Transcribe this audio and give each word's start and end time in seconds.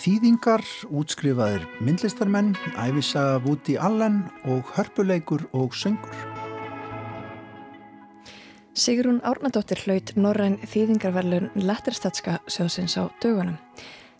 Þýðingar, 0.00 0.64
útskrifaðir 0.90 1.62
myndlistarmenn, 1.78 2.56
æfisaga 2.74 3.36
Woody 3.44 3.76
Allen 3.78 4.24
og 4.50 4.66
hörpuleikur 4.74 5.44
og 5.54 5.76
söngur. 5.78 6.16
Sigrún 8.74 9.20
Árnadóttir 9.22 9.78
hlaut 9.84 10.10
Norræn 10.16 10.58
þýðingarverlun 10.66 11.52
Letterstatska 11.54 12.40
sjóðsins 12.50 12.98
á 12.98 13.06
dögunum. 13.22 13.54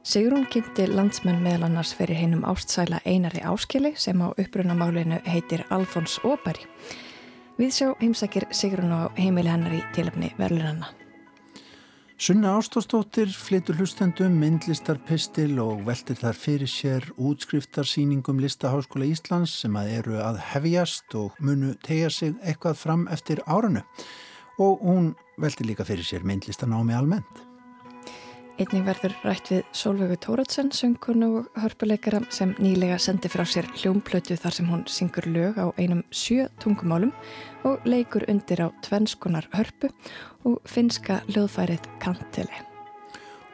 Sigrún 0.07 0.47
kynnti 0.53 0.87
landsmenn 0.87 1.43
meðal 1.43 1.67
annars 1.67 1.97
fyrir 1.99 2.15
heinum 2.21 2.47
ástsæla 2.47 3.03
einari 3.03 3.43
áskili 3.43 3.97
sem 3.99 4.23
á 4.23 4.31
upprunamálinu 4.31 5.19
heitir 5.27 5.67
Alfons 5.75 6.21
Óbæri. 6.23 6.63
Við 7.59 7.75
sjá 7.75 7.89
heimsækir 7.99 8.47
Sigrún 8.55 8.95
á 8.95 9.11
heimili 9.19 9.51
hennar 9.51 9.75
í 9.75 9.83
tilöfni 9.99 10.31
verlunanna. 10.39 11.00
Sunna 12.21 12.51
Ástóstóttir 12.59 13.31
flytur 13.33 13.79
hlustendum 13.81 14.35
myndlistarpistil 14.43 15.55
og 15.63 15.87
veltir 15.87 16.19
þar 16.21 16.37
fyrir 16.37 16.69
sér 16.69 17.07
útskriftarsýningum 17.17 18.43
Listaháskóla 18.45 19.09
Íslands 19.09 19.55
sem 19.63 19.79
að 19.81 19.95
eru 20.03 20.19
að 20.21 20.43
hefjast 20.51 21.17
og 21.17 21.41
munu 21.41 21.73
tegja 21.81 22.13
sig 22.13 22.37
eitthvað 22.45 22.77
fram 22.77 23.09
eftir 23.09 23.41
áranu 23.49 23.81
og 24.61 24.85
hún 24.85 25.15
veltir 25.41 25.73
líka 25.73 25.89
fyrir 25.89 26.05
sér 26.05 26.29
myndlistanámi 26.29 26.93
almennt. 26.93 27.50
Einning 28.61 28.83
verður 28.85 29.15
rætt 29.25 29.49
við 29.49 29.61
Solveigu 29.73 30.19
Tóratsen, 30.21 30.69
söngkonu 30.69 31.29
og 31.39 31.61
hörpuleikara 31.63 32.19
sem 32.29 32.51
nýlega 32.61 32.99
sendi 33.01 33.31
frá 33.33 33.47
sér 33.49 33.65
hljómplötu 33.73 34.37
þar 34.37 34.53
sem 34.53 34.69
hún 34.69 34.83
syngur 34.85 35.25
lög 35.33 35.57
á 35.57 35.73
einum 35.81 36.03
sjö 36.13 36.45
tungumálum 36.61 37.15
og 37.65 37.81
leikur 37.89 38.27
undir 38.29 38.61
á 38.61 38.69
tvennskonar 38.85 39.49
hörpu 39.57 39.89
og 40.45 40.61
finska 40.69 41.23
löðfærið 41.33 41.89
kantili. 42.05 42.61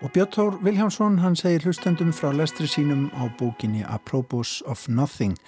Og 0.02 0.10
Björn 0.10 0.58
Viljámsson 0.66 1.22
hann 1.22 1.38
segir 1.38 1.62
hlustendum 1.62 2.10
frá 2.10 2.34
lestri 2.34 2.66
sínum 2.66 3.06
á 3.14 3.30
bókinni 3.38 3.86
Apropos 3.86 4.58
of 4.66 4.88
Nothing 4.88 5.38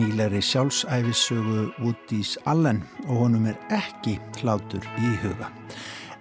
nýlegri 0.00 0.40
sjálfsæfissögu 0.40 1.74
Woodys 1.84 2.38
Allen 2.46 2.86
og 3.04 3.16
honum 3.20 3.52
er 3.52 3.60
ekki 3.68 4.16
hlátur 4.40 4.84
í 4.96 5.16
huga. 5.20 5.52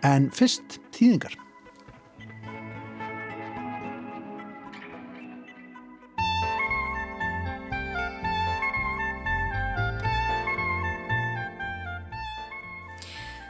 En 0.03 0.31
fyrst 0.35 0.81
tíðingar. 0.91 1.46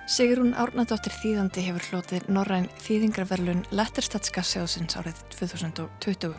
Sigrún 0.07 0.53
Árnadóttir 0.55 1.11
Þýðandi 1.11 1.65
hefur 1.65 1.83
hlotið 1.89 2.29
Norræn 2.31 2.69
Þýðingarverlun 2.79 3.65
Letterstatska 3.75 4.39
sjóðsins 4.39 4.95
árið 4.95 5.17
2020. 5.33 6.37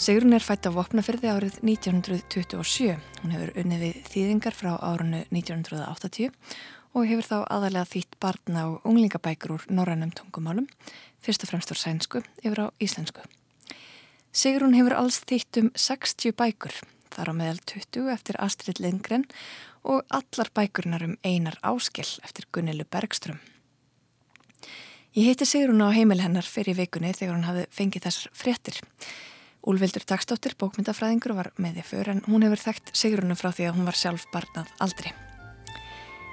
Sigrún 0.00 0.32
er 0.32 0.40
fætt 0.40 0.64
á 0.64 0.72
Vopnafyrði 0.72 1.28
árið 1.28 1.58
1927. 1.60 2.94
Hún 3.20 3.34
hefur 3.36 3.52
unnið 3.60 3.84
við 3.84 3.98
Þýðingar 4.14 4.56
frá 4.56 4.70
árunnu 4.80 5.20
1980 5.28 6.32
og 6.96 7.04
hefur 7.10 7.28
þá 7.28 7.36
aðalega 7.42 7.90
þýtt 7.90 8.16
barna 8.24 8.64
og 8.70 8.88
unglingabækur 8.88 9.58
úr 9.58 9.68
norrænum 9.68 10.14
tungumálum, 10.16 10.70
fyrst 11.20 11.44
og 11.44 11.52
fremst 11.52 11.74
úr 11.74 11.82
sænsku 11.82 12.24
yfir 12.40 12.64
á 12.64 12.66
íslensku. 12.80 13.28
Sigrún 14.32 14.72
hefur 14.78 14.96
alls 14.96 15.20
þýtt 15.20 15.60
um 15.60 15.70
60 15.76 16.32
bækur, 16.32 16.80
þar 17.12 17.28
á 17.28 17.32
meðal 17.36 17.60
20 17.68 18.08
eftir 18.16 18.40
Astrid 18.40 18.80
Lindgren 18.80 19.28
og 19.28 19.34
allar 19.84 20.48
bækurnar 20.56 21.04
um 21.04 21.16
einar 21.24 21.58
áskell 21.62 22.18
eftir 22.24 22.46
Gunnilu 22.52 22.84
Bergström. 22.84 23.38
Ég 25.14 25.28
heiti 25.28 25.46
Sigrun 25.46 25.84
á 25.84 25.94
heimil 25.94 26.22
hennar 26.24 26.42
fyrir 26.42 26.74
vikunni 26.74 27.12
þegar 27.14 27.36
hún 27.36 27.46
hafði 27.46 27.66
fengið 27.70 28.06
þessar 28.08 28.30
fréttir. 28.34 28.80
Úlvildur 29.64 30.02
Dagstóttir, 30.08 30.56
bókmyndatfræðingur, 30.58 31.36
var 31.36 31.52
með 31.56 31.78
því 31.78 31.84
för 31.90 32.10
en 32.10 32.22
hún 32.26 32.42
hefur 32.44 32.62
þekkt 32.64 32.90
Sigrunu 32.98 33.36
frá 33.38 33.52
því 33.52 33.68
að 33.68 33.76
hún 33.78 33.86
var 33.88 34.00
sjálf 34.00 34.26
barnað 34.32 34.72
aldrei. 34.84 35.12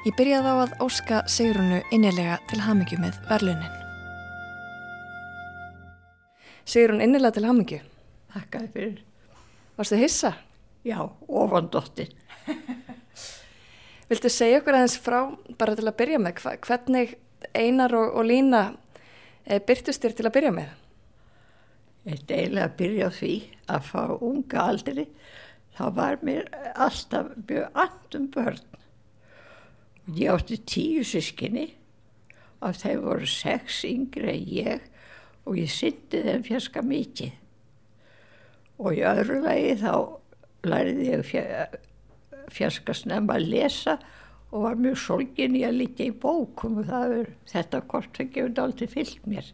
Ég 0.07 0.15
byrjaði 0.17 0.49
á 0.49 0.55
að 0.63 0.73
óska 0.81 1.21
Sigrunu 1.29 1.83
innilega 1.93 2.39
til 2.49 2.63
hamingju 2.65 2.97
með 3.03 3.19
verlunin. 3.29 3.77
Sigrun 6.65 7.03
innilega 7.03 7.37
til 7.37 7.45
hamingju. 7.45 7.83
Þakkaði 8.33 8.71
fyrir. 8.73 8.99
Varstu 9.77 9.99
hissa? 10.01 10.33
Já, 10.87 10.97
ofandóttin. 11.27 12.09
Viltu 14.11 14.27
segja 14.27 14.59
okkur 14.59 14.75
aðeins 14.75 14.97
frá, 14.99 15.21
bara 15.55 15.71
til 15.77 15.87
að 15.87 15.95
byrja 16.01 16.17
með, 16.19 16.41
hvernig 16.65 17.13
Einar 17.55 17.93
og, 17.95 18.09
og 18.19 18.25
Lína 18.27 18.63
e, 19.47 19.55
byrtust 19.63 20.03
þér 20.03 20.15
til 20.17 20.25
að 20.27 20.33
byrja 20.35 20.49
með? 20.57 20.73
Ég 22.11 22.23
deila 22.27 22.65
að 22.65 22.73
byrja 22.81 23.07
því 23.15 23.35
að 23.71 23.85
fá 23.87 24.01
unga 24.17 24.65
aldri, 24.65 25.05
þá 25.77 25.83
var 25.95 26.19
mér 26.27 26.49
alltaf 26.73 27.29
mjög 27.39 27.79
andum 27.85 28.25
börn. 28.33 28.65
Ég 30.17 30.33
átti 30.33 30.57
tíu 30.67 31.05
sískinni, 31.07 31.69
af 32.59 32.81
þeim 32.81 33.05
voru 33.05 33.29
sex 33.31 33.79
yngre 33.87 34.33
en 34.33 34.49
ég 34.57 34.89
og 35.47 35.55
ég 35.55 35.71
syndi 35.71 36.19
þeim 36.25 36.43
fjarska 36.49 36.83
mikið. 36.83 37.31
Og 38.81 38.99
í 38.99 39.05
öðru 39.07 39.39
lagi 39.45 39.77
þá 39.79 39.93
læriði 40.67 41.07
ég 41.13 41.79
fjarska 42.51 42.95
snemma 42.97 43.37
að 43.37 43.47
lesa 43.53 43.97
og 44.51 44.65
var 44.65 44.79
mjög 44.79 44.99
solgin 44.99 45.55
í 45.55 45.63
að 45.67 45.79
litja 45.79 46.09
í 46.09 46.13
bókum 46.13 46.81
og 46.81 46.91
er, 46.91 47.33
þetta 47.47 47.83
kort 47.87 48.15
það 48.17 48.31
gefur 48.35 48.63
aldrei 48.65 48.91
fyllt 48.91 49.27
mér. 49.29 49.51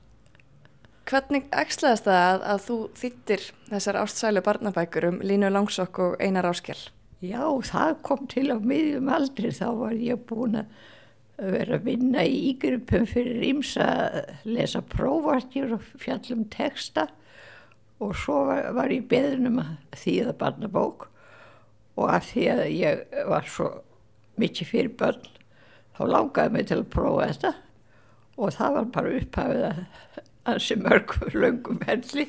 Hvernig 1.07 1.47
ekslaðist 1.55 2.07
það 2.07 2.21
að, 2.25 2.45
að 2.51 2.63
þú 2.65 2.77
þýttir 2.99 3.43
þessar 3.69 3.99
ástsælu 4.01 4.43
barnabækur 4.43 5.07
um 5.07 5.19
Línu 5.23 5.51
Langsokk 5.53 6.01
og 6.03 6.17
Einar 6.19 6.49
Áskjell? 6.49 6.89
Já, 7.23 7.45
það 7.65 7.93
kom 8.05 8.27
til 8.29 8.49
á 8.51 8.57
miðjum 8.59 9.07
aldri, 9.09 9.53
þá 9.55 9.67
var 9.79 9.95
ég 9.95 10.19
búin 10.27 10.59
að 10.59 10.73
vera 11.37 11.77
að 11.77 11.85
vinna 11.85 12.25
í 12.25 12.37
ígrupum 12.51 13.05
fyrir 13.09 13.45
íms 13.45 13.75
að 13.81 14.33
lesa 14.49 14.81
prófartjur 14.81 15.77
og 15.77 15.85
fjallum 16.01 16.43
texta 16.53 17.07
og 18.01 18.15
svo 18.17 18.43
var, 18.49 18.71
var 18.77 18.93
ég 18.93 19.05
beðnum 19.09 19.61
að 19.61 20.01
þýða 20.01 20.33
barnabók 20.41 21.07
og 21.97 22.11
af 22.13 22.29
því 22.31 22.47
að 22.53 22.63
ég 22.77 23.19
var 23.27 23.47
svo 23.49 23.71
mikið 24.37 24.71
fyrir 24.71 24.93
börn 24.99 25.29
þá 25.97 26.03
langaði 26.13 26.53
mig 26.53 26.67
til 26.69 26.79
að 26.81 26.91
prófa 26.93 27.29
þetta. 27.31 27.53
Og 28.37 28.53
það 28.53 28.75
var 28.75 28.89
bara 28.93 29.15
upphafið 29.17 29.63
að 29.65 29.79
hansi 30.47 30.77
mörgum 30.79 31.33
löngum 31.35 31.81
henni 31.87 32.27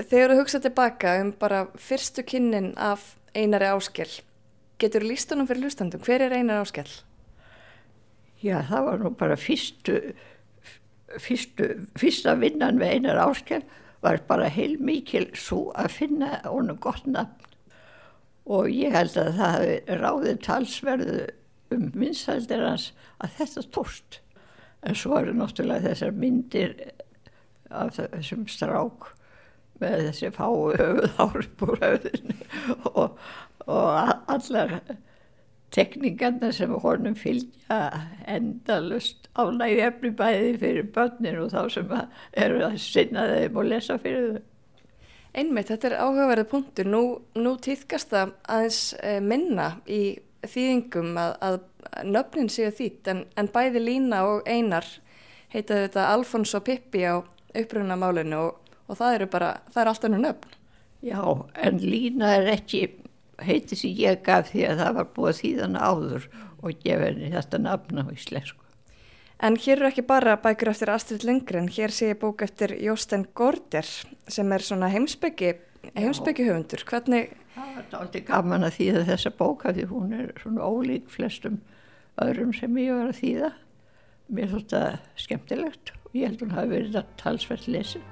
Þegar 0.00 0.32
þú 0.32 0.40
hugsaði 0.40 0.64
tilbaka 0.68 1.14
um 1.20 1.30
bara 1.36 1.64
fyrstu 1.80 2.24
kynnin 2.24 2.72
af 2.80 3.14
einari 3.36 3.68
áskell 3.68 4.20
getur 4.80 5.04
lístunum 5.04 5.48
fyrir 5.48 5.66
hlustandum 5.66 6.02
hver 6.04 6.24
er 6.24 6.34
einar 6.36 6.62
áskell? 6.62 6.88
Já 8.40 8.62
það 8.68 8.86
var 8.86 9.02
nú 9.02 9.12
bara 9.20 9.36
fyrstu, 9.36 9.98
fyrstu 11.20 11.68
fyrsta 12.00 12.36
vinnan 12.40 12.80
með 12.80 12.96
einar 12.96 13.20
áskell 13.26 13.62
var 14.00 14.22
bara 14.28 14.48
heil 14.48 14.78
mikil 14.80 15.28
svo 15.36 15.68
að 15.76 15.92
finna 15.98 16.38
honum 16.46 16.80
gott 16.80 17.04
nafn 17.04 17.49
og 18.50 18.70
ég 18.74 18.94
held 18.94 19.14
að 19.20 19.36
það 19.38 19.54
hefði 19.56 20.00
ráðið 20.00 20.40
talsverðu 20.46 21.20
um 21.74 21.86
vinsældir 21.94 22.64
hans 22.66 22.90
að 23.22 23.36
þetta 23.38 23.66
tóst. 23.76 24.20
En 24.82 24.96
svo 24.96 25.18
eru 25.20 25.36
náttúrulega 25.36 25.90
þessar 25.90 26.16
myndir 26.16 26.74
af 27.70 27.94
þessum 27.98 28.46
strák 28.50 29.12
með 29.80 30.08
þessi 30.08 30.32
fáu 30.34 30.72
höfuðhárpúr 30.76 31.78
höfðinu 31.84 32.36
og, 32.90 33.16
og 33.66 34.12
allar 34.34 34.74
tekningarna 35.74 36.50
sem 36.52 36.72
honum 36.82 37.14
fylgja 37.14 37.78
endalust 38.28 39.28
ánægju 39.38 39.82
efni 39.86 40.12
bæði 40.18 40.54
fyrir 40.64 40.88
börnir 40.94 41.38
og 41.44 41.52
þá 41.54 41.60
sem 41.76 41.92
eru 42.44 42.64
að 42.66 42.78
sinna 42.82 43.28
þeim 43.30 43.60
og 43.60 43.70
lesa 43.70 43.98
fyrir 44.02 44.32
þau. 44.34 44.46
Einmitt, 45.30 45.68
þetta 45.70 45.90
er 45.90 45.98
áhugaverðið 46.02 46.48
punktur. 46.50 46.88
Nú, 46.90 47.02
nú 47.38 47.54
týðkast 47.62 48.10
það 48.10 48.32
aðeins 48.50 48.80
e, 48.98 49.12
minna 49.22 49.68
í 49.86 50.00
þýðingum 50.42 51.18
að, 51.20 51.34
að 51.46 51.58
nöfnin 52.08 52.50
séu 52.50 52.70
þýtt 52.74 53.10
en, 53.12 53.22
en 53.38 53.50
bæði 53.52 53.82
Lína 53.84 54.24
og 54.26 54.48
Einar 54.48 54.86
heitaðu 55.52 55.86
þetta 55.86 56.08
Alfons 56.14 56.54
og 56.58 56.64
Pippi 56.66 57.04
á 57.06 57.22
upprunamálinu 57.56 58.40
og, 58.40 58.72
og 58.86 58.98
það 58.98 59.18
eru 59.18 59.28
bara, 59.30 59.52
það 59.70 59.82
er 59.82 59.92
alltaf 59.92 60.12
nú 60.12 60.22
nöfn. 60.24 60.56
Já, 61.06 61.22
en 61.64 61.78
Lína 61.80 62.34
er 62.36 62.50
ekki 62.56 62.82
heitið 63.40 63.82
sem 63.84 63.94
ég 63.96 64.24
gaf 64.26 64.50
því 64.50 64.66
að 64.68 64.82
það 64.82 64.96
var 64.98 65.12
búið 65.16 65.38
þýðan 65.44 65.78
áður 65.80 66.26
og 66.60 66.82
gefa 66.82 67.06
henni 67.06 67.30
þetta 67.32 67.62
nafn 67.62 68.02
á 68.02 68.04
íslensku. 68.12 68.59
En 69.40 69.56
hér 69.56 69.78
eru 69.78 69.88
ekki 69.88 70.04
bara 70.04 70.34
bækur 70.36 70.68
eftir 70.74 70.90
Astrid 70.92 71.24
Lindgren, 71.24 71.68
hér 71.72 71.92
sé 71.96 72.10
ég 72.12 72.18
bók 72.20 72.42
eftir 72.44 72.74
Jósten 72.76 73.24
Gorder 73.34 73.86
sem 74.28 74.52
er 74.52 74.60
svona 74.60 74.90
heimsbyggi, 74.92 75.54
heimsbyggi 75.94 76.44
höfundur. 76.44 76.84
Hvernig? 76.84 77.32
Það 77.54 77.70
var 77.76 77.96
aldrei 78.02 78.24
gaman 78.28 78.66
að 78.68 78.76
þýða 78.76 79.06
þessa 79.08 79.32
bóka 79.38 79.72
því 79.72 79.86
hún 79.94 80.12
er 80.18 80.34
svona 80.42 80.68
ólík 80.68 81.08
flestum 81.08 81.56
öðrum 82.20 82.52
sem 82.52 82.76
ég 82.82 82.92
var 82.98 83.08
að 83.14 83.22
þýða. 83.22 83.50
Mér 84.30 84.52
þótt 84.52 84.76
það 84.76 85.00
skemmtilegt 85.24 85.94
Ég 86.10 86.26
held 86.26 86.40
hún 86.42 86.56
hafi 86.56 86.72
verið 86.72 86.96
að 86.98 87.10
talsvert 87.20 87.66
lesin. 87.70 88.02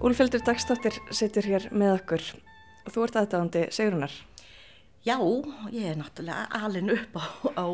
Úlfildur 0.00 0.42
Dagstóttir 0.42 0.96
sittur 1.14 1.46
hér 1.46 1.68
með 1.70 2.00
okkur 2.00 2.24
og 2.84 2.94
þú 2.94 3.06
ert 3.06 3.20
aðdáðandi 3.20 3.62
Sigrunar. 3.74 4.16
Já, 5.00 5.16
ég 5.72 5.86
er 5.88 5.96
náttúrulega 5.96 6.44
alin 6.60 6.92
upp 6.92 7.14
á, 7.16 7.24
á, 7.56 7.66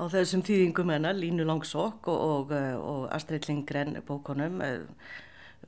á 0.00 0.04
þessum 0.08 0.40
þýðingum 0.46 0.94
hennar, 0.94 1.18
Línu 1.18 1.44
Langsokk 1.44 2.08
og, 2.08 2.22
og, 2.22 2.54
og 2.80 3.02
Astrid 3.12 3.44
Lindgren 3.50 3.98
bókonum, 4.08 4.56
eh, 4.64 4.80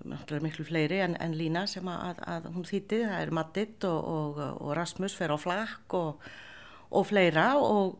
náttúrulega 0.00 0.46
miklu 0.46 0.64
fleiri 0.64 1.02
en, 1.04 1.18
en 1.20 1.36
Lína 1.36 1.66
sem 1.68 1.84
að, 1.92 2.24
að 2.24 2.48
hún 2.56 2.64
þýtti, 2.64 3.02
það 3.04 3.20
er 3.20 3.34
Mattit 3.36 3.88
og, 3.90 4.40
og 4.56 4.72
Rasmus 4.78 5.16
fer 5.18 5.36
á 5.36 5.38
flakk 5.40 5.98
og 6.00 7.04
fleira 7.10 7.50
og 7.60 7.98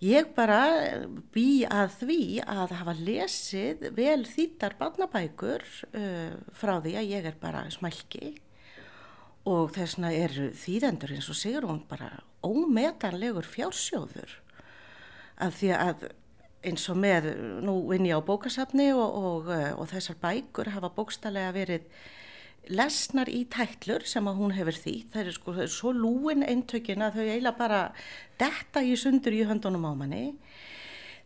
Ég 0.00 0.30
bara 0.32 0.62
bý 1.28 1.66
að 1.68 1.90
því 2.00 2.22
að 2.48 2.70
hafa 2.78 2.94
lesið 2.96 3.82
vel 3.92 4.22
þýttar 4.24 4.78
barnabækur 4.78 5.60
uh, 5.92 6.38
frá 6.56 6.78
því 6.80 6.94
að 6.96 7.10
ég 7.10 7.28
er 7.28 7.36
bara 7.42 7.66
smælki 7.68 8.30
og 9.48 9.72
þess 9.74 9.96
vegna 9.96 10.12
eru 10.12 10.50
þýðendur 10.56 11.14
eins 11.16 11.28
og 11.32 11.38
sigur 11.38 11.66
hún 11.68 11.82
bara 11.88 12.10
ómetanlegur 12.44 13.46
fjársjóður. 13.48 14.36
Að 15.40 15.54
því 15.56 15.70
að 15.76 16.08
eins 16.68 16.86
og 16.92 16.98
með, 17.00 17.30
nú 17.64 17.76
vinn 17.88 18.08
ég 18.08 18.20
á 18.20 18.24
bókasafni 18.24 18.90
og, 18.92 19.14
og, 19.16 19.48
uh, 19.48 19.70
og 19.80 19.88
þessar 19.92 20.18
bækur 20.20 20.72
hafa 20.74 20.92
bókstallega 20.92 21.54
verið 21.56 21.86
lesnar 22.68 23.30
í 23.32 23.46
tætlur 23.48 24.04
sem 24.04 24.26
að 24.28 24.42
hún 24.42 24.52
hefur 24.52 24.76
því 24.76 24.94
það 25.10 25.22
er 25.22 25.34
sko 25.34 25.54
það 25.56 25.64
er 25.64 25.70
svo 25.72 25.92
lúin 25.96 26.44
eintökin 26.44 27.02
að 27.02 27.16
þau 27.16 27.22
eiginlega 27.24 27.56
bara 27.56 27.78
detta 28.38 28.82
í 28.84 28.92
sundur 29.00 29.36
í 29.36 29.46
höndunum 29.48 29.88
á 29.88 29.92
manni. 29.96 30.24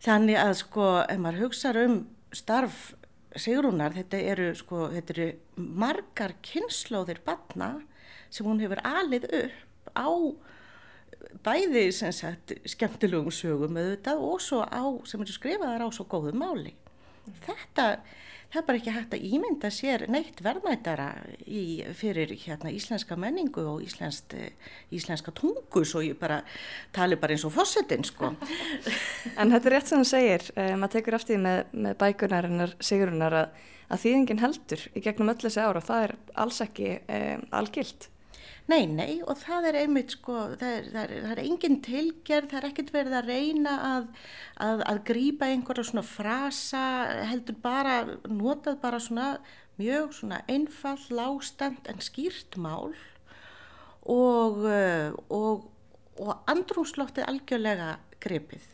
Þannig 0.05 0.39
að 0.39 0.53
sko 0.61 0.87
ef 1.03 1.19
maður 1.19 1.43
hugsa 1.45 1.73
um 1.83 2.05
starf 2.35 2.93
Sigrúnar 3.35 3.91
þetta 3.91 4.19
eru 4.31 4.47
sko 4.55 4.85
þetta 4.93 5.11
eru 5.11 5.27
margar 5.57 6.37
kynnslóðir 6.45 7.19
batna 7.25 7.73
sem 8.35 8.47
hún 8.47 8.61
hefur 8.63 8.81
alið 8.85 9.29
upp 9.39 9.95
á 9.95 10.09
bæði 11.45 11.87
sagt 11.95 12.55
skemmtilegum 12.67 13.33
sögum 13.33 13.79
auðvitað 13.79 14.23
og 14.27 14.43
svo 14.43 14.61
á 14.65 14.83
sem 15.07 15.23
eru 15.23 15.35
skrifaðar 15.35 15.87
á 15.87 15.89
svo 15.95 16.07
góðu 16.09 16.35
máli 16.35 16.75
þetta 17.45 17.87
það 18.55 18.61
er 18.61 18.65
bara 18.67 18.79
ekki 18.79 18.93
hægt 18.95 19.13
að 19.15 19.25
ímynda 19.35 19.69
sér 19.73 20.05
neitt 20.11 20.39
verðmættara 20.43 21.07
fyrir 21.97 22.31
hérna, 22.39 22.71
íslenska 22.71 23.17
menningu 23.19 23.65
og 23.67 23.83
íslensk, 23.83 24.35
íslenska 24.95 25.33
tungu 25.35 25.83
svo 25.87 26.03
ég 26.05 26.17
bara 26.19 26.41
tali 26.95 27.17
bara 27.19 27.35
eins 27.35 27.45
og 27.47 27.55
fósettin 27.55 28.05
sko. 28.07 28.33
En 29.39 29.51
þetta 29.51 29.69
er 29.69 29.75
rétt 29.75 29.91
sem 29.91 30.03
þú 30.03 30.09
segir, 30.09 30.47
um, 30.55 30.79
maður 30.79 30.95
tekur 30.95 31.17
aftíð 31.19 31.41
með, 31.43 31.61
með 31.73 31.97
bækunarinnar 32.03 32.75
sigurunar 32.79 33.39
að, 33.41 33.63
að 33.89 34.03
þýðingin 34.05 34.43
heldur 34.45 34.87
í 34.93 35.03
gegnum 35.03 35.33
öll 35.33 35.39
þessi 35.41 35.63
ára 35.63 35.81
og 35.81 35.87
það 35.89 36.07
er 36.07 36.15
alls 36.45 36.61
ekki 36.63 36.91
um, 37.01 37.47
algilt. 37.59 38.09
Nei, 38.65 38.87
nei 38.89 39.19
og 39.21 39.37
það 39.37 39.67
er 39.69 39.75
einmitt 39.83 40.15
sko, 40.15 40.35
það 40.57 40.71
er, 40.71 40.85
það 40.89 41.01
er, 41.03 41.11
það 41.21 41.33
er 41.35 41.41
engin 41.43 41.75
tilgerð, 41.85 42.47
það 42.49 42.57
er 42.59 42.67
ekkert 42.71 42.93
verið 42.95 43.17
að 43.19 43.27
reyna 43.29 43.73
að, 43.89 44.07
að, 44.65 44.81
að 44.89 45.01
grýpa 45.05 45.49
einhverja 45.53 45.85
svona 45.85 46.03
frasa, 46.09 46.85
heldur 47.29 47.59
bara, 47.61 47.99
notað 48.25 48.79
bara 48.81 49.01
svona 49.03 49.27
mjög 49.77 50.15
svona 50.17 50.39
einfall, 50.49 50.97
lástand 51.13 51.91
en 51.91 52.01
skýrt 52.01 52.57
mál 52.57 52.95
og, 54.01 54.65
og, 55.29 55.69
og 56.17 56.33
andrúslóttið 56.49 57.29
algjörlega 57.29 57.91
grepið. 58.25 58.65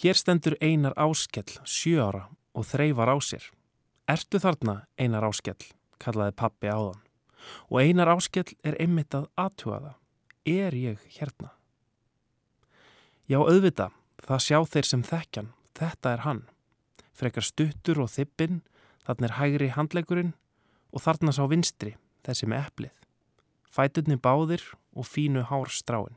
Hér 0.00 0.16
stendur 0.16 0.56
einar 0.64 0.96
áskell, 0.96 1.60
sjö 1.68 2.00
ára 2.08 2.24
og 2.56 2.64
þreyfar 2.72 3.12
á 3.12 3.16
sér. 3.20 3.52
Ertu 4.08 4.40
þarna 4.40 4.80
einar 4.96 5.28
áskell, 5.28 5.60
kallaði 6.00 6.38
pappi 6.40 6.72
áðan 6.72 7.09
og 7.68 7.80
einar 7.82 8.10
áskell 8.12 8.54
er 8.66 8.76
einmitt 8.80 9.14
að 9.16 9.28
aðtuga 9.40 9.80
það. 9.84 9.96
Er 10.50 10.76
ég 10.76 11.02
hérna? 11.16 11.52
Já, 13.30 13.38
auðvita, 13.38 13.90
það 14.26 14.44
sjá 14.46 14.58
þeir 14.72 14.88
sem 14.88 15.02
þekkjan, 15.06 15.50
þetta 15.78 16.14
er 16.14 16.24
hann. 16.24 16.40
Frekar 17.14 17.46
stuttur 17.46 18.00
og 18.02 18.10
þippin, 18.10 18.62
þarna 19.04 19.28
er 19.28 19.36
hægri 19.36 19.68
handlegurinn 19.76 20.32
og 20.90 21.04
þarna 21.04 21.34
sá 21.36 21.44
vinstri, 21.50 21.94
þessi 22.26 22.48
með 22.50 22.64
eplið. 22.70 22.96
Fætunni 23.70 24.16
báðir 24.18 24.64
og 24.96 25.06
fínu 25.06 25.44
hár 25.46 25.70
stráin. 25.70 26.16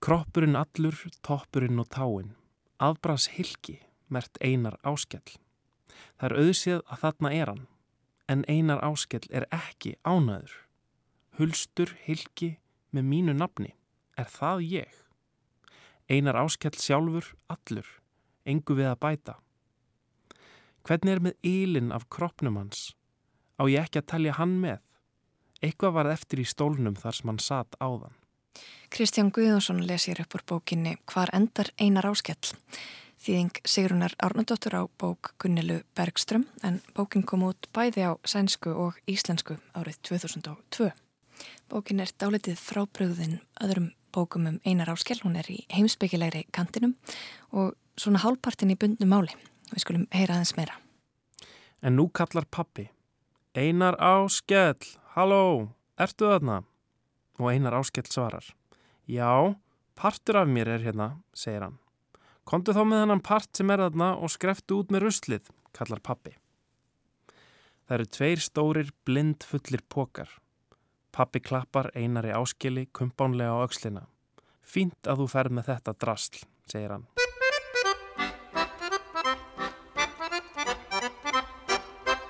Kroppurinn 0.00 0.56
allur, 0.56 0.96
toppurinn 1.26 1.82
og 1.82 1.90
táin. 1.90 2.36
Afbras 2.80 3.26
hilki, 3.34 3.80
mert 4.08 4.38
einar 4.40 4.78
áskell. 4.86 5.36
Það 6.20 6.30
er 6.30 6.38
auðsið 6.44 6.78
að 6.86 7.02
þarna 7.02 7.32
er 7.34 7.50
hann 7.50 7.66
en 8.30 8.44
einar 8.48 8.78
áskell 8.86 9.26
er 9.34 9.46
ekki 9.50 9.96
ánæður. 10.06 10.52
Hulstur, 11.38 11.94
hilki, 12.06 12.58
með 12.94 13.08
mínu 13.10 13.34
nafni, 13.34 13.72
er 14.18 14.30
það 14.30 14.62
ég? 14.70 15.00
Einar 16.10 16.38
áskell 16.38 16.76
sjálfur, 16.78 17.32
allur, 17.50 17.88
engu 18.46 18.76
við 18.78 18.90
að 18.92 19.00
bæta. 19.02 19.34
Hvernig 20.86 21.16
er 21.16 21.24
með 21.26 21.34
ílinn 21.46 21.92
af 21.94 22.06
kroppnum 22.10 22.58
hans? 22.60 22.92
Á 23.60 23.66
ég 23.68 23.84
ekki 23.84 24.00
að 24.00 24.08
telja 24.14 24.38
hann 24.38 24.56
með? 24.62 24.80
Eitthvað 25.60 25.96
var 25.98 26.08
eftir 26.14 26.40
í 26.40 26.48
stólnum 26.48 26.96
þar 26.96 27.18
sem 27.18 27.30
hann 27.30 27.42
satt 27.42 27.76
áðan. 27.82 28.16
Kristján 28.90 29.30
Guðjónsson 29.30 29.84
lesir 29.86 30.18
upp 30.22 30.34
úr 30.34 30.42
bókinni 30.48 30.96
Hvar 31.06 31.30
endar 31.36 31.70
einar 31.78 32.08
áskell? 32.10 32.56
Þýðing 33.20 33.58
Sigrunar 33.68 34.14
Árnardóttur 34.16 34.72
á 34.80 34.82
bók 34.96 35.34
Gunnilu 35.36 35.82
Bergström 35.92 36.46
en 36.64 36.78
bókin 36.96 37.20
kom 37.20 37.42
út 37.44 37.66
bæði 37.76 38.06
á 38.08 38.12
sænsku 38.24 38.72
og 38.72 38.96
íslensku 39.04 39.58
árið 39.76 39.98
2002. 40.08 40.86
Bókin 41.68 42.00
er 42.00 42.08
dálitið 42.16 42.56
frábröðin 42.56 43.34
öðrum 43.60 43.90
bókum 44.08 44.46
um 44.48 44.56
einar 44.64 44.88
áskell, 44.88 45.20
hún 45.20 45.36
er 45.36 45.44
í 45.52 45.58
heimsbyggilegri 45.68 46.46
kantinum 46.48 46.94
og 47.52 47.76
svona 48.00 48.22
hálpartin 48.24 48.72
í 48.72 48.78
bundnu 48.80 49.04
máli. 49.04 49.36
Við 49.68 49.84
skulum 49.84 50.08
heyra 50.16 50.38
aðeins 50.38 50.56
meira. 50.56 50.80
En 51.84 52.00
nú 52.00 52.08
kallar 52.08 52.48
pappi. 52.48 52.88
Einar 53.52 54.00
áskell, 54.00 54.80
halló, 55.12 55.68
ertu 56.00 56.32
þarna? 56.32 56.62
Og 57.36 57.52
einar 57.52 57.76
áskell 57.82 58.08
svarar. 58.08 58.48
Já, 59.04 59.28
partur 59.92 60.40
af 60.40 60.48
mér 60.48 60.72
er 60.78 60.88
hérna, 60.88 61.12
segir 61.36 61.68
hann. 61.68 61.80
Komdu 62.50 62.72
þá 62.74 62.80
með 62.82 63.04
hennan 63.04 63.20
part 63.22 63.46
sem 63.54 63.70
er 63.70 63.78
þarna 63.84 64.06
og 64.18 64.30
skreftu 64.34 64.80
út 64.80 64.88
með 64.90 65.04
ruslið, 65.04 65.50
kallar 65.70 66.00
pappi. 66.02 66.32
Það 67.86 67.94
eru 67.96 68.06
tveir 68.16 68.42
stórir 68.42 68.90
blind 69.06 69.46
fullir 69.46 69.84
pokar. 69.86 70.32
Pappi 71.14 71.38
klappar 71.46 71.92
einari 71.94 72.32
áskili 72.34 72.88
kumpánlega 72.90 73.54
á 73.54 73.62
aukslina. 73.62 74.02
Fínt 74.66 75.06
að 75.06 75.22
þú 75.22 75.28
ferð 75.30 75.56
með 75.60 75.70
þetta 75.70 75.94
drasl, 76.02 76.42
segir 76.66 76.96
hann. 76.96 77.06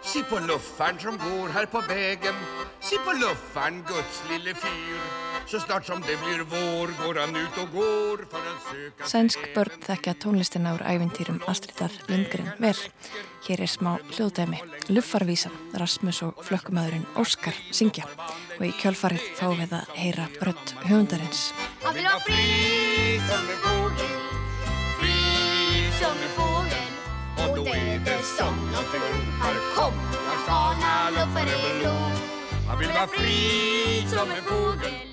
Se 0.04 0.20
på 0.28 0.36
luffaren 0.44 1.00
som 1.00 1.16
går 1.16 1.48
här 1.48 1.66
på 1.66 1.80
vägen 1.88 2.34
Se 2.80 2.98
på 2.98 3.12
luffaren, 3.12 3.84
Guds 3.88 4.24
lille 4.28 4.54
fyr 4.54 5.29
Svo 5.50 5.58
snart 5.58 5.86
som 5.86 5.98
det 6.00 6.14
blir 6.22 6.44
vår 6.46 6.92
går 6.94 7.16
hann 7.18 7.34
ut 7.34 7.56
og 7.58 7.72
går 7.74 8.20
for 8.30 8.44
að 8.46 8.58
söka 8.68 9.06
Sænsk 9.10 9.48
börn 9.50 9.80
þekkja 9.82 10.12
tónlistina 10.22 10.76
úr 10.76 10.84
ævintýrum 10.86 11.40
Astridar 11.50 11.90
Lindgren. 12.06 12.52
Vel. 12.62 12.78
Hér 13.48 13.64
er 13.64 13.72
smá 13.72 13.96
hljóðdæmi, 14.12 14.60
Luffarvísan, 14.94 15.56
Rasmus 15.74 16.22
og 16.22 16.38
flökkumæðurinn 16.46 17.08
Óskar 17.18 17.58
syngja. 17.74 18.06
Og 18.60 18.68
í 18.68 18.70
kjölfarið 18.78 19.26
fáum 19.40 19.58
við 19.58 19.74
að 19.80 19.90
heyra 19.98 20.28
rött 20.38 20.76
höfundarins. 20.84 21.42
Han 21.82 21.98
vill 21.98 22.06
ha 22.06 22.22
fri 22.22 23.18
som 23.26 23.50
en 23.50 23.60
fågel 23.66 24.16
Fri 25.02 25.20
som 25.98 26.24
en 26.28 26.34
fågel 26.38 26.90
Och 27.42 27.56
då 27.58 27.66
är 27.74 27.98
det 27.98 28.22
som 28.38 28.54
någon 28.70 29.02
ropar 29.02 29.56
Kom, 29.74 30.00
jag 30.14 30.40
stana 30.46 31.10
luffare 31.10 31.82
lo 31.82 31.96
Han 32.68 32.78
vill 32.78 32.88
vara 32.88 33.06
fri 33.06 34.06
som 34.06 34.30
en 34.30 34.42
fågel 34.46 35.09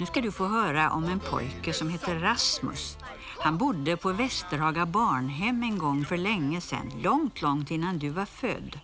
Nu 0.00 0.06
ska 0.06 0.20
du 0.20 0.32
få 0.32 0.46
höra 0.46 0.90
om 0.90 1.04
en 1.04 1.20
pojke 1.20 1.72
som 1.72 1.88
heter 1.88 2.20
Rasmus. 2.20 2.98
Han 3.38 3.58
bodde 3.58 3.96
på 3.96 4.12
Västerhaga 4.12 4.86
barnhem 4.86 5.62
en 5.62 5.78
gång 5.78 6.04
för 6.04 6.16
länge 6.16 6.60
sedan, 6.60 6.92
långt, 7.02 7.42
långt 7.42 7.70
innan 7.70 7.98
du 7.98 8.08
var 8.08 8.24
född. 8.24 8.80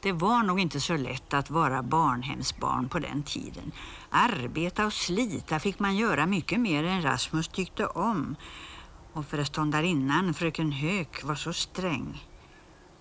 Det 0.00 0.12
var 0.12 0.42
nog 0.42 0.60
inte 0.60 0.80
så 0.80 0.96
lätt 0.96 1.34
att 1.34 1.50
vara 1.50 1.82
barnhemsbarn 1.82 2.88
på 2.88 2.98
den 2.98 3.22
tiden. 3.22 3.72
Arbeta 4.10 4.86
och 4.86 4.92
slita 4.92 5.60
fick 5.60 5.78
man 5.78 5.96
göra 5.96 6.26
mycket 6.26 6.60
mer 6.60 6.84
än 6.84 7.02
Rasmus 7.02 7.48
tyckte 7.48 7.86
om. 7.86 8.36
Och 9.12 9.26
föreståndarinnan, 9.26 10.34
fröken 10.34 10.72
Höök, 10.72 11.24
var 11.24 11.34
så 11.34 11.52
sträng. 11.52 12.31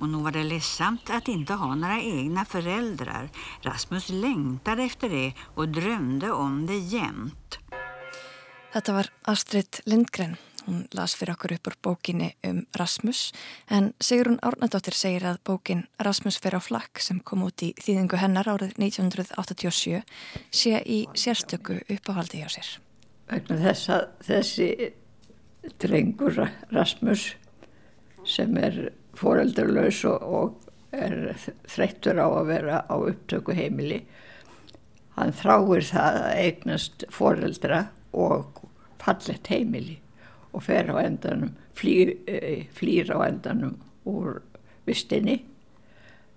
Och 0.02 0.10
nog 0.10 0.24
var 0.24 0.32
det 0.32 0.44
ledsamt 0.44 1.10
att 1.10 1.28
inte 1.28 1.54
ha 1.54 1.76
några 1.76 2.02
egna 2.02 2.46
föräldrar. 2.46 3.30
Rasmus 3.62 4.10
längtade 4.10 4.84
efter 4.84 5.10
det 5.10 5.34
och 5.56 5.70
drömde 5.70 6.32
om 6.32 6.66
det 6.66 6.78
jämt. 6.78 7.58
Þetta 8.74 8.94
var 8.94 9.10
Astrid 9.22 9.80
Lindgren. 9.86 10.38
Hún 10.66 10.88
las 10.92 11.14
fyrir 11.16 11.34
okkur 11.34 11.54
upp 11.54 11.68
úr 11.68 11.76
bókinni 11.84 12.32
um 12.44 12.64
Rasmus 12.78 13.34
en 13.68 13.94
Sigrun 14.00 14.40
Árnadóttir 14.42 14.96
segir 14.96 15.26
að 15.28 15.42
bókin 15.44 15.84
Rasmus 16.00 16.40
fyrir 16.40 16.58
á 16.58 16.62
flakk 16.64 17.02
sem 17.02 17.20
kom 17.20 17.44
út 17.44 17.62
í 17.62 17.74
þýðingu 17.78 18.18
hennar 18.22 18.48
árið 18.48 18.78
1987 18.80 20.02
sé 20.50 20.82
í 20.86 21.04
sérstöku 21.14 21.82
uppáhaldi 21.90 22.42
hjá 22.42 22.50
sér. 22.54 22.72
Vegna 23.30 23.60
þess 23.66 23.94
að 23.98 24.08
þessi 24.30 24.70
drengur 25.84 26.42
Rasmus 26.72 27.28
sem 28.26 28.58
er 28.58 28.82
foreldralaus 29.22 30.04
og, 30.10 30.22
og 30.22 30.68
er 30.92 31.38
þreyttur 31.72 32.20
á 32.20 32.28
að 32.28 32.50
vera 32.52 32.82
á 32.90 32.96
upptöku 32.98 33.56
heimili 33.56 34.02
hann 35.16 35.34
þráir 35.36 35.86
það 35.88 36.20
að 36.22 36.40
eignast 36.46 37.06
foreldra 37.14 37.82
og 38.18 38.64
fallet 39.02 39.50
heimili 39.52 39.98
og 40.52 40.66
fer 40.66 40.90
á 40.92 40.96
endanum, 41.00 41.54
flýr, 41.78 42.16
eh, 42.28 42.68
flýr 42.76 43.12
á 43.16 43.24
endanum 43.28 43.78
úr 44.06 44.42
vistinni. 44.86 45.42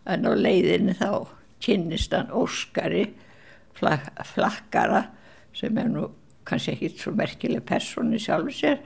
En 0.07 0.27
á 0.27 0.33
leiðinni 0.37 0.95
þá 0.95 1.27
kynnist 1.65 2.13
hann 2.13 2.31
Óskari 2.31 3.09
flak, 3.75 4.13
flakkara 4.25 5.09
sem 5.55 5.79
er 5.79 5.89
nú 5.89 6.11
kannski 6.45 6.75
ekki 6.75 6.93
svo 6.99 7.15
merkileg 7.17 7.65
persóni 7.65 8.21
sjálfur 8.21 8.53
sér 8.53 8.79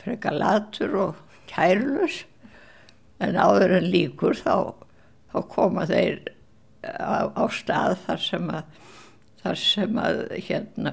frekar 0.00 0.34
latur 0.34 0.96
og 0.96 1.14
kærlus 1.46 2.24
en 3.24 3.38
áður 3.38 3.78
en 3.78 3.88
líkur 3.92 4.38
þá, 4.38 4.74
þá 5.32 5.38
koma 5.50 5.86
þeir 5.90 6.20
á, 6.84 7.30
á 7.34 7.44
stað 7.50 7.96
þar 8.06 8.24
sem 8.24 8.50
að 8.52 8.76
þar 9.38 9.60
sem 9.62 10.00
að 10.02 10.20
hérna 10.48 10.92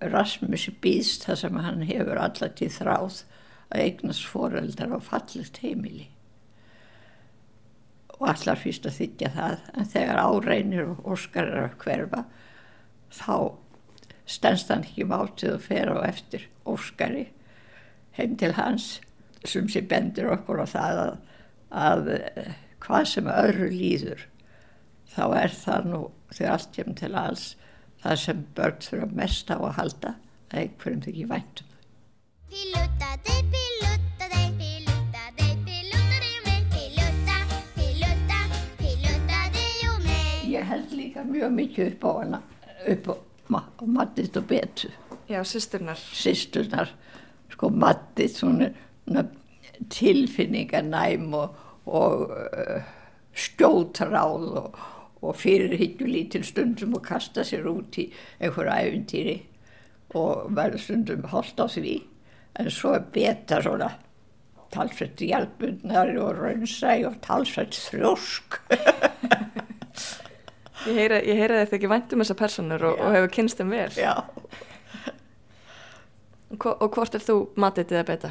Rasmus 0.00 0.68
býðst 0.80 1.26
það 1.26 1.40
sem 1.42 1.58
hann 1.60 1.82
hefur 1.88 2.20
alltaf 2.20 2.54
til 2.56 2.70
þráð 2.72 3.22
að 3.70 3.82
eignast 3.84 4.26
foreldrar 4.26 4.94
og 4.96 5.04
fallist 5.04 5.60
heimili. 5.62 6.08
Og 8.16 8.28
allar 8.32 8.60
fyrst 8.60 8.86
að 8.88 8.96
þykja 9.00 9.32
það 9.34 9.66
en 9.74 9.90
þegar 9.92 10.22
áreinir 10.22 10.88
og 10.92 11.10
Óskar 11.14 11.50
er 11.50 11.66
að 11.66 11.76
hverfa 11.84 12.22
þá 13.10 13.36
stennst 14.30 14.70
hann 14.70 14.86
ekki 14.86 15.06
mátið 15.10 15.54
og 15.56 15.62
fer 15.66 15.90
á 15.92 15.96
eftir 16.06 16.48
Óskari 16.68 17.28
heim 18.16 18.36
til 18.40 18.54
hans 18.56 19.00
sem 19.44 19.68
sé 19.72 19.80
bendur 19.88 20.32
okkur 20.34 20.62
á 20.62 20.66
það 20.68 21.00
að, 21.04 21.14
að 21.70 22.10
hvað 22.84 23.06
sem 23.08 23.30
öðru 23.32 23.70
líður 23.72 24.26
þá 25.10 25.24
er 25.40 25.54
það 25.54 25.88
nú 25.90 26.02
þegar 26.30 26.52
allt 26.56 26.72
kemur 26.76 26.98
til 27.00 27.14
alls 27.18 27.46
það 28.02 28.20
sem 28.24 28.44
börn 28.56 28.84
þurfa 28.84 29.08
mest 29.16 29.50
á 29.52 29.56
að 29.56 29.76
halda 29.78 30.14
að 30.50 30.62
einhverjum 30.62 31.02
þykir 31.06 31.30
væntum. 31.30 31.74
Pilota 32.50 33.10
þig, 33.26 33.50
pilota 33.54 34.28
þig, 34.32 34.54
pilota 34.60 35.24
þig, 35.38 35.58
pilota 35.66 36.20
þig 36.22 36.36
og 36.36 36.46
mig, 36.46 36.62
pilota, 36.74 38.38
pilota 38.78 39.42
þig 39.56 39.82
og 39.90 40.00
mig. 40.06 40.30
Ég 40.54 40.70
held 40.72 40.96
líka 40.96 41.26
mjög 41.28 41.54
mikið 41.58 41.92
upp 41.92 42.06
á 42.06 42.10
hana, 42.20 42.42
upp 42.94 43.12
á 43.12 43.14
Mattit 43.86 44.36
og 44.38 44.46
Betu. 44.46 44.90
Já, 45.30 45.40
sýsturnar. 45.46 45.98
Sýsturnar, 45.98 46.90
sko 47.52 47.70
Mattit, 47.70 48.38
svona 49.10 49.26
tilfinningarnæm 49.90 51.34
og, 51.34 51.60
og 51.90 52.30
uh, 52.30 52.88
skjótráð 53.34 54.48
og 54.62 54.80
og 55.20 55.36
fyrir 55.36 55.76
higgju 55.76 56.06
lítil 56.08 56.44
stundum 56.44 56.94
og 56.96 57.04
kasta 57.04 57.44
sér 57.44 57.66
út 57.68 57.98
í 58.00 58.06
einhverja 58.40 58.86
æfintýri 58.86 59.36
og 60.16 60.54
verður 60.56 60.84
stundum 60.84 61.26
holdt 61.30 61.60
á 61.60 61.66
því. 61.68 61.96
En 62.60 62.70
svo 62.72 62.94
er 62.96 63.04
beta 63.14 63.60
svona 63.62 63.90
talsveit 64.72 65.20
hjálpundnar 65.20 66.14
og 66.22 66.40
raunsæg 66.40 67.06
og 67.08 67.20
talsveit 67.26 67.76
þrjósk. 67.76 68.60
Ég 70.88 70.96
heyra, 70.96 71.18
heyra 71.20 71.58
þetta 71.60 71.76
ekki 71.76 71.88
vænt 71.92 72.12
um 72.16 72.22
þessa 72.22 72.38
personur 72.38 72.84
og, 72.88 73.00
og 73.04 73.12
hefur 73.12 73.34
kynst 73.34 73.58
þeim 73.60 73.74
vel. 73.74 73.90
Já. 74.00 74.14
Og 76.56 76.86
hvort 76.94 77.14
er 77.14 77.20
þú 77.20 77.42
matið 77.60 77.92
eða 77.98 78.06
beta? 78.08 78.30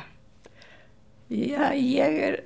Já, 1.30 1.70
ég 1.76 2.20
er 2.26 2.40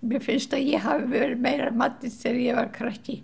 mér 0.00 0.20
finnst 0.22 0.52
að 0.52 0.68
ég 0.68 0.84
hafi 0.84 1.08
verið 1.08 1.40
meira 1.40 1.70
matið 1.72 2.18
þegar 2.20 2.42
ég 2.42 2.58
var 2.60 2.72
krakki 2.74 3.22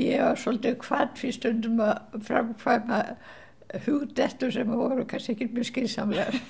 ég 0.00 0.22
var 0.22 0.38
svolítið 0.38 0.78
hvart 0.84 1.18
fyrir 1.20 1.36
stundum 1.36 1.82
að 1.84 2.24
framkvæma 2.26 3.00
hugdettur 3.86 4.52
sem 4.54 4.70
voru 4.70 5.04
kannski 5.08 5.36
ekki 5.36 5.50
mjög 5.54 5.68
skynsamlegar. 5.70 6.40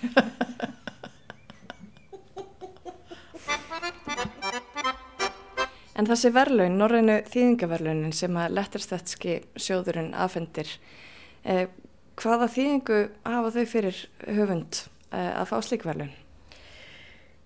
En 6.00 6.08
þessi 6.08 6.30
verlaun, 6.32 6.78
norrænu 6.80 7.18
þýðingaverlaunin 7.28 8.14
sem 8.16 8.36
að 8.40 8.54
letterstætski 8.56 9.34
sjóðurinn 9.60 10.14
afhendir, 10.16 10.70
eh, 11.44 11.66
hvaða 12.16 12.48
þýðingu 12.54 13.00
hafa 13.26 13.50
þau 13.58 13.66
fyrir 13.68 13.98
höfund 14.24 14.80
eh, 15.12 15.32
að 15.34 15.50
fá 15.50 15.58
slikverlaun? 15.66 16.14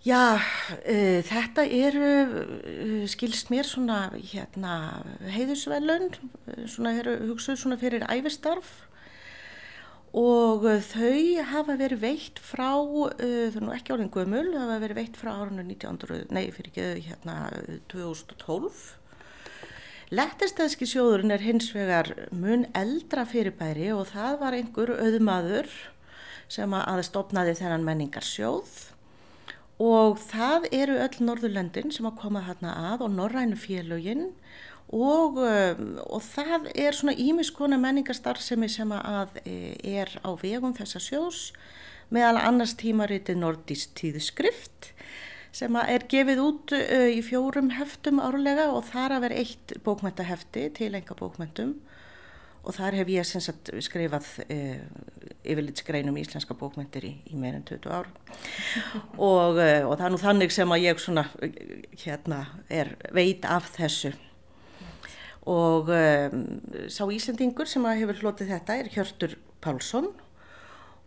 Já, 0.04 0.36
uh, 0.36 1.20
þetta 1.24 1.62
eru, 1.64 2.08
uh, 2.44 3.04
skilst 3.08 3.48
mér 3.48 3.64
svona 3.64 4.10
hérna 4.12 5.00
heiðusvelun, 5.32 6.10
svona 6.68 6.92
eru 7.00 7.14
hugsuð 7.30 7.56
svona 7.62 7.78
fyrir 7.80 8.04
æfistarf 8.12 8.82
og 10.12 10.68
uh, 10.68 10.76
þau 10.84 11.40
hafa 11.48 11.78
verið 11.80 12.04
veitt 12.04 12.44
frá, 12.44 12.76
þau 12.76 13.16
er 13.16 13.64
nú 13.64 13.72
ekki 13.72 13.96
árið 13.96 14.12
gömul, 14.18 14.44
það 14.52 14.60
hafa 14.66 14.78
verið 14.84 15.00
veitt 15.00 15.16
frá 15.22 15.32
árinu 15.38 15.64
1900, 15.72 16.28
nei 16.36 16.52
fyrir 16.52 16.68
ekki 16.74 17.08
hérna 17.08 17.40
2012. 17.96 18.86
Lettistæðski 20.12 20.84
sjóðurinn 20.84 21.32
er 21.32 21.48
hins 21.48 21.72
vegar 21.72 22.12
mun 22.28 22.68
eldra 22.76 23.24
fyrirbæri 23.24 23.88
og 23.96 24.10
það 24.12 24.42
var 24.44 24.60
einhver 24.60 24.98
auðmaður 25.00 25.72
sem 26.52 26.76
að 26.76 27.06
stopnaði 27.08 27.56
þennan 27.56 27.88
menningarsjóð 27.88 28.92
og 29.82 30.20
það 30.22 30.68
eru 30.74 30.98
öll 31.02 31.24
Norðurlöndin 31.26 31.92
sem 31.94 32.06
að 32.06 32.18
koma 32.20 32.44
hérna 32.46 32.74
að 32.92 33.06
og 33.06 33.14
Norrænu 33.14 33.58
félögin. 33.58 34.28
Og, 34.94 35.40
um, 35.40 35.94
og 36.04 36.20
það 36.22 36.68
er 36.76 36.94
svona 36.94 37.16
ímiskona 37.18 37.78
menningarstarfsemi 37.80 38.68
sem 38.70 38.92
að 38.94 39.40
e, 39.42 39.54
er 39.80 40.12
á 40.22 40.30
vegum 40.38 40.76
þessa 40.76 41.00
sjós 41.02 41.48
meðal 42.14 42.36
annars 42.42 42.76
tímariti 42.78 43.34
Nordísk 43.34 43.96
tíðskrift 43.98 44.92
sem 45.54 45.74
er 45.80 46.04
gefið 46.10 46.42
út 46.44 46.74
uh, 46.76 47.08
í 47.10 47.22
fjórum 47.24 47.72
heftum 47.74 48.20
árlega 48.22 48.68
og 48.74 48.84
þar 48.90 49.16
að 49.16 49.26
vera 49.26 49.40
eitt 49.42 49.74
bókmæntahefti 49.86 50.68
til 50.76 50.92
enga 50.94 51.16
bókmæntum 51.18 51.76
og 52.64 52.76
þar 52.76 52.96
hef 53.00 53.10
ég 53.12 53.28
sagt, 53.28 53.70
skrifað 53.84 54.26
uh, 54.48 54.82
yfirlitsgreinum 55.44 56.16
íslenska 56.20 56.56
bókmyndir 56.58 57.06
í, 57.08 57.12
í 57.28 57.38
meirinn 57.38 57.64
20 57.68 57.92
ár. 57.92 58.10
Og, 59.18 59.60
uh, 59.60 59.84
og 59.88 59.96
það 59.98 60.06
er 60.06 60.14
nú 60.14 60.20
þannig 60.22 60.54
sem 60.54 60.74
að 60.76 60.86
ég 60.86 61.02
svona, 61.02 61.26
hérna, 62.04 62.40
er 62.72 62.94
veit 63.16 63.44
af 63.48 63.68
þessu. 63.76 64.14
Og 65.50 65.90
um, 65.92 66.44
sá 66.88 67.04
Íslandingur 67.04 67.68
sem 67.68 67.84
að 67.84 68.00
hefur 68.00 68.22
hlotið 68.22 68.54
þetta 68.54 68.78
er 68.80 68.92
Hjörtur 68.94 69.36
Pálsson. 69.64 70.08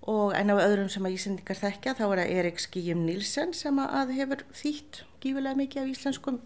Og 0.07 0.31
en 0.37 0.53
af 0.53 0.61
öðrum 0.61 0.91
sem 0.93 1.05
að 1.09 1.17
Íslandingar 1.17 1.57
þekkja 1.59 1.95
þá 1.97 2.03
er 2.05 2.21
það 2.21 2.35
Erik 2.37 2.61
Skíum 2.63 3.01
Nilsen 3.07 3.55
sem 3.57 3.81
að 3.81 4.13
hefur 4.19 4.45
þýtt 4.55 5.01
gífulega 5.23 5.57
mikið 5.57 5.81
af 5.81 5.91
íslenskum 5.95 6.39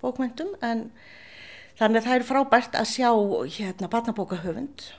bókmyndum 0.00 0.54
en 0.64 0.86
þannig 1.78 2.02
að 2.02 2.06
það 2.08 2.18
er 2.18 2.28
frábært 2.28 2.76
að 2.78 2.92
sjá 2.92 3.08
hérna 3.58 3.90
barnabókahöfund 3.92 4.92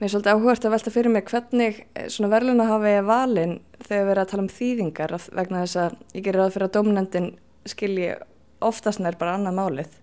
Mér 0.00 0.08
er 0.08 0.12
svolítið 0.14 0.32
áhugast 0.32 0.64
að 0.64 0.72
velta 0.72 0.90
fyrir 0.94 1.12
mig 1.12 1.26
hvernig 1.28 1.78
eh, 1.92 2.06
svona 2.08 2.30
verðluna 2.32 2.64
hafi 2.70 2.92
valin 3.04 3.50
þegar 3.82 4.06
við 4.06 4.12
erum 4.14 4.22
að 4.22 4.30
tala 4.30 4.44
um 4.46 4.54
þýðingar 4.54 5.12
vegna 5.36 5.64
þess 5.66 5.80
að 5.82 5.96
ég 6.16 6.24
gerir 6.24 6.40
að 6.40 6.54
fyrir 6.54 6.64
að 6.64 6.72
domnendin 6.78 7.26
skilji 7.68 8.06
oftast 8.64 9.02
nær 9.04 9.18
bara 9.20 9.34
annað 9.36 9.58
málið. 9.58 9.98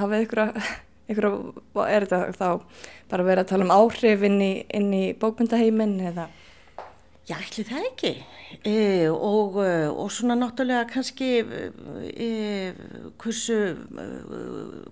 Hafið 0.00 0.24
ykkur 0.24 0.40
að, 0.46 0.70
ykkur 1.12 1.28
að, 1.28 1.36
er 1.84 2.08
þetta 2.08 2.22
þá 2.38 2.80
bara 3.12 3.28
verið 3.28 3.42
að 3.42 3.50
tala 3.52 3.68
um 3.68 3.74
áhrif 3.76 4.24
inn 4.30 4.40
í, 4.40 4.50
í 4.72 5.04
bókmyndaheimin 5.20 5.94
eða? 6.14 6.26
Já, 7.24 7.38
ætli 7.40 7.62
það 7.64 7.84
ekki. 7.88 8.10
E, 8.68 8.80
og, 9.08 9.54
e, 9.64 9.86
og 9.88 10.10
svona 10.12 10.34
náttúrulega 10.36 10.84
kannski 10.90 11.28
e, 11.40 12.26
hversu, 13.22 13.56
e, 13.80 14.08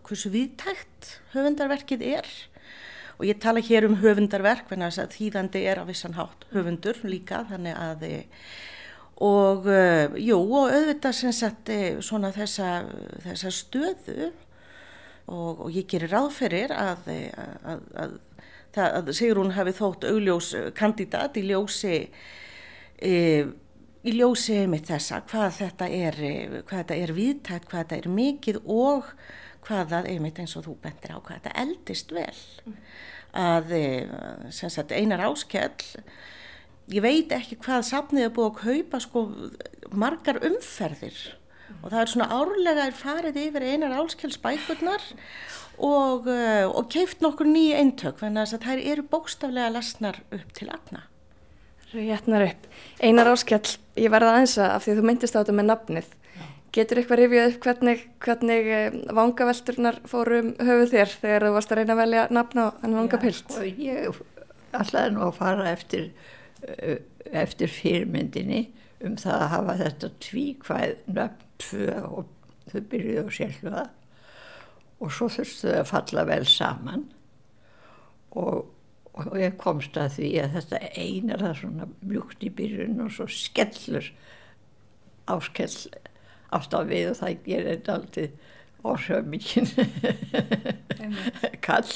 hversu 0.01 0.33
viðtækt 0.33 1.11
höfundarverkið 1.35 2.05
er. 2.15 2.31
Og 3.19 3.27
ég 3.29 3.37
tala 3.43 3.61
hér 3.61 3.85
um 3.85 3.99
höfundarverk 4.01 4.65
þannig 4.71 4.97
að 5.03 5.13
þýðandi 5.19 5.65
er 5.69 5.83
á 5.83 5.85
vissan 5.85 6.17
hátt 6.17 6.49
höfundur 6.55 7.03
líka 7.05 7.45
þannig 7.53 7.77
að 7.77 8.07
og 9.23 9.69
jú 10.19 10.39
og 10.41 10.73
auðvitað 10.73 11.15
sem 11.15 11.35
sagt 11.37 11.69
svona 12.03 12.33
þessa, 12.35 12.71
þessa 13.23 13.53
stöðu. 13.55 14.33
Og, 15.29 15.61
og 15.67 15.69
ég 15.71 15.85
gerir 15.87 16.11
ráðferir 16.11 16.73
að, 16.75 17.05
að, 17.13 17.85
að, 17.95 18.17
að 18.81 19.13
Sigrún 19.17 19.53
hafi 19.57 19.75
þótt 19.77 20.07
augljós 20.09 20.53
kandidat 20.79 21.37
í 21.37 21.45
ljósi 21.51 21.97
e, 23.03 23.13
í 24.03 24.17
ljósi 24.17 24.63
með 24.71 24.89
þessa 24.93 25.23
hvað 25.29 25.49
þetta 25.61 25.89
er, 25.89 26.19
hvað 26.67 26.79
þetta 26.79 26.99
er 27.05 27.15
viðtækt, 27.17 27.69
hvað 27.71 27.83
þetta 27.85 27.99
er 28.01 28.13
mikið 28.17 28.61
og 28.65 29.11
hvað 29.67 29.93
það 29.95 30.09
einmitt 30.11 30.41
eins 30.43 30.57
og 30.59 30.67
þú 30.67 30.77
bendir 30.83 31.15
á 31.15 31.19
hvað 31.19 31.39
þetta 31.39 31.57
eldist 31.63 32.15
vel 32.15 32.41
mm. 32.67 32.79
að 33.43 33.75
sagt, 34.51 34.95
einar 34.95 35.23
áskell 35.29 35.93
ég 36.91 37.05
veit 37.05 37.33
ekki 37.35 37.61
hvað 37.63 37.87
safnið 37.93 38.27
er 38.27 38.35
búið 38.35 38.51
að 38.51 38.59
kaupa 38.65 39.03
sko 39.05 39.25
margar 39.95 40.41
umferðir 40.43 41.21
mm. 41.23 41.79
og 41.81 41.87
það 41.93 42.01
er 42.01 42.13
svona 42.15 42.31
árlega 42.41 42.89
er 42.89 42.99
farið 42.99 43.43
yfir 43.47 43.69
einar 43.71 43.97
áskell 44.03 44.33
spækurnar 44.35 45.07
og, 45.79 46.29
og 46.29 46.91
keift 46.93 47.23
nokkur 47.25 47.49
nýja 47.49 47.81
eintök 47.83 48.21
þannig 48.21 48.53
að 48.53 48.67
það 48.67 48.85
eru 48.93 49.07
bókstaflega 49.13 49.73
lasnar 49.73 50.21
upp 50.31 50.53
til 50.59 50.69
agna 50.73 51.07
Réttnar 51.93 52.47
upp. 52.47 52.69
Einar 53.05 53.29
áskell, 53.29 53.75
ég 54.01 54.09
verða 54.09 54.31
aðeins 54.33 54.55
að 54.57 54.71
af 54.79 54.85
því 54.87 54.95
þú 54.97 55.03
myndist 55.05 55.35
á 55.37 55.41
þetta 55.43 55.57
með 55.59 55.67
nafnið 55.69 56.07
Getur 56.73 57.03
eitthvað 57.03 57.21
rifjað 57.21 57.51
upp 57.51 57.65
hvernig, 57.67 58.03
hvernig 58.25 58.69
eh, 58.73 58.95
vangavelturnar 59.13 59.99
fórum 60.09 60.55
höfuð 60.57 60.95
þér 60.95 61.11
þegar 61.21 61.45
þú 61.45 61.51
varst 61.59 61.73
að 61.75 61.81
reyna 61.83 61.93
að 61.93 62.01
velja 62.01 62.23
nafna 62.33 62.65
en 62.81 62.95
vangapilt? 62.97 63.43
Já, 63.45 63.59
sko, 63.59 63.65
ég 63.85 64.23
ætlaði 64.81 65.11
nú 65.13 65.25
að 65.27 65.35
fara 65.37 65.67
eftir, 65.69 66.07
eh, 66.65 67.03
eftir 67.43 67.73
fyrirmyndinni 67.75 68.63
um 69.05 69.19
það 69.21 69.37
að 69.37 69.53
hafa 69.53 69.75
þetta 69.83 70.11
tvíkvæð 70.25 70.95
nöfn 71.19 71.45
tvö 71.67 71.99
og 72.09 72.33
þau 72.73 72.81
byrjuði 72.95 73.21
á 73.21 73.29
sjálfa 73.37 73.85
og 75.03 75.11
svo 75.11 75.29
þurftu 75.33 75.69
þau 75.69 75.81
að 75.81 75.91
falla 75.91 76.25
vel 76.29 76.45
saman 76.49 77.05
og, 78.39 78.63
og 79.19 79.35
ég 79.41 79.59
komst 79.61 79.99
að 80.01 80.17
því 80.19 80.31
að 80.45 80.57
þetta 80.59 80.81
einar 80.95 81.43
það 81.43 81.59
svona 81.61 81.89
mjúkt 82.01 82.47
í 82.47 82.53
byrjun 82.61 83.03
og 83.05 83.13
svo 83.17 83.29
skellur 83.31 84.09
áskell 85.33 85.75
alltaf 86.53 86.89
við 86.89 87.13
og 87.13 87.21
það 87.21 87.45
gerir 87.47 87.71
þetta 87.75 87.99
alltaf 87.99 88.51
orðsöfmikinn 88.83 89.69
kall 91.67 91.89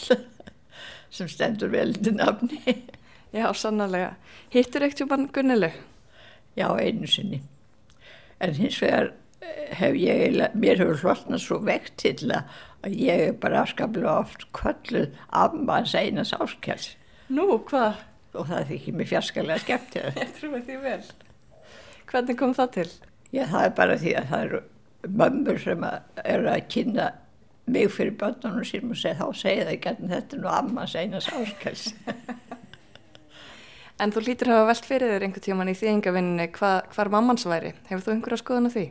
sem 1.11 1.29
stendur 1.31 1.73
vel 1.73 1.95
til 1.95 2.15
nafni. 2.19 2.61
Já, 3.35 3.51
sannlega. 3.55 4.15
Hittur 4.53 4.87
ekkert 4.87 5.11
mann 5.11 5.29
Gunnilu? 5.35 5.71
Já, 6.57 6.69
einu 6.79 7.09
sinni. 7.11 7.43
En 8.41 8.55
hins 8.57 8.79
vegar 8.83 9.13
eh, 9.41 9.75
hef 9.81 9.97
ég, 9.99 10.39
mér 10.55 10.81
hefur 10.83 11.03
hlutnað 11.03 11.43
svo 11.43 11.61
vekt 11.65 11.99
til 12.05 12.31
að 12.31 12.49
ég 12.93 13.23
er 13.29 13.37
bara 13.41 13.63
afskaplega 13.65 14.19
oft 14.23 14.47
kölluð 14.57 15.11
amma 15.35 15.81
að 15.83 15.91
segna 15.95 16.25
sáskjálf. 16.27 16.95
Nú, 17.35 17.49
hvað? 17.69 18.03
Og 18.37 18.49
það 18.51 18.71
þykir 18.71 18.97
mér 18.97 19.11
fjarskalega 19.11 19.63
skemmt. 19.63 19.95
Ég 20.21 20.33
trúi 20.37 20.61
því 20.67 20.81
vel. 20.83 21.03
Hvernig 22.07 22.39
kom 22.39 22.53
það 22.55 22.73
til? 22.75 22.89
Já, 23.33 23.47
það 23.49 23.63
er 23.63 23.73
bara 23.79 23.97
því 24.03 24.13
að 24.21 24.29
það 24.33 24.45
eru 24.47 24.61
mömmur 25.17 25.63
sem 25.63 25.87
eru 26.25 26.51
að 26.53 26.67
kynna 26.75 27.07
mig 27.67 27.89
fyrir 27.95 28.15
börnunum 28.21 28.67
sínum 28.67 28.93
og 28.95 29.01
segja 29.01 29.19
þá 29.19 29.41
segja 29.41 29.65
það 29.71 29.89
að 29.91 30.13
þetta 30.13 30.43
nú 30.43 30.53
ammas 30.53 30.95
einas 30.95 31.31
áskals. 31.33 31.89
En 33.97 34.13
þú 34.13 34.27
lítur 34.27 34.51
að 34.53 34.59
hafa 34.59 34.69
velt 34.69 34.87
fyrir 34.91 35.09
þér 35.09 35.23
einhver 35.25 35.41
tíman 35.41 35.71
í 35.73 35.75
þýðingavinninni 35.79 36.47
hva, 36.59 36.71
hvar 36.93 37.09
mammans 37.15 37.47
væri. 37.49 37.71
Hefur 37.89 38.03
þú 38.05 38.13
einhverja 38.13 38.39
skoðan 38.43 38.69
á 38.69 38.71
því? 38.75 38.83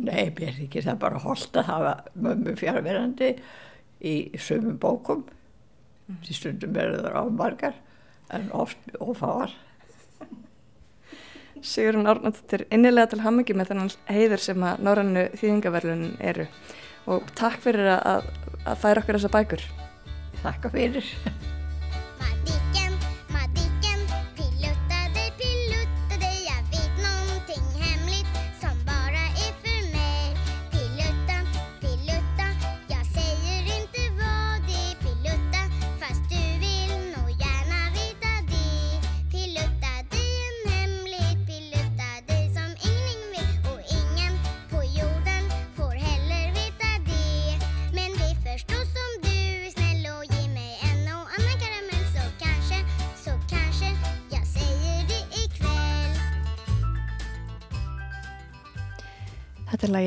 Nei, 0.00 0.30
mér 0.36 0.54
er 0.54 0.62
ekki 0.64 0.82
það 0.84 1.00
bara 1.02 1.20
holdt 1.20 1.58
að 1.60 1.68
hafa 1.68 1.94
mömmu 2.14 2.54
fjárverandi 2.56 3.34
í 4.00 4.14
sömum 4.40 4.78
bókum. 4.80 5.26
Mm. 6.08 6.20
Því 6.24 6.36
stundum 6.38 6.76
verður 6.76 7.04
það 7.06 7.18
ámargar 7.20 7.76
en 8.36 8.48
oft 8.56 8.94
ofáar. 9.02 9.52
Sigurinn 11.60 12.08
Árnáttur, 12.08 12.64
innilega 12.72 13.10
til 13.12 13.20
hamingi 13.20 13.52
með 13.56 13.74
þennan 13.74 13.92
heiður 14.08 14.44
sem 14.46 14.64
að 14.64 14.82
Norrannu 14.86 15.26
þýðingaverlunin 15.36 16.16
eru 16.32 16.48
og 17.10 17.28
takk 17.36 17.60
fyrir 17.66 17.92
að, 17.98 18.30
að 18.64 18.80
færa 18.80 19.04
okkur 19.04 19.20
þessa 19.20 19.34
bækur. 19.36 19.70
Takk 20.40 20.70
fyrir. 20.72 21.16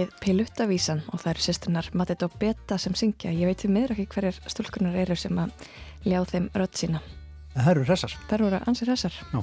Lagið 0.04 0.20
Piluttavísan 0.20 1.02
og 1.12 1.22
það 1.22 1.32
eru 1.32 1.44
sérstunar 1.44 1.88
Matið 1.96 2.26
og 2.28 2.34
Beta 2.39 2.78
sem 2.78 2.94
syngja. 2.96 3.32
Ég 3.32 3.48
veit 3.48 3.62
því 3.62 3.70
miður 3.72 3.94
ekki 3.94 4.08
hverjar 4.12 4.39
stúlkunar 4.52 4.96
eru 4.96 5.16
sem 5.16 5.38
að 5.39 5.52
ljá 6.04 6.24
þeim 6.28 6.50
rödd 6.54 6.76
sína. 6.76 7.02
Það 7.54 7.70
eru 7.72 7.86
hressar. 7.88 8.16
Það 8.28 8.36
eru 8.39 8.60
ansið 8.68 8.89
hressar. 8.92 9.20
Já. 9.32 9.39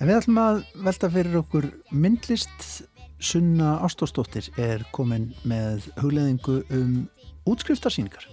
En 0.00 0.08
við 0.08 0.16
ætlum 0.16 0.40
að 0.42 0.62
velta 0.86 1.10
fyrir 1.10 1.38
okkur 1.42 1.68
myndlist. 1.90 2.88
Sunna 3.18 3.80
Ástósdóttir 3.82 4.46
er 4.58 4.84
komin 4.94 5.32
með 5.42 5.88
hugleðingu 5.98 6.60
um 6.70 6.92
útskriftarsýningar. 7.50 8.28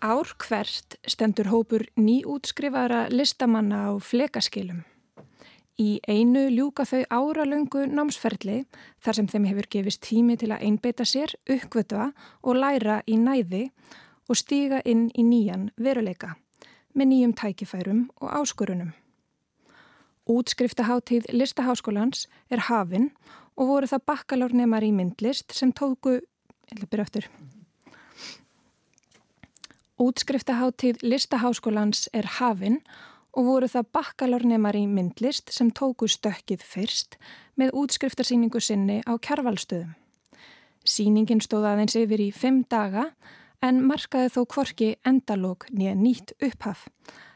Ár 0.00 0.32
hvert 0.40 0.96
stendur 1.04 1.50
hópur 1.52 1.84
nýútskrifaðara 2.00 3.10
listamanna 3.12 3.92
á 3.92 4.00
flekaskilum. 4.00 4.80
Í 5.80 6.00
einu 6.04 6.42
ljúka 6.52 6.84
þau 6.84 7.06
áralöngu 7.08 7.86
námsferðli 7.88 8.64
þar 9.00 9.16
sem 9.16 9.28
þeim 9.32 9.46
hefur 9.48 9.68
gefist 9.72 10.02
tími 10.04 10.36
til 10.36 10.50
að 10.52 10.66
einbeita 10.66 11.06
sér, 11.08 11.32
uppvötua 11.48 12.10
og 12.42 12.58
læra 12.58 13.00
í 13.08 13.16
næði 13.16 13.70
og 14.28 14.36
stíga 14.36 14.82
inn 14.84 15.08
í 15.16 15.24
nýjan 15.24 15.70
veruleika 15.80 16.34
með 16.92 17.12
nýjum 17.12 17.36
tækifærum 17.38 18.02
og 18.20 18.34
áskorunum. 18.42 18.90
Útskriftahátíð 20.30 21.30
listaháskólans 21.32 22.26
er 22.50 22.66
hafinn 22.68 23.08
og 23.56 23.72
voru 23.72 23.88
það 23.88 24.04
bakkalórnemar 24.12 24.84
í 24.84 24.92
myndlist 24.92 25.56
sem 25.56 25.72
tóku, 25.72 26.18
ég 26.20 26.84
byrja 26.90 27.08
eftir, 27.08 27.30
Útskriftahátíð 30.00 31.02
listaháskólans 31.04 32.06
er 32.16 32.24
hafinn 32.38 32.78
og 33.36 33.46
voru 33.46 33.68
það 33.70 33.90
bakkalárnemar 33.94 34.76
í 34.78 34.86
myndlist 34.90 35.52
sem 35.54 35.70
tóku 35.70 36.08
stökkið 36.10 36.64
fyrst 36.66 37.16
með 37.60 37.74
útskriftarsýningu 37.82 38.62
sinni 38.62 39.00
á 39.06 39.12
kjarvalstöðum. 39.18 39.94
Sýningin 40.86 41.42
stóð 41.44 41.68
aðeins 41.70 41.96
yfir 42.00 42.22
í 42.24 42.30
fimm 42.32 42.64
daga 42.70 43.10
en 43.62 43.82
markaði 43.84 44.32
þó 44.34 44.40
kvorki 44.54 44.90
endalók 45.06 45.68
nýja 45.70 45.92
nýtt 45.94 46.32
upphaf. 46.40 46.88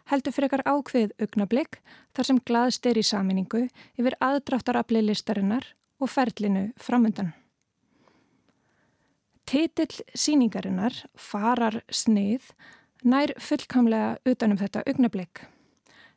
Heldur 0.08 0.34
frekar 0.36 0.64
ákveð 0.68 1.14
augnablík 1.20 1.78
þar 2.16 2.28
sem 2.28 2.40
glaðst 2.48 2.86
er 2.88 3.00
í 3.00 3.04
saminningu 3.04 3.66
yfir 4.00 4.16
aðdráttarafli 4.24 5.04
listarinnar 5.04 5.70
og 6.00 6.10
ferlinu 6.12 6.70
framöndan. 6.80 7.32
Titill 9.44 10.00
síningarinnar, 10.16 11.04
farar 11.20 11.82
snið, 11.92 12.48
nær 13.04 13.34
fullkamlega 13.36 14.16
utanum 14.28 14.60
þetta 14.60 14.84
augnablík. 14.88 15.44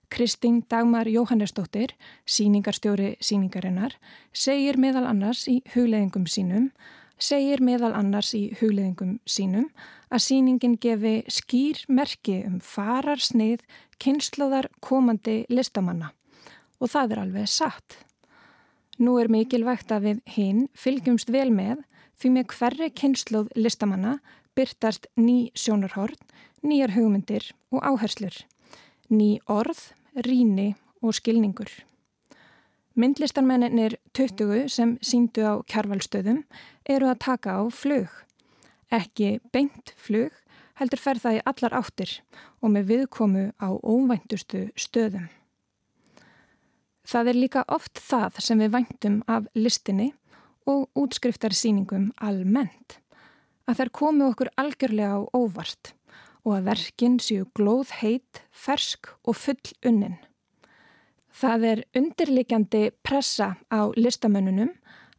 Kristín 0.10 0.63
Dagmar 0.70 1.08
Jóhannesdóttir, 1.08 1.93
síningarstjóri 2.26 3.17
síningarinnar, 3.20 3.98
segir 4.34 4.80
meðal 4.80 5.06
annars 5.10 5.46
í 5.52 5.60
hugleðingum 5.74 6.28
sínum, 6.32 6.70
segir 7.20 7.62
meðal 7.62 7.91
annars 7.98 8.32
í 8.38 8.48
hugleðingum 8.60 9.17
sínum 9.28 9.67
að 10.08 10.24
síningin 10.24 10.78
gefi 10.80 11.22
skýr 11.28 11.84
merki 11.91 12.39
um 12.48 12.60
fararsnið 12.63 13.65
kynnslóðar 14.00 14.70
komandi 14.80 15.43
listamanna 15.52 16.13
og 16.80 16.93
það 16.93 17.13
er 17.13 17.24
alveg 17.26 17.52
satt. 17.52 18.00
Nú 18.98 19.17
er 19.22 19.30
mikilvægt 19.30 19.91
að 19.91 20.10
við 20.10 20.26
hinn 20.38 20.67
fylgjumst 20.74 21.30
vel 21.34 21.50
með 21.54 21.84
því 22.17 22.36
með 22.38 22.54
hverri 22.56 22.91
kynnslóð 22.96 23.50
listamanna 23.58 24.20
byrtast 24.58 25.10
ný 25.20 25.52
sjónarhorn, 25.54 26.17
nýjar 26.63 26.96
hugmyndir 26.96 27.52
og 27.70 27.84
áherslur 27.86 28.46
ný 29.10 29.38
orð, 29.48 29.93
ríni 30.25 30.73
og 31.01 31.13
skilningur. 31.17 31.69
Myndlistarmennir 32.97 33.99
20 34.17 34.69
sem 34.73 34.95
síndu 35.06 35.45
á 35.45 35.62
kjarvalstöðum 35.69 36.41
eru 36.89 37.12
að 37.12 37.21
taka 37.21 37.60
á 37.62 37.63
flug. 37.69 38.10
Ekki 38.89 39.38
beint 39.53 39.93
flug 39.93 40.34
heldur 40.80 41.01
fer 41.01 41.19
það 41.21 41.38
í 41.38 41.43
allar 41.51 41.75
áttir 41.77 42.13
og 42.62 42.73
með 42.73 42.89
viðkomu 42.91 43.43
á 43.62 43.69
óvæntustu 43.69 44.67
stöðum. 44.77 45.27
Það 47.08 47.30
er 47.32 47.38
líka 47.38 47.63
oft 47.71 48.01
það 48.01 48.41
sem 48.43 48.60
við 48.60 48.73
væntum 48.73 49.19
af 49.32 49.45
listinni 49.56 50.12
og 50.67 50.89
útskriftarsýningum 50.97 52.10
almennt. 52.17 52.97
Að 53.67 53.84
þær 53.84 53.93
komi 54.01 54.25
okkur 54.27 54.51
algjörlega 54.60 55.15
á 55.15 55.21
óvart 55.38 55.93
og 56.47 56.55
að 56.55 56.69
verkinn 56.69 57.17
séu 57.19 57.43
glóð 57.57 57.91
heit, 57.99 58.41
fersk 58.55 59.12
og 59.27 59.36
full 59.36 59.73
unnin. 59.86 60.15
Það 61.36 61.65
er 61.71 61.81
undirlikjandi 61.99 62.83
pressa 63.03 63.57
á 63.67 63.91
listamönnunum 63.99 64.71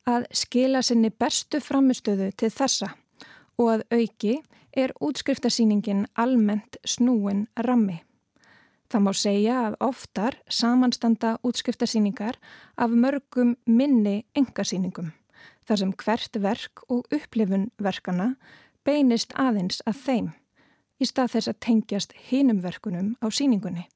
að 0.08 0.24
skila 0.32 0.80
sinni 0.82 1.12
bestu 1.12 1.60
framistöðu 1.60 2.32
til 2.40 2.50
þessa 2.50 2.94
og 3.60 3.70
að 3.74 3.84
auki 3.92 4.34
er 4.72 4.94
útskriftarsýningin 5.04 6.06
almennt 6.16 6.80
snúin 6.86 7.46
rammi. 7.60 8.00
Það 8.88 9.04
má 9.04 9.12
segja 9.12 9.60
að 9.66 9.78
oftar 9.84 10.38
samanstanda 10.48 11.36
útskriftarsýningar 11.44 12.38
af 12.80 12.90
mörgum 12.96 13.56
minni 13.66 14.22
engasýningum 14.38 15.12
þar 15.68 15.82
sem 15.82 15.92
hvert 15.92 16.40
verk 16.40 16.84
og 16.88 17.04
upplifun 17.12 17.68
verkana 17.76 18.32
beinist 18.88 19.34
aðeins 19.36 19.82
að 19.84 20.04
þeim 20.06 20.30
í 20.98 21.06
stað 21.06 21.36
þess 21.36 21.52
að 21.52 21.60
tengjast 21.66 22.12
hinum 22.30 22.60
verkunum 22.62 23.14
á 23.22 23.26
síningunni 23.30 23.88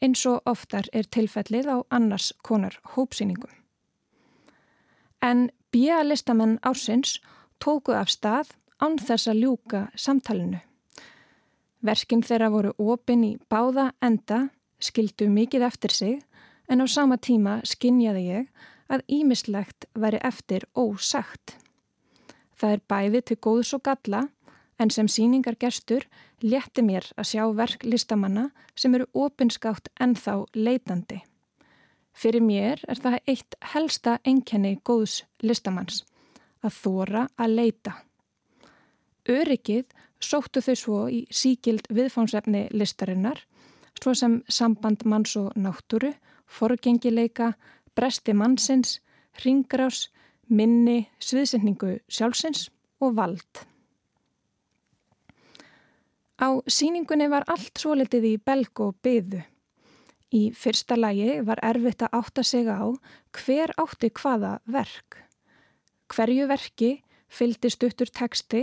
eins 0.00 0.24
og 0.26 0.40
oftar 0.48 0.88
er 0.96 1.08
tilfellið 1.12 1.68
á 1.68 1.76
annars 1.92 2.32
konar 2.42 2.78
hópsýningum. 2.94 3.52
En 5.20 5.50
bíalistamenn 5.72 6.58
ársins 6.64 7.20
tóku 7.60 7.92
af 7.92 8.08
stað 8.08 8.54
án 8.80 8.96
þess 8.98 9.28
að 9.28 9.42
ljúka 9.44 9.82
samtalenu. 9.94 10.62
Verkin 11.84 12.24
þeirra 12.24 12.50
voru 12.52 12.72
opin 12.78 13.24
í 13.24 13.36
báða 13.52 13.90
enda, 14.04 14.48
skildu 14.80 15.28
mikið 15.28 15.64
eftir 15.68 15.92
sig, 15.92 16.18
en 16.68 16.80
á 16.80 16.86
sama 16.88 17.16
tíma 17.16 17.60
skinjaði 17.64 18.24
ég 18.24 18.48
að 18.88 19.04
ímislegt 19.08 19.86
veri 19.94 20.20
eftir 20.24 20.64
ósagt. 20.74 21.56
Það 22.56 22.72
er 22.72 22.82
bæði 22.88 23.20
til 23.20 23.36
góðs 23.36 23.72
og 23.76 23.84
galla, 23.84 24.28
en 24.80 24.90
sem 24.90 25.08
síningargestur 25.08 26.06
létti 26.42 26.82
mér 26.82 27.04
að 27.20 27.28
sjá 27.32 27.42
verk 27.56 27.84
listamanna 27.84 28.48
sem 28.74 28.94
eru 28.96 29.06
opinskátt 29.12 29.90
ennþá 30.00 30.38
leitandi. 30.56 31.20
Fyrir 32.16 32.42
mér 32.42 32.80
er 32.88 33.00
það 33.00 33.18
eitt 33.28 33.56
helsta 33.72 34.18
enkenni 34.26 34.78
góðs 34.84 35.22
listamanns, 35.44 36.02
að 36.64 36.76
þóra 36.82 37.26
að 37.40 37.54
leita. 37.60 37.94
Öryggið 39.28 39.86
sóttu 40.20 40.62
þau 40.64 40.76
svo 40.76 41.00
í 41.12 41.22
síkild 41.30 41.86
viðfánsefni 41.92 42.66
listarinnar, 42.72 43.40
svo 44.00 44.14
sem 44.16 44.40
samband 44.48 45.04
manns 45.04 45.36
og 45.36 45.52
náttúru, 45.56 46.12
forgengileika, 46.50 47.52
bresti 47.94 48.34
mannsins, 48.34 48.98
ringrás, 49.44 50.08
minni, 50.48 51.04
sviðsendingu 51.22 51.98
sjálfsins 52.10 52.68
og 53.00 53.14
vald. 53.20 53.69
Á 56.40 56.48
síningunni 56.64 57.28
var 57.28 57.44
allt 57.52 57.76
svo 57.76 57.92
litið 58.00 58.24
í 58.24 58.34
belg 58.40 58.80
og 58.80 58.94
byðu. 59.04 59.42
Í 60.32 60.42
fyrsta 60.56 60.96
lagi 60.96 61.40
var 61.44 61.60
erfitt 61.66 62.04
að 62.06 62.14
átta 62.16 62.44
sig 62.46 62.68
á 62.70 62.80
hver 63.36 63.74
átti 63.82 64.08
hvaða 64.08 64.54
verk. 64.64 65.18
Hverju 66.08 66.46
verki 66.48 66.90
fylgdi 67.28 67.70
stuttur 67.70 68.08
teksti 68.08 68.62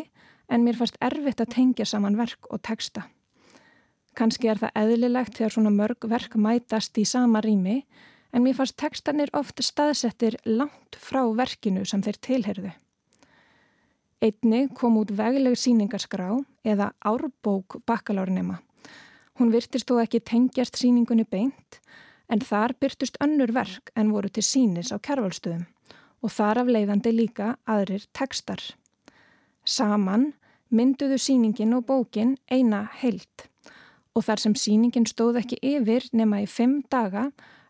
en 0.49 0.65
mér 0.65 0.79
fannst 0.79 0.97
erfitt 1.03 1.43
að 1.43 1.53
tengja 1.53 1.85
saman 1.85 2.17
verk 2.17 2.49
og 2.49 2.63
teksta. 2.65 3.05
Kanski 4.17 4.49
er 4.49 4.57
það 4.57 4.81
eðlilegt 4.81 5.37
þegar 5.37 5.53
svona 5.53 5.75
mörg 5.75 6.09
verk 6.09 6.33
mætast 6.41 6.97
í 6.97 7.05
sama 7.05 7.43
rými 7.45 7.83
en 8.33 8.41
mér 8.41 8.57
fannst 8.57 8.79
tekstanir 8.81 9.29
oft 9.37 9.61
staðsettir 9.61 10.39
langt 10.49 10.97
frá 10.97 11.21
verkinu 11.37 11.85
sem 11.85 12.01
þeir 12.01 12.21
tilherðu. 12.25 12.73
Einni 14.17 14.65
kom 14.73 14.95
út 14.97 15.11
vegleg 15.13 15.53
síningarskrá 15.61 16.31
eða 16.65 16.89
árbók 17.05 17.77
bakalárnema. 17.85 18.55
Hún 19.37 19.51
virtist 19.53 19.85
þó 19.85 19.99
ekki 20.01 20.23
tengjast 20.25 20.79
síningunni 20.79 21.27
beint 21.29 21.77
en 22.25 22.41
þar 22.41 22.73
byrtust 22.81 23.19
önnur 23.21 23.53
verk 23.53 23.91
en 23.93 24.09
voru 24.09 24.31
til 24.33 24.41
sínis 24.41 24.89
á 24.89 24.97
kærvalstöðum 24.97 25.67
og 26.25 26.33
þar 26.33 26.63
af 26.63 26.71
leiðandi 26.73 27.13
líka 27.13 27.51
aðrir 27.69 28.07
tekstar. 28.17 28.57
Saman 29.61 30.31
mynduðu 30.73 31.19
síningin 31.21 31.75
og 31.77 31.85
bókin 31.85 32.37
eina 32.49 32.87
heilt 33.03 33.45
og 34.17 34.25
þar 34.25 34.41
sem 34.41 34.55
síningin 34.57 35.05
stóð 35.05 35.43
ekki 35.43 35.59
yfir 35.61 36.09
nema 36.17 36.41
í 36.41 36.47
fimm 36.49 36.81
daga 36.89 37.27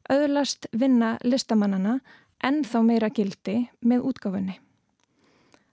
auðlast 0.07 0.69
vinna 0.71 1.17
listamannana 1.27 1.97
en 2.39 2.63
þá 2.63 2.79
meira 2.87 3.11
gildi 3.11 3.65
með 3.83 4.07
útgáfunni. 4.13 4.57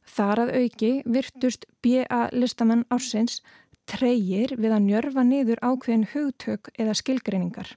Þar 0.05 0.45
að 0.45 0.55
auki 0.61 0.91
virtust 1.09 1.65
B.A. 1.83 2.29
listamenn 2.33 2.85
ársins 2.93 3.41
treyir 3.89 4.55
við 4.57 4.73
að 4.73 4.85
njörfa 4.89 5.25
niður 5.25 5.63
ákveðin 5.65 6.09
hugtök 6.13 6.71
eða 6.79 6.97
skilgreiningar 6.97 7.75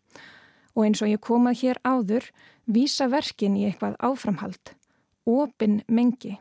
og 0.78 0.86
eins 0.86 1.02
og 1.02 1.10
ég 1.10 1.24
komað 1.24 1.64
hér 1.64 1.80
áður 1.84 2.28
vísa 2.70 3.08
verkin 3.10 3.56
í 3.58 3.66
eitthvað 3.66 3.96
áframhald, 4.04 4.76
opin 5.26 5.82
mengi. 5.88 6.36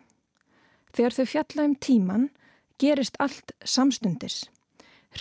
Þegar 0.92 1.16
þau 1.16 1.26
fjalla 1.30 1.64
um 1.70 1.76
tíman 1.80 2.26
gerist 2.82 3.16
allt 3.18 3.54
samstundis. 3.64 4.44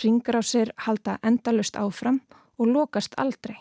Ringar 0.02 0.36
á 0.36 0.42
sér 0.44 0.74
halda 0.84 1.16
endalust 1.24 1.78
áfram 1.80 2.20
og 2.60 2.68
lokast 2.68 3.16
aldrei. 3.16 3.56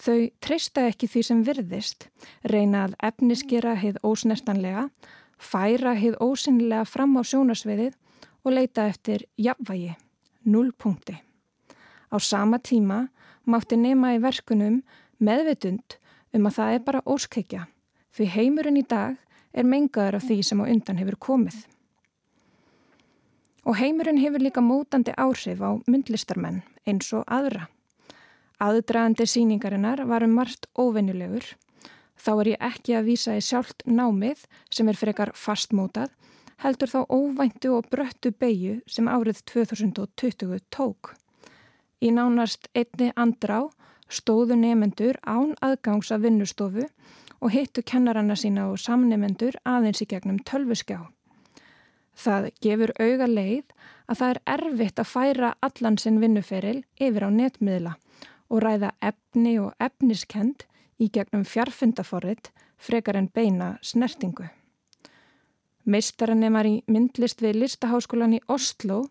Þau 0.00 0.30
treysta 0.40 0.86
ekki 0.88 1.08
því 1.10 1.22
sem 1.26 1.40
virðist, 1.44 2.06
reyna 2.46 2.86
að 2.86 2.94
efniskera 3.10 3.74
heið 3.76 3.98
ósnertanlega 4.06 4.86
færa 5.40 5.96
heið 5.96 6.18
ósynilega 6.20 6.84
fram 6.86 7.16
á 7.16 7.22
sjónasviðið 7.24 7.96
og 8.44 8.54
leita 8.54 8.86
eftir 8.88 9.24
jafnvægi, 9.40 9.96
nullpunkti. 10.44 11.16
Á 12.12 12.16
sama 12.20 12.58
tíma 12.58 13.08
mátti 13.46 13.76
nema 13.76 14.14
í 14.16 14.22
verkunum 14.22 14.82
meðvitund 15.18 15.98
um 16.36 16.46
að 16.46 16.56
það 16.58 16.74
er 16.74 16.86
bara 16.86 17.04
óskækja 17.06 17.66
því 18.16 18.30
heimurinn 18.34 18.80
í 18.80 18.86
dag 18.86 19.18
er 19.52 19.66
mengaður 19.66 20.18
af 20.20 20.26
því 20.28 20.40
sem 20.46 20.62
á 20.62 20.64
undan 20.66 21.00
hefur 21.00 21.18
komið. 21.18 21.56
Og 23.66 23.76
heimurinn 23.76 24.20
hefur 24.20 24.42
líka 24.42 24.62
mótandi 24.64 25.14
áhrif 25.16 25.60
á 25.60 25.70
myndlistarmenn 25.86 26.62
eins 26.88 27.10
og 27.16 27.26
aðra. 27.28 27.68
Aðdragandi 28.60 29.26
síningarinnar 29.28 30.02
varum 30.08 30.34
margt 30.36 30.68
óvenjulegur 30.76 31.44
Þá 32.20 32.32
er 32.34 32.48
ég 32.52 32.64
ekki 32.68 32.96
að 32.98 33.06
vísa 33.08 33.36
í 33.38 33.44
sjálft 33.44 33.86
námið 33.88 34.44
sem 34.68 34.88
er 34.92 34.98
frekar 34.98 35.32
fastmótað, 35.32 36.10
heldur 36.60 36.92
þá 36.92 37.00
óvæntu 37.08 37.72
og 37.78 37.88
bröttu 37.92 38.32
beigju 38.36 38.80
sem 38.90 39.08
árið 39.08 39.40
2020 39.48 40.60
tók. 40.68 41.14
Í 42.04 42.12
nánast 42.12 42.68
einni 42.76 43.10
andrá 43.16 43.62
stóðu 44.12 44.58
nefendur 44.60 45.16
án 45.24 45.54
aðgangs 45.64 46.10
að 46.12 46.26
vinnustofu 46.26 46.86
og 47.40 47.54
hittu 47.54 47.84
kennaranna 47.86 48.36
sína 48.36 48.68
og 48.68 48.80
samnefendur 48.82 49.56
aðeins 49.64 50.02
í 50.04 50.08
gegnum 50.10 50.42
tölvuskjá. 50.44 51.06
Það 52.20 52.50
gefur 52.60 52.92
auga 53.00 53.28
leið 53.30 53.72
að 54.10 54.18
það 54.20 54.30
er 54.30 54.40
erfitt 54.54 55.00
að 55.00 55.12
færa 55.14 55.52
allan 55.64 55.96
sinn 56.00 56.20
vinnuferil 56.20 56.82
yfir 57.00 57.24
á 57.24 57.30
netmiðla 57.32 57.94
og 58.50 58.64
ræða 58.64 58.90
efni 59.00 59.54
og 59.62 59.72
efniskend 59.80 60.66
í 61.00 61.08
gegnum 61.12 61.44
fjarfundaforrið 61.48 62.50
frekar 62.80 63.16
en 63.16 63.30
beina 63.32 63.74
snertingu. 63.82 64.46
Meistaranemar 65.88 66.68
í 66.68 66.74
myndlist 66.86 67.40
við 67.42 67.62
listaháskólan 67.64 68.36
í 68.36 68.40
Oslo 68.52 69.06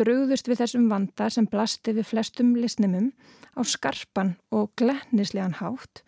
brúðust 0.00 0.48
við 0.48 0.62
þessum 0.62 0.88
vanda 0.90 1.28
sem 1.30 1.46
blasti 1.50 1.92
við 1.96 2.08
flestum 2.10 2.54
listnumum 2.56 3.12
á 3.58 3.60
skarpan 3.66 4.36
og 4.54 4.72
glennislegan 4.80 5.58
hátt 5.60 6.02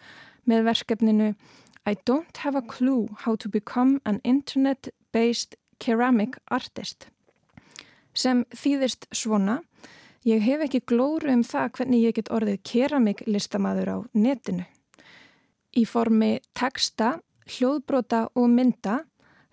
með 0.48 0.66
verkefninu 0.70 1.34
I 1.88 1.96
don't 2.06 2.36
have 2.44 2.56
a 2.56 2.62
clue 2.62 3.08
how 3.24 3.36
to 3.36 3.48
become 3.48 4.00
an 4.04 4.20
internet-based 4.24 5.56
ceramic 5.80 6.38
artist 6.48 7.08
sem 8.14 8.44
þýðist 8.56 9.06
svona 9.14 9.60
ég 10.26 10.42
hef 10.44 10.66
ekki 10.66 10.82
glóru 10.92 11.32
um 11.32 11.44
það 11.46 11.72
hvernig 11.78 12.04
ég 12.08 12.18
get 12.18 12.30
orðið 12.32 12.60
keramik 12.66 13.24
listamaður 13.26 13.94
á 13.94 13.96
netinu. 14.12 14.66
Í 15.78 15.84
formi 15.86 16.40
teksta, 16.58 17.20
hljóðbrota 17.46 18.26
og 18.34 18.48
mynda 18.50 19.00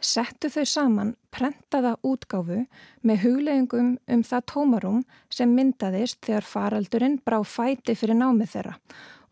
settu 0.02 0.50
þau 0.54 0.66
saman 0.70 1.12
prentaða 1.34 1.96
útgáfu 2.06 2.64
með 3.06 3.22
hugleggingum 3.24 3.92
um 4.14 4.24
það 4.26 4.46
tómarum 4.52 5.04
sem 5.34 5.54
myndaðist 5.54 6.20
þegar 6.26 6.46
faraldurinn 6.46 7.20
brá 7.26 7.38
fæti 7.46 7.96
fyrir 7.98 8.18
námið 8.18 8.54
þeirra 8.54 8.76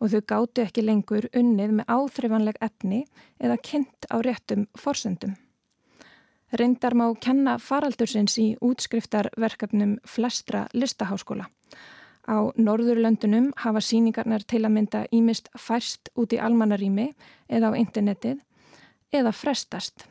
og 0.00 0.12
þau 0.12 0.22
gáttu 0.32 0.64
ekki 0.66 0.84
lengur 0.84 1.28
unnið 1.34 1.74
með 1.80 1.90
áþrifanleg 1.96 2.62
efni 2.62 3.02
eða 3.38 3.58
kynnt 3.62 4.08
á 4.10 4.16
réttum 4.22 4.66
forsöndum. 4.78 5.36
Reyndar 6.56 6.94
má 6.94 7.08
kenna 7.18 7.56
faraldursins 7.58 8.36
í 8.38 8.52
útskriftarverkefnum 8.62 9.96
flestra 10.06 10.66
listaháskóla. 10.74 11.48
Á 12.26 12.50
Norðurlöndunum 12.58 13.52
hafa 13.62 13.80
síningarnar 13.80 14.42
til 14.42 14.64
að 14.66 14.74
mynda 14.74 15.04
ímist 15.14 15.48
færst 15.54 16.10
út 16.18 16.34
í 16.34 16.40
almannarími 16.42 17.12
eða 17.46 17.70
á 17.70 17.78
internetið 17.78 18.42
eða 19.14 19.32
frestast. 19.32 20.08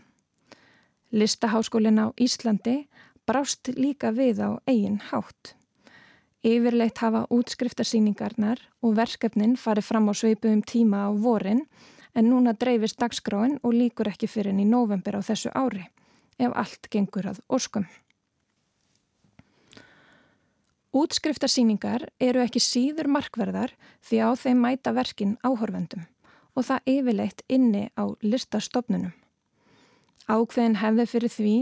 Listaháskólin 1.12 2.00
á 2.00 2.08
Íslandi 2.16 2.88
brást 3.28 3.68
líka 3.76 4.14
við 4.16 4.40
á 4.42 4.50
eigin 4.68 5.02
hátt. 5.12 5.56
Yfirleitt 6.46 7.02
hafa 7.02 7.26
útskriftarsýningarnar 7.34 8.62
og 8.86 8.96
verkefnin 8.96 9.58
farið 9.58 9.88
fram 9.90 10.08
á 10.08 10.14
sveipuðum 10.14 10.62
tíma 10.62 11.08
á 11.08 11.12
vorin 11.12 11.66
en 12.16 12.30
núna 12.30 12.54
dreifist 12.54 13.00
dagskráin 13.02 13.60
og 13.64 13.74
líkur 13.74 14.12
ekki 14.14 14.30
fyrir 14.30 14.54
enn 14.54 14.64
í 14.64 14.70
november 14.70 15.18
á 15.18 15.22
þessu 15.26 15.52
ári 15.52 15.88
ef 16.40 16.52
allt 16.54 16.88
gengur 16.92 17.32
að 17.32 17.42
óskum. 17.50 17.88
Útskriftarsýningar 20.96 22.06
eru 22.24 22.40
ekki 22.40 22.62
síður 22.64 23.10
markverðar 23.12 23.74
því 24.06 24.20
á 24.24 24.30
þeim 24.40 24.62
mæta 24.64 24.94
verkin 24.96 25.34
áhorfendum 25.44 26.06
og 26.56 26.64
það 26.70 26.86
yfirleitt 26.88 27.42
inni 27.52 27.90
á 28.00 28.16
listastofnunum. 28.24 29.12
Ákveðin 30.26 30.78
hefði 30.80 31.06
fyrir 31.12 31.34
því 31.34 31.56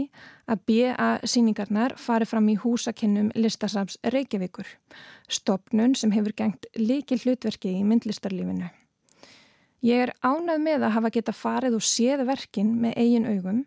að 0.48 0.62
BA 0.70 1.08
síningarnar 1.28 1.96
fari 2.00 2.28
fram 2.30 2.46
í 2.48 2.54
húsakinnum 2.62 3.32
listasams 3.34 3.98
Reykjavíkur, 4.14 4.70
stopnun 5.28 5.98
sem 5.98 6.14
hefur 6.14 6.32
gengt 6.38 6.70
líki 6.78 7.18
hlutverki 7.18 7.74
í 7.74 7.82
myndlistarlífinu. 7.84 8.70
Ég 9.84 10.06
er 10.06 10.14
ánað 10.22 10.62
með 10.64 10.86
að 10.86 10.94
hafa 10.94 11.12
geta 11.18 11.34
farið 11.36 11.76
og 11.76 11.84
séð 11.84 12.24
verkin 12.30 12.70
með 12.80 12.96
eigin 13.02 13.28
augum 13.28 13.60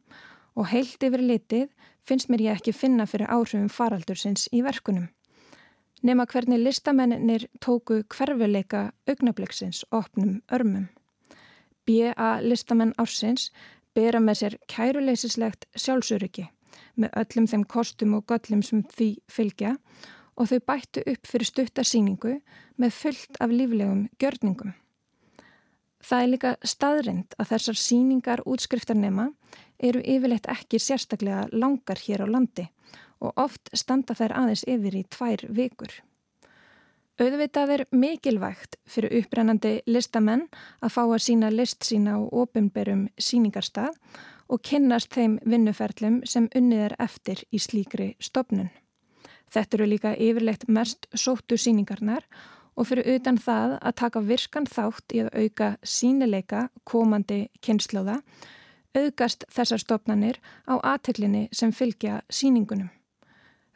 og 0.56 0.72
heilt 0.72 1.04
yfir 1.04 1.22
litið 1.22 1.68
finnst 2.08 2.32
mér 2.32 2.48
ég 2.48 2.58
ekki 2.58 2.74
finna 2.74 3.06
fyrir 3.06 3.30
áhrifum 3.30 3.70
faraldursins 3.70 4.48
í 4.56 4.64
verkunum. 4.66 5.12
Nefna 6.06 6.28
hvernig 6.30 6.60
listamennir 6.62 7.48
tóku 7.64 8.04
hverfuleika 8.14 8.92
augnabliksins 9.10 9.86
opnum 9.92 10.42
örmum. 10.54 10.90
B.A. 11.86 12.38
listamenn 12.42 12.94
ársins 13.02 13.50
bera 13.96 14.20
með 14.22 14.42
sér 14.42 14.58
kæruleysislegt 14.70 15.66
sjálfsöryggi 15.74 16.46
með 17.02 17.18
öllum 17.22 17.48
þeim 17.50 17.64
kostum 17.66 18.14
og 18.14 18.28
göllum 18.30 18.62
sem 18.62 18.84
því 18.94 19.10
fylgja 19.32 19.74
og 20.38 20.52
þau 20.52 20.60
bættu 20.70 21.02
upp 21.02 21.26
fyrir 21.26 21.50
stuttarsýningu 21.50 22.36
með 22.78 22.94
fullt 22.94 23.42
af 23.42 23.50
líflegum 23.50 24.06
gjörningum. 24.22 24.76
Það 25.98 26.24
er 26.24 26.30
líka 26.30 26.56
staðrind 26.62 27.34
að 27.42 27.54
þessar 27.56 27.82
síningar 27.82 28.46
útskriftarnema 28.46 29.32
eru 29.82 30.04
yfirleitt 30.06 30.46
ekki 30.54 30.78
sérstaklega 30.78 31.48
langar 31.52 31.98
hér 32.06 32.22
á 32.22 32.28
landi 32.30 32.68
og 33.22 33.34
oft 33.36 33.72
standa 33.74 34.16
þær 34.18 34.36
aðeins 34.42 34.66
yfir 34.68 35.00
í 35.00 35.04
tvær 35.10 35.46
vikur. 35.50 35.92
Auðvitað 37.18 37.72
er 37.74 37.84
mikilvægt 37.98 38.76
fyrir 38.86 39.16
upprennandi 39.24 39.80
listamenn 39.90 40.44
að 40.86 40.92
fá 40.94 41.02
að 41.04 41.24
sína 41.26 41.50
list 41.50 41.88
sína 41.88 42.14
á 42.14 42.22
ofinberum 42.22 43.08
síningarstað 43.18 43.96
og 44.54 44.62
kynnast 44.62 45.16
þeim 45.16 45.40
vinnuferlum 45.42 46.20
sem 46.30 46.46
unnið 46.56 46.84
er 46.92 46.96
eftir 47.02 47.42
í 47.50 47.58
slíkri 47.58 48.12
stopnun. 48.22 48.70
Þetta 49.50 49.78
eru 49.78 49.88
líka 49.90 50.12
yfirlegt 50.14 50.68
mest 50.70 51.08
sóttu 51.16 51.58
síningarnar 51.58 52.28
og 52.78 52.86
fyrir 52.92 53.16
utan 53.16 53.40
það 53.42 53.78
að 53.82 53.98
taka 54.04 54.22
virkan 54.22 54.70
þátt 54.70 55.16
í 55.18 55.24
að 55.24 55.32
auka 55.42 55.72
sínileika 55.82 56.68
komandi 56.86 57.48
kynnslóða, 57.66 58.20
auðgast 58.94 59.48
þessar 59.50 59.82
stopnanir 59.82 60.38
á 60.70 60.78
aðtillinni 60.78 61.48
sem 61.52 61.74
fylgja 61.74 62.22
síningunum. 62.30 62.92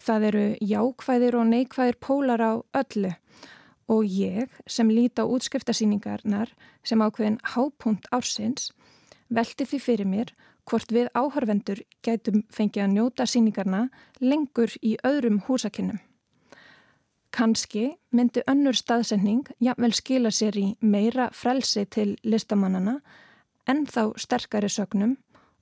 Það 0.01 0.27
eru 0.31 0.45
jákvæðir 0.65 1.37
og 1.37 1.49
neikvæðir 1.51 1.97
pólar 2.01 2.41
á 2.41 2.53
öllu 2.81 3.11
og 3.91 4.05
ég 4.07 4.49
sem 4.65 4.89
líti 4.89 5.21
á 5.21 5.25
útskriftasýningarnar 5.27 6.53
sem 6.83 7.01
ákveðin 7.01 7.41
hápunkt 7.53 8.07
ársins 8.09 8.71
velti 9.29 9.67
því 9.67 9.79
fyrir 9.79 10.09
mér 10.09 10.31
hvort 10.69 10.93
við 10.93 11.09
áhörvendur 11.17 11.81
gætum 12.05 12.43
fengið 12.53 12.85
að 12.85 12.93
njóta 12.95 13.27
síningarna 13.27 13.81
lengur 14.21 14.73
í 14.81 14.95
öðrum 15.05 15.41
húsakinnum. 15.47 15.99
Kanski 17.31 17.95
myndi 18.11 18.43
önnur 18.51 18.75
staðsending 18.75 19.53
jafnvel 19.63 19.93
skila 19.95 20.31
sér 20.35 20.57
í 20.59 20.65
meira 20.81 21.29
frelsi 21.31 21.85
til 21.85 22.17
listamannana 22.23 22.99
en 23.71 23.85
þá 23.87 24.17
sterkari 24.19 24.69
sögnum 24.69 25.15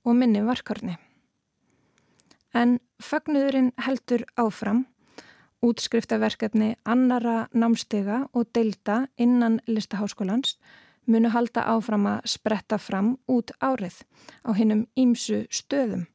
og 0.04 0.16
minni 0.16 0.42
varkarni. 0.42 0.96
En 2.54 2.78
fagnuðurinn 2.98 3.70
heldur 3.78 4.24
áfram, 4.40 4.84
útskriftaverkefni 5.62 6.74
annara 6.88 7.48
námstega 7.52 8.24
og 8.34 8.48
deilda 8.54 9.04
innan 9.20 9.60
listaháskólans 9.68 10.56
munu 11.10 11.30
halda 11.30 11.64
áfram 11.70 12.06
að 12.10 12.30
spretta 12.34 12.78
fram 12.78 13.12
út 13.30 13.52
árið 13.60 14.00
á 14.46 14.50
hinnum 14.56 14.86
ímsu 14.98 15.44
stöðum. 15.50 16.06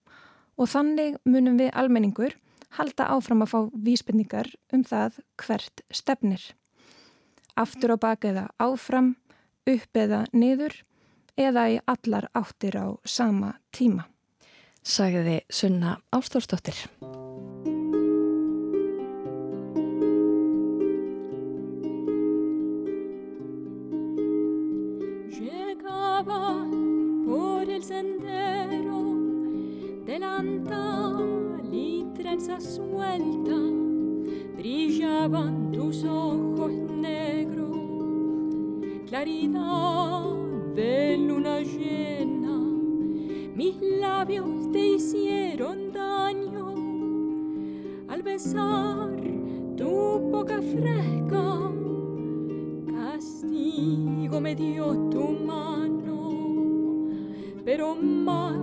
Og 0.60 0.72
þannig 0.72 1.20
munum 1.28 1.60
við 1.60 1.72
almenningur 1.76 2.36
halda 2.80 3.10
áfram 3.16 3.44
að 3.46 3.52
fá 3.54 3.60
vísbendingar 3.88 4.50
um 4.74 4.84
það 4.84 5.22
hvert 5.40 5.86
stefnir. 5.92 6.42
Aftur 7.56 7.96
á 7.96 7.98
bak 8.00 8.26
eða 8.28 8.50
áfram, 8.60 9.16
upp 9.68 9.96
eða 9.98 10.26
niður 10.34 10.82
eða 11.40 11.70
í 11.72 11.80
allar 11.88 12.28
áttir 12.36 12.76
á 12.76 12.88
sama 13.04 13.56
tíma 13.72 14.10
sagði 14.86 15.42
Sunna 15.50 15.98
Ástórsdóttir. 16.12 16.76
Llegaba 25.34 26.70
por 27.26 27.68
el 27.68 27.84
sendero 27.84 29.02
delantal 30.06 31.68
y 31.74 32.06
trenza 32.16 32.62
suelta 32.62 33.58
brillaban 34.56 35.72
tus 35.72 36.04
ojos 36.04 36.72
negros 36.92 37.76
claridad 39.08 40.36
de 40.76 41.18
luna 41.18 41.62
llena 41.62 42.15
mis 43.66 43.82
labios 44.00 44.72
te 44.72 44.90
hicieron 44.96 45.92
daño 45.92 46.76
al 48.08 48.22
besar 48.22 49.10
tu 49.76 49.90
boca 50.32 50.62
fresca. 50.62 51.72
Castigo 52.86 54.40
me 54.40 54.56
dio 54.56 54.94
tu 55.10 55.30
mano, 55.52 57.10
pero 57.64 57.96
más 57.96 58.60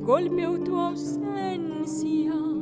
golpeó 0.00 0.58
tu 0.58 0.78
ausencia. 0.78 2.53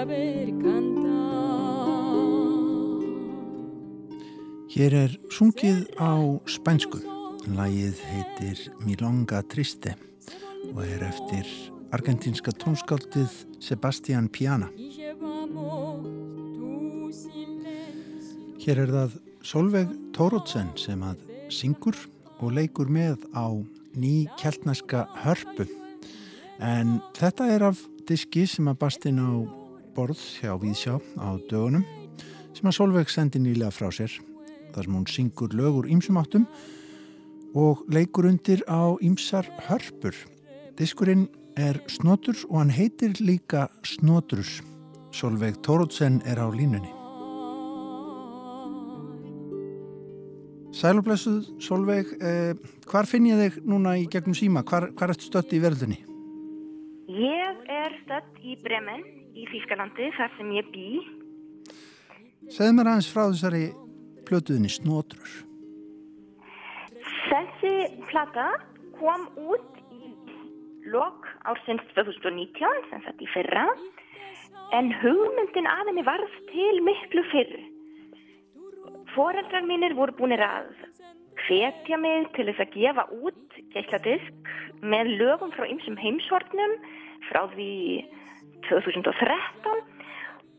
Saber 0.00 0.48
cantar. 0.62 1.10
Hér 4.72 4.94
er 4.94 5.12
sungið 5.28 5.82
á 6.00 6.40
spænsku. 6.48 7.00
Lægið 7.50 8.00
heitir 8.08 8.58
Milonga 8.86 9.42
Triste 9.50 9.96
og 10.72 10.84
er 10.86 11.04
eftir 11.04 11.44
argentínska 11.92 12.52
tónskáldið 12.52 13.32
Sebastián 13.60 14.30
Piana. 14.32 14.70
Hér 18.60 18.84
er 18.86 18.94
það 18.96 19.20
Solveig 19.42 19.92
Tórótsen 20.16 20.72
sem 20.80 21.02
að 21.04 21.20
syngur 21.52 21.96
og 22.40 22.56
leikur 22.56 22.88
með 22.88 23.20
á 23.36 23.52
ný 23.96 24.28
keltnæska 24.40 25.08
hörpu 25.24 25.68
en 26.60 27.00
þetta 27.16 27.52
er 27.52 27.68
af 27.72 27.88
diski 28.08 28.46
sem 28.46 28.68
að 28.68 28.80
bastinn 28.84 29.20
á 29.20 29.59
borð 29.94 30.20
hjá 30.40 30.54
Víðsjá 30.60 30.98
á 31.18 31.28
dögunum 31.50 31.84
sem 32.56 32.68
að 32.68 32.76
Solveig 32.76 33.10
sendi 33.10 33.40
nýlega 33.42 33.72
frá 33.74 33.88
sér 33.94 34.12
þar 34.74 34.86
sem 34.86 34.96
hún 34.96 35.08
syngur 35.10 35.54
lögur 35.56 35.88
ímsum 35.90 36.18
áttum 36.20 36.46
og 37.54 37.82
leikur 37.90 38.28
undir 38.30 38.62
á 38.70 38.94
ímsar 39.02 39.48
hörpur. 39.66 40.14
Diskurinn 40.78 41.28
er 41.58 41.80
Snotur 41.90 42.38
og 42.48 42.60
hann 42.60 42.74
heitir 42.74 43.16
líka 43.20 43.68
Snotrus. 43.82 44.60
Solveig 45.10 45.58
Tórótsen 45.66 46.20
er 46.24 46.38
á 46.38 46.46
línunni. 46.50 46.92
Sælublesuð 50.70 51.60
Solveig, 51.60 52.06
eh, 52.22 52.54
hvar 52.86 53.06
finn 53.06 53.26
ég 53.26 53.40
þig 53.40 53.64
núna 53.66 53.98
í 53.98 54.06
gegnum 54.08 54.34
síma? 54.34 54.62
Hvar, 54.62 54.92
hvar 54.94 55.10
ert 55.10 55.22
stött 55.22 55.52
í 55.52 55.60
verðunni? 55.60 56.09
Ég 57.10 57.62
er 57.66 57.94
stött 58.04 58.36
í 58.46 58.52
Bremen 58.62 59.00
í 59.34 59.42
Þýskalandi 59.50 60.12
þar 60.14 60.34
sem 60.36 60.50
ég 60.54 60.68
bý. 60.70 60.90
Segð 62.54 62.76
mér 62.76 62.90
aðeins 62.92 63.08
frá 63.10 63.24
þessari 63.24 63.64
plötuðinni 64.28 64.70
Snótrur. 64.70 65.32
Þessi 67.24 67.72
plata 68.12 68.46
kom 69.00 69.26
út 69.42 69.80
í 69.90 70.12
lok 70.92 71.26
ársins 71.50 71.82
2019, 71.96 72.86
sem 72.92 73.02
þetta 73.08 73.26
í 73.26 73.30
fyrra, 73.34 73.66
en 74.78 74.94
hugmyndin 75.02 75.66
af 75.66 75.82
henni 75.90 76.06
varð 76.06 76.40
til 76.52 76.82
miklu 76.86 77.26
fyrr. 77.32 77.56
Fóreldrar 79.16 79.66
mínir 79.66 79.98
voru 79.98 80.14
búinir 80.14 80.46
að 80.46 80.70
hvetja 81.48 81.98
mig 81.98 82.30
til 82.36 82.46
þess 82.52 82.62
að 82.68 82.76
gefa 82.78 83.10
út 83.18 83.62
geisladisk 83.74 84.54
með 84.82 85.14
lögum 85.20 85.52
frá 85.54 85.66
ymsum 85.68 85.96
heimshortnum 86.00 86.76
frá 87.28 87.44
því 87.54 87.70
2013 88.68 89.80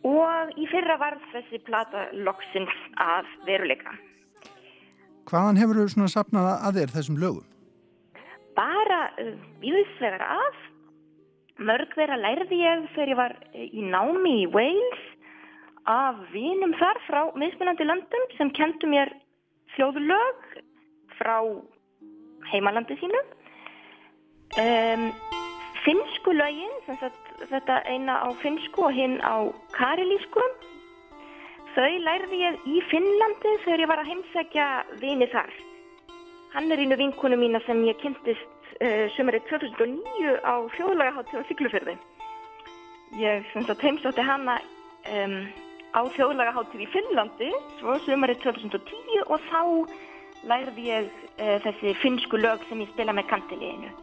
og 0.08 0.56
í 0.58 0.68
fyrra 0.72 0.98
varð 1.02 1.24
þessi 1.34 1.62
plata 1.66 2.08
loksins 2.26 2.74
að 3.02 3.30
veruleika. 3.46 3.94
Hvaðan 5.30 5.60
hefur 5.62 5.82
þú 5.82 5.88
svona 5.94 6.12
sapnað 6.12 6.50
að 6.52 6.80
þér 6.80 6.94
þessum 6.96 7.20
lögum? 7.22 7.48
Bara 8.58 9.02
uh, 9.22 9.36
víðsvegar 9.62 10.24
af. 10.26 10.62
Mörg 11.62 11.92
þeirra 11.94 12.18
lærði 12.18 12.58
ég 12.64 12.88
þegar 12.96 13.12
ég 13.14 13.20
var 13.20 13.36
uh, 13.38 13.62
í 13.62 13.86
námi 13.86 14.34
í 14.42 14.48
Wales 14.52 15.04
af 15.90 16.18
vinum 16.34 16.74
þar 16.78 17.00
frá 17.08 17.22
mismunandi 17.38 17.86
löndum 17.86 18.26
sem 18.38 18.52
kentu 18.58 18.90
mér 18.90 19.14
þjóðlög 19.76 20.42
frá 21.20 21.38
heimalandi 22.52 22.98
sínu. 23.00 23.22
Um, 24.60 25.14
finsku 25.86 26.34
lögin, 26.36 26.72
sagt, 27.00 27.30
þetta 27.48 27.78
eina 27.88 28.18
á 28.20 28.28
finsku 28.42 28.84
og 28.84 28.92
hinn 28.92 29.22
á 29.24 29.48
karilísku, 29.72 30.44
þau 31.72 31.92
lærði 32.04 32.42
ég 32.42 32.66
í 32.68 32.82
Finnlandi 32.92 33.54
þegar 33.64 33.84
ég 33.86 33.92
var 33.94 34.02
að 34.02 34.10
heimsækja 34.12 34.66
vini 35.00 35.30
þar. 35.32 35.54
Hann 36.52 36.68
er 36.68 36.84
einu 36.84 36.98
vinkunu 37.00 37.40
mína 37.40 37.62
sem 37.64 37.80
ég 37.88 37.96
kynntist 38.04 38.76
uh, 38.84 39.08
sömurinn 39.16 39.48
2009 39.48 40.36
á 40.44 40.56
þjóðlagaháttu 40.76 41.40
á 41.40 41.48
Siglufjörði. 41.48 41.96
Ég 43.24 43.48
heimsótti 43.56 44.28
hana 44.28 44.60
um, 45.16 45.38
á 45.96 46.02
þjóðlagaháttu 46.12 46.84
í 46.84 46.92
Finnlandi 46.92 47.54
svo 47.80 47.96
sömurinn 48.04 48.44
2010 48.44 49.24
og 49.32 49.40
þá 49.48 49.64
lærði 50.52 50.92
ég 50.92 51.10
uh, 51.40 51.58
þessi 51.64 51.96
finsku 52.04 52.44
lög 52.44 52.68
sem 52.68 52.84
ég 52.84 52.92
spila 52.92 53.16
með 53.16 53.32
kantiliðinu. 53.32 53.96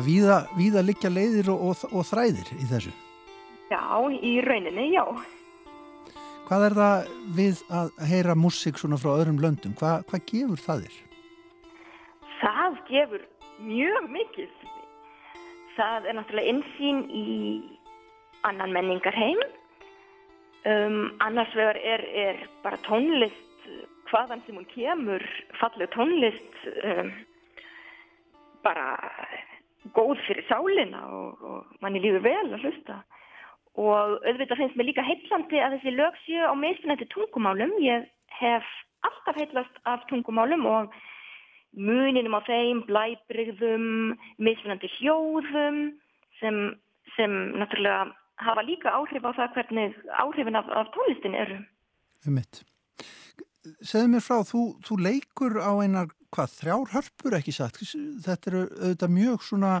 Þannig 0.00 0.16
að 0.16 0.16
víða, 0.16 0.36
víða 0.56 0.82
liggja 0.86 1.10
leiðir 1.12 1.48
og, 1.52 1.62
og, 1.68 1.80
og 1.92 2.04
þræðir 2.08 2.48
í 2.56 2.66
þessu. 2.70 2.90
Já, 3.68 3.82
í 4.16 4.32
rauninni, 4.40 4.86
já. 4.94 5.04
Hvað 6.48 6.62
er 6.66 6.74
það 6.78 7.10
við 7.36 7.58
að 7.68 7.90
heyra 8.08 8.36
músík 8.38 8.78
svona 8.80 8.96
frá 8.96 9.10
öðrum 9.12 9.40
löndum? 9.42 9.74
Hva, 9.76 9.98
hvað 10.08 10.22
gefur 10.30 10.62
það 10.64 10.86
þér? 10.86 10.96
Það 12.40 12.78
gefur 12.88 13.26
mjög 13.66 14.08
mikið. 14.14 14.54
Það 15.76 16.08
er 16.08 16.16
náttúrulega 16.16 16.54
insýn 16.54 17.02
í 17.12 17.26
annan 18.48 18.72
menningarheim. 18.72 19.42
Um, 20.64 21.10
annars 21.20 21.52
vegar 21.56 21.76
er, 21.76 22.06
er 22.08 22.40
bara 22.64 22.80
tónlist, 22.88 23.68
hvaðan 24.08 24.40
sem 24.46 24.56
hún 24.56 24.68
kemur, 24.72 25.28
falleg 25.60 25.92
tónlist, 25.92 26.64
um, 26.88 27.12
bara 28.64 29.19
góð 30.00 30.18
fyrir 30.26 30.46
sálina 30.48 31.04
og, 31.12 31.44
og 31.44 31.80
manni 31.84 32.02
líður 32.02 32.24
vel 32.24 32.46
að 32.48 32.64
hlusta. 32.64 33.00
Og 33.78 34.16
auðvitað 34.26 34.58
finnst 34.58 34.78
mér 34.78 34.90
líka 34.90 35.06
heitlandi 35.06 35.60
að 35.62 35.76
þessi 35.76 35.94
lög 35.94 36.16
séu 36.24 36.48
á 36.48 36.54
mismunandi 36.58 37.06
tungumálum. 37.12 37.76
Ég 37.84 38.08
hef 38.40 38.66
alltaf 39.06 39.38
heitlast 39.38 39.80
af 39.88 40.04
tungumálum 40.10 40.66
og 40.66 40.96
muninum 41.76 42.34
á 42.34 42.40
þeim, 42.48 42.82
blæbrigðum, 42.88 44.16
mismunandi 44.42 44.90
hljóðum 44.98 45.78
sem, 46.40 46.58
sem 47.16 47.36
náttúrulega 47.60 48.08
hafa 48.40 48.64
líka 48.66 48.92
áhrif 48.96 49.26
á 49.28 49.30
það 49.36 49.54
hvernig 49.56 50.00
áhrifin 50.24 50.58
af, 50.58 50.70
af 50.74 50.90
tónlistin 50.96 51.36
eru. 51.38 51.60
Um 52.26 52.36
mitt. 52.40 52.64
Segðu 53.84 54.14
mér 54.14 54.24
frá, 54.24 54.40
þú, 54.48 54.62
þú 54.86 54.98
leikur 55.04 55.60
á 55.60 55.72
einar, 55.84 56.10
hvað, 56.34 56.54
þrjár 56.60 56.92
hörpur 56.94 57.36
ekki 57.38 57.54
satt? 57.54 57.80
Þetta 58.24 58.50
eru 58.50 58.62
auðvitað 58.68 59.14
mjög 59.16 59.46
svona 59.46 59.72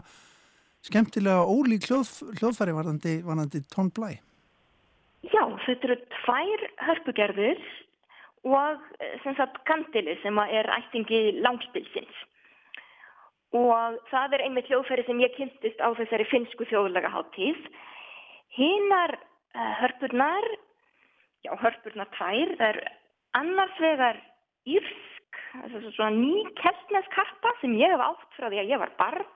skemmtilega 0.86 1.44
ólík 1.44 1.86
hljóð, 1.88 2.10
hljóðfæri 2.40 2.74
varðandi, 2.76 3.14
varðandi 3.26 3.62
tónblæ. 3.72 4.10
Já, 5.28 5.44
þetta 5.66 5.88
eru 5.90 5.96
tvær 6.16 6.66
hörpugerður 6.86 7.62
og 8.48 8.80
eh, 9.02 9.16
sem 9.24 9.36
sagt 9.36 9.60
kandili 9.68 10.16
sem 10.22 10.38
er 10.46 10.70
ættingi 10.78 11.40
langspilsins. 11.44 12.24
Og 13.56 13.98
það 14.12 14.38
er 14.38 14.46
einmitt 14.46 14.70
hljóðfæri 14.70 15.04
sem 15.08 15.20
ég 15.20 15.34
kynntist 15.36 15.80
á 15.82 15.90
þessari 15.98 16.28
finsku 16.30 16.68
þjóðlega 16.70 17.10
háttíð. 17.10 17.58
Hinnar 18.54 19.16
uh, 19.18 19.72
hörpurnar, 19.82 20.46
já 21.42 21.50
hörpurnar 21.58 22.08
tvær, 22.14 22.54
það 22.60 22.68
er 22.68 22.78
annars 23.38 23.82
vegar 23.82 24.20
þessu 24.70 25.09
svona 25.50 26.10
ný 26.14 26.44
keltneskarpa 26.60 27.54
sem 27.60 27.74
ég 27.78 27.90
hef 27.90 28.04
átt 28.06 28.36
frá 28.38 28.48
því 28.48 28.62
að 28.62 28.70
ég 28.74 28.82
var 28.84 28.92
barn. 28.98 29.26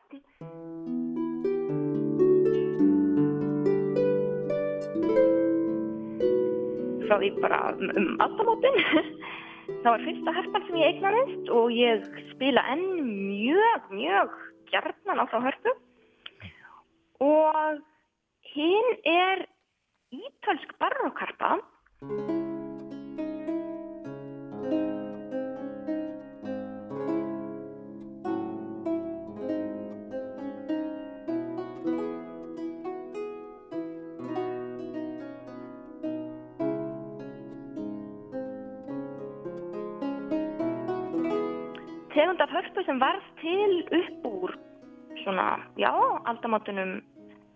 frá 7.04 7.18
því 7.20 7.30
bara 7.42 7.60
um, 7.74 7.90
um 7.98 8.20
aldamótin. 8.24 8.78
Það 9.82 9.90
var 9.90 10.04
fyrsta 10.04 10.34
harpan 10.36 10.64
sem 10.66 10.78
ég 10.80 10.92
eignaðist 10.92 11.50
og 11.56 11.72
ég 11.72 12.06
spila 12.32 12.64
enn 12.72 12.84
mjög, 13.30 13.90
mjög 13.96 14.38
gjarnan 14.72 15.22
á 15.22 15.24
þá 15.32 15.36
hörpu. 15.48 15.74
Og 17.24 17.82
hinn 18.54 18.90
er 19.08 19.46
ítölsk 20.12 20.76
barrokarpa. 20.80 21.56
Tegund 42.24 42.40
af 42.40 42.54
hörpu 42.56 42.80
sem 42.84 43.00
varð 43.00 43.24
til 43.40 43.72
upp 44.00 44.22
úr 44.24 44.52
svona, 45.22 45.60
já, 45.76 45.92
aldamátunum 46.30 46.92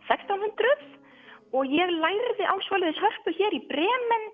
1600 0.08 1.56
og 1.56 1.64
ég 1.64 1.88
lærði 2.04 2.44
á 2.44 2.54
svoliðis 2.66 3.00
hörpu 3.00 3.32
hér 3.38 3.56
í 3.56 3.62
Bremen 3.70 4.26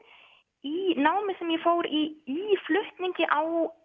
í 0.67 0.79
námi 0.99 1.37
sem 1.39 1.53
ég 1.55 1.63
fór 1.63 1.87
í, 1.87 2.03
í 2.27 2.59
fluttningi 2.67 3.29
á 3.31 3.43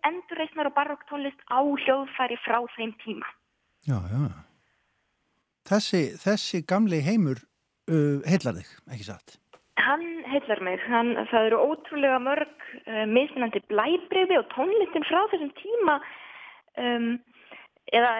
endurreisnar 0.10 0.72
og 0.72 0.78
barokktónlist 0.78 1.42
á 1.54 1.62
hljóðfæri 1.62 2.38
frá 2.42 2.58
þeim 2.78 2.96
tíma. 3.04 3.30
Já, 3.86 4.00
já. 4.10 4.24
Þessi, 5.70 6.02
þessi 6.18 6.64
gamli 6.66 7.04
heimur 7.06 7.44
uh, 7.94 8.26
heillar 8.26 8.58
þig, 8.58 8.72
ekki 8.90 9.06
satt? 9.12 9.38
Hann 9.78 10.08
heillar 10.34 10.64
mig. 10.66 10.82
Hann, 10.90 11.14
það 11.30 11.52
eru 11.52 11.62
ótrúlega 11.62 12.18
mörg 12.26 12.66
uh, 12.88 13.06
mismunandi 13.06 13.62
blæbreyfi 13.70 14.42
og 14.42 14.50
tónlistin 14.56 15.06
frá 15.06 15.22
þessum 15.30 15.54
tíma 15.62 16.00
um, 16.84 17.10
eða 17.96 18.14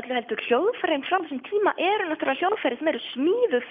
öllu 0.00 0.16
heldur 0.18 0.42
hljóðfærin 0.46 1.06
frá 1.06 1.18
þessum 1.22 1.42
tíma 1.48 1.74
eru 1.80 2.08
náttúrulega 2.08 2.42
hljóðfæri 2.42 2.78
sem 2.78 2.90
eru 2.92 3.04
smíðuð 3.12 3.68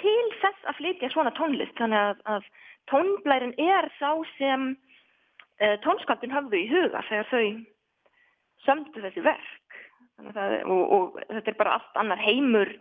til 0.00 0.28
þess 0.40 0.68
að 0.70 0.78
flytja 0.78 1.10
svona 1.12 1.34
tónlist. 1.36 1.76
Þannig 1.80 2.00
að, 2.00 2.22
að 2.36 2.48
tónblærin 2.92 3.56
er 3.60 3.90
sá 3.98 4.14
sem 4.36 4.70
uh, 4.72 5.76
tónskaldin 5.84 6.34
hafðu 6.34 6.62
í 6.62 6.70
huga 6.70 7.04
þegar 7.10 7.30
þau 7.32 7.44
sömdu 8.64 9.04
þessi 9.04 9.24
verk 9.24 9.78
það, 10.34 10.56
og, 10.68 10.82
og 10.96 11.20
þetta 11.28 11.52
er 11.52 11.58
bara 11.60 11.76
allt 11.78 12.00
annar 12.00 12.20
heimur 12.22 12.72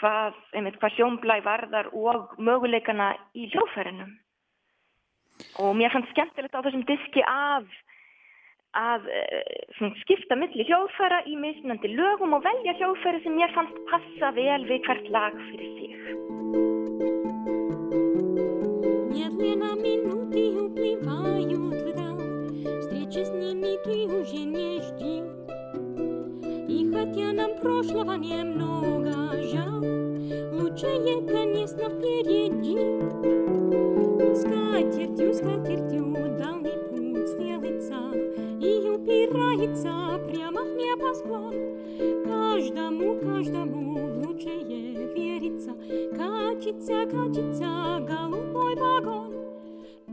hvað, 0.00 0.36
hvað 0.54 0.96
sjónblæ 0.96 1.38
varðar 1.44 1.90
og 1.96 2.34
möguleikana 2.40 3.12
í 3.34 3.48
hljóðfærinu 3.52 4.08
og 5.64 5.76
mér 5.76 5.92
fannst 5.94 6.12
skemmtilegt 6.14 6.56
á 6.56 6.64
þessum 6.64 6.84
diski 6.88 7.24
að 7.24 7.68
að 8.75 9.07
uh, 9.07 9.93
skipta 10.03 10.35
milli 10.35 10.65
hljóðfæra 10.67 11.21
í 11.31 11.37
mismunandi 11.39 11.93
lögum 11.95 12.35
og 12.35 12.43
velja 12.43 12.75
hljóðfæri 12.75 13.23
sem 13.23 13.37
mér 13.39 13.53
fannst 13.55 13.77
passa 13.91 14.31
vel 14.35 14.65
við 14.67 14.83
hvert 14.87 15.07
lag 15.15 15.37
fyrir 15.47 15.71
sig 15.79 15.91
Медленно 19.15 19.71
минуты 19.79 20.43
уплывают 20.59 21.75
вдаль, 21.87 22.81
Встречи 22.81 23.23
с 23.23 23.31
ними 23.31 23.77
ты 23.85 23.97
уже 24.11 24.43
не 24.43 24.81
жди. 24.83 25.15
И 26.67 26.91
хотя 26.91 27.31
нам 27.31 27.55
прошлого 27.61 28.13
немного 28.13 29.11
жаль, 29.51 29.85
Лучшее, 30.51 31.15
конечно, 31.27 31.89
впереди. 31.89 32.75
Скатертью, 34.35 35.33
скатертью 35.33 36.05
дальний 36.05 36.05
путь 36.05 36.05
стелится 36.15 36.38
upirajca 39.10 40.18
prema 40.28 40.62
mnie 40.64 40.96
pasklon. 41.02 41.54
Każdemu, 42.24 43.16
każdemu 43.26 43.94
wnucze 44.08 44.50
je 44.50 45.08
wierica, 45.14 45.72
kacica, 46.16 46.98
kacica, 47.06 48.00
galupoj 48.08 48.74
wagon. 48.76 49.30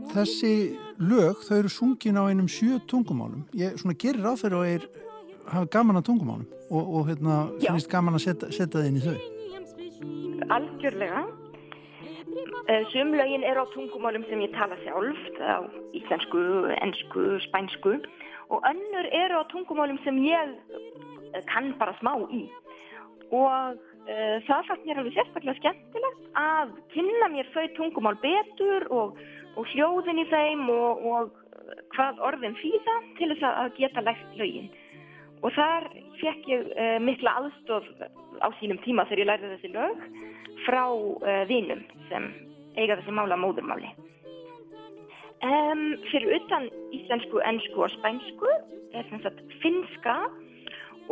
Þessi 0.08 0.52
lög, 0.98 1.42
þau 1.46 1.58
eru 1.60 1.70
sungin 1.70 2.18
á 2.18 2.26
einum 2.26 2.48
sjö 2.48 2.78
tungumálum. 2.90 3.44
Ég 3.54 3.76
svona 3.78 3.94
gerir 3.94 4.24
áferð 4.24 4.56
og 4.58 4.66
er, 4.66 4.86
hafa 5.52 5.66
gaman 5.74 6.00
að 6.00 6.08
tungumálum 6.08 6.46
og, 6.70 6.84
og 6.96 7.10
hérna 7.10 7.34
finnist 7.60 7.90
gaman 7.92 8.16
að 8.16 8.24
setja, 8.24 8.48
setja 8.50 8.80
það 8.80 8.88
inn 8.88 9.00
í 9.00 9.04
þau. 9.04 9.18
Algjörlega. 10.56 11.26
Eh, 12.68 12.82
Sumlaugin 12.92 13.44
er 13.44 13.60
á 13.60 13.64
tungumálum 13.74 14.24
sem 14.28 14.40
ég 14.44 14.52
tala 14.56 14.76
sjálf, 14.82 15.20
á 15.44 15.60
íslensku, 15.96 16.40
ennsku, 16.80 17.28
spænsku 17.48 17.98
og 18.48 18.64
önnur 18.70 19.06
eru 19.12 19.40
á 19.40 19.50
tungumálum 19.52 19.98
sem 20.04 20.16
ég 20.24 20.54
eh, 21.34 21.42
kann 21.52 21.74
bara 21.78 21.96
smá 22.00 22.14
í. 22.32 22.46
Og 23.28 23.76
uh, 24.08 24.36
það 24.48 24.68
fannst 24.68 24.86
mér 24.86 25.00
alveg 25.02 25.16
sérstaklega 25.16 25.58
skemmtilegt 25.58 26.22
að 26.40 26.72
kynna 26.94 27.28
mér 27.34 27.50
þau 27.52 27.66
tungumál 27.76 28.16
betur 28.22 28.86
og, 28.88 29.18
og 29.56 29.68
hljóðin 29.74 30.22
í 30.22 30.26
þeim 30.32 30.64
og, 30.72 31.04
og 31.12 31.74
hvað 31.92 32.22
orðin 32.30 32.56
fýða 32.62 32.96
til 33.18 33.28
þess 33.34 33.48
að 33.50 33.76
geta 33.76 34.04
lægt 34.06 34.40
lögin. 34.40 34.70
Og 35.44 35.52
þar 35.54 35.90
fekk 36.22 36.48
ég 36.54 36.72
uh, 36.72 36.96
mikla 37.04 37.36
aðstof 37.42 37.86
á 38.40 38.48
sínum 38.62 38.80
tíma 38.86 39.04
þegar 39.10 39.24
ég 39.24 39.30
lærði 39.32 39.54
þessi 39.54 39.74
lög 39.76 40.04
frá 40.64 40.84
uh, 40.88 41.44
vinum 41.50 41.84
sem 42.08 42.32
eiga 42.80 42.96
þessi 42.96 43.12
mála 43.12 43.36
móðurmáli. 43.36 43.92
Um, 45.38 45.94
fyrir 46.10 46.34
utan 46.34 46.66
íslensku, 46.90 47.38
ennsku 47.46 47.84
og 47.86 47.92
spænsku 47.94 48.48
er 48.90 49.04
sem 49.06 49.20
sagt 49.22 49.38
finska 49.62 50.16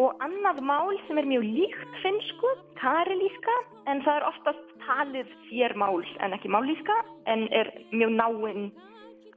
og 0.03 0.17
annað 0.25 0.59
mál 0.67 0.97
sem 1.07 1.21
er 1.21 1.29
mjög 1.31 1.45
líkt 1.47 2.01
finsku, 2.03 2.51
karelíska, 2.81 3.55
en 3.87 4.03
það 4.03 4.19
er 4.19 4.27
oftast 4.27 4.75
talið 4.83 5.31
sér 5.47 5.77
mál 5.79 6.03
en 6.25 6.35
ekki 6.35 6.51
mállíska, 6.51 6.97
en 7.31 7.47
er 7.55 7.71
mjög 7.95 8.17
náinn 8.19 8.67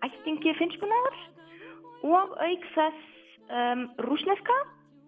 ættingi 0.08 0.56
finskunar 0.58 1.22
og 2.02 2.34
auk 2.42 2.68
þess 2.74 3.06
um, 3.54 3.86
rúsneska 4.10 4.58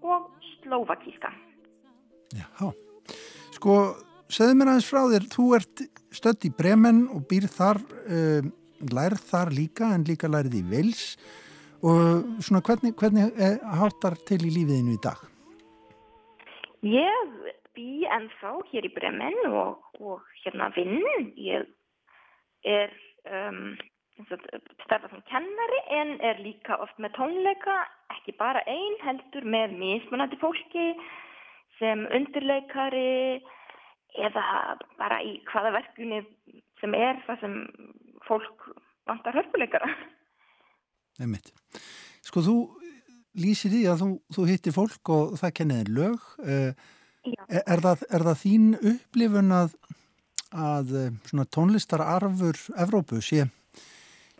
og 0.05 0.29
slóvakíska. 0.61 1.33
Já, 2.37 2.69
sko, 3.57 3.81
segðu 4.29 4.61
mér 4.61 4.75
aðeins 4.75 4.93
frá 4.93 5.03
þér, 5.09 5.29
þú 5.33 5.51
ert 5.57 5.85
stödd 6.13 6.47
í 6.47 6.53
Bremen 6.53 7.07
og 7.11 7.25
býr 7.31 7.49
þar, 7.49 7.81
um, 8.05 8.53
lærð 8.89 9.23
þar 9.29 9.53
líka 9.55 9.91
en 9.95 10.05
líka 10.07 10.29
lærð 10.31 10.57
í 10.59 10.63
Vils 10.71 11.03
og 11.81 12.41
svona 12.43 12.61
hvernig, 12.65 12.93
hvernig 12.97 13.31
eh, 13.41 13.57
háttar 13.79 14.17
til 14.27 14.41
í 14.45 14.53
lífiðinu 14.53 14.95
í 14.95 15.01
dag? 15.01 15.21
Ég 16.85 17.37
bý 17.77 18.05
ennþá 18.09 18.57
hér 18.71 18.87
í 18.89 18.93
Bremen 18.93 19.37
og, 19.49 19.79
og 20.01 20.25
hérna 20.43 20.69
vinn. 20.75 21.01
Ég 21.37 21.65
er 22.67 22.93
um, 23.29 23.73
starfað 24.85 25.13
sem 25.13 25.23
kennari 25.29 25.81
en 25.97 26.13
er 26.25 26.41
líka 26.43 26.77
oft 26.83 26.97
með 27.01 27.15
tónleika, 27.17 27.77
ekki 28.17 28.35
bara 28.39 28.61
einn 28.69 28.97
heldur 29.05 29.45
með 29.45 29.77
mismunandi 29.79 30.37
fólki 30.41 30.91
sem 31.79 32.05
undirleikari 32.13 33.41
eða 34.19 34.77
bara 34.99 35.21
í 35.23 35.37
hvaða 35.49 35.73
verkunni 35.77 36.21
sem 36.81 36.95
er 36.97 37.21
það 37.27 37.45
sem 37.45 37.55
fólk 38.31 38.71
vantar 39.09 39.37
hörpuleikara. 39.39 39.91
Einmitt. 41.21 41.51
Sko 42.25 42.43
þú 42.45 42.55
lýsir 43.39 43.71
því 43.73 43.85
að 43.91 44.01
þú, 44.01 44.09
þú 44.35 44.47
hittir 44.49 44.75
fólk 44.75 45.13
og 45.13 45.37
það 45.41 45.55
kenniðir 45.59 45.93
lög. 45.99 46.27
Já. 47.21 47.43
Er, 47.45 47.61
er, 47.61 47.81
það, 47.83 48.05
er 48.09 48.23
það 48.25 48.37
þín 48.41 48.69
upplifun 48.79 49.53
að, 49.53 49.73
að 50.57 50.93
eh, 50.97 51.09
svona 51.29 51.45
tónlistararfur 51.53 52.57
Evrópu 52.81 53.19
sé, 53.21 53.45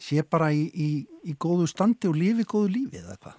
sé 0.01 0.23
bara 0.25 0.49
í, 0.49 0.63
í, 0.73 0.89
í 1.29 1.35
góðu 1.37 1.67
standi 1.69 2.09
og 2.09 2.17
lífi 2.17 2.47
góðu 2.49 2.71
lífi 2.73 3.03
eða 3.03 3.19
hvað? 3.21 3.37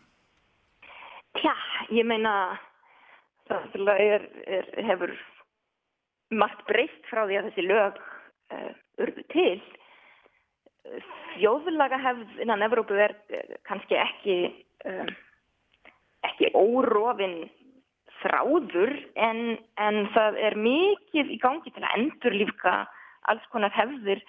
Tja, 1.41 1.57
ég 1.91 2.07
meina 2.07 2.37
það 3.51 3.91
er, 3.97 4.29
er, 4.47 4.71
hefur 4.87 5.17
margt 6.31 6.63
breyst 6.69 7.11
frá 7.11 7.25
því 7.27 7.41
að 7.41 7.49
þessi 7.51 7.67
lög 7.67 7.99
uh, 7.99 8.71
urðu 9.03 9.27
til. 9.35 9.57
Þjóðlaga 11.33 11.99
hefð 12.03 12.41
innan 12.45 12.65
Evrópu 12.67 12.97
er 12.99 13.15
eh, 13.33 13.57
kannski 13.69 13.97
ekki, 13.97 14.39
um, 14.89 15.11
ekki 16.29 16.51
órofin 16.59 17.37
þráður 18.23 18.93
en, 19.19 19.43
en 19.81 20.01
það 20.15 20.39
er 20.49 20.57
mikið 20.59 21.31
í 21.35 21.39
gangi 21.43 21.73
til 21.73 21.83
að 21.83 21.95
endurlífka 21.99 22.75
alls 23.31 23.47
konar 23.55 23.73
hefðir. 23.75 24.23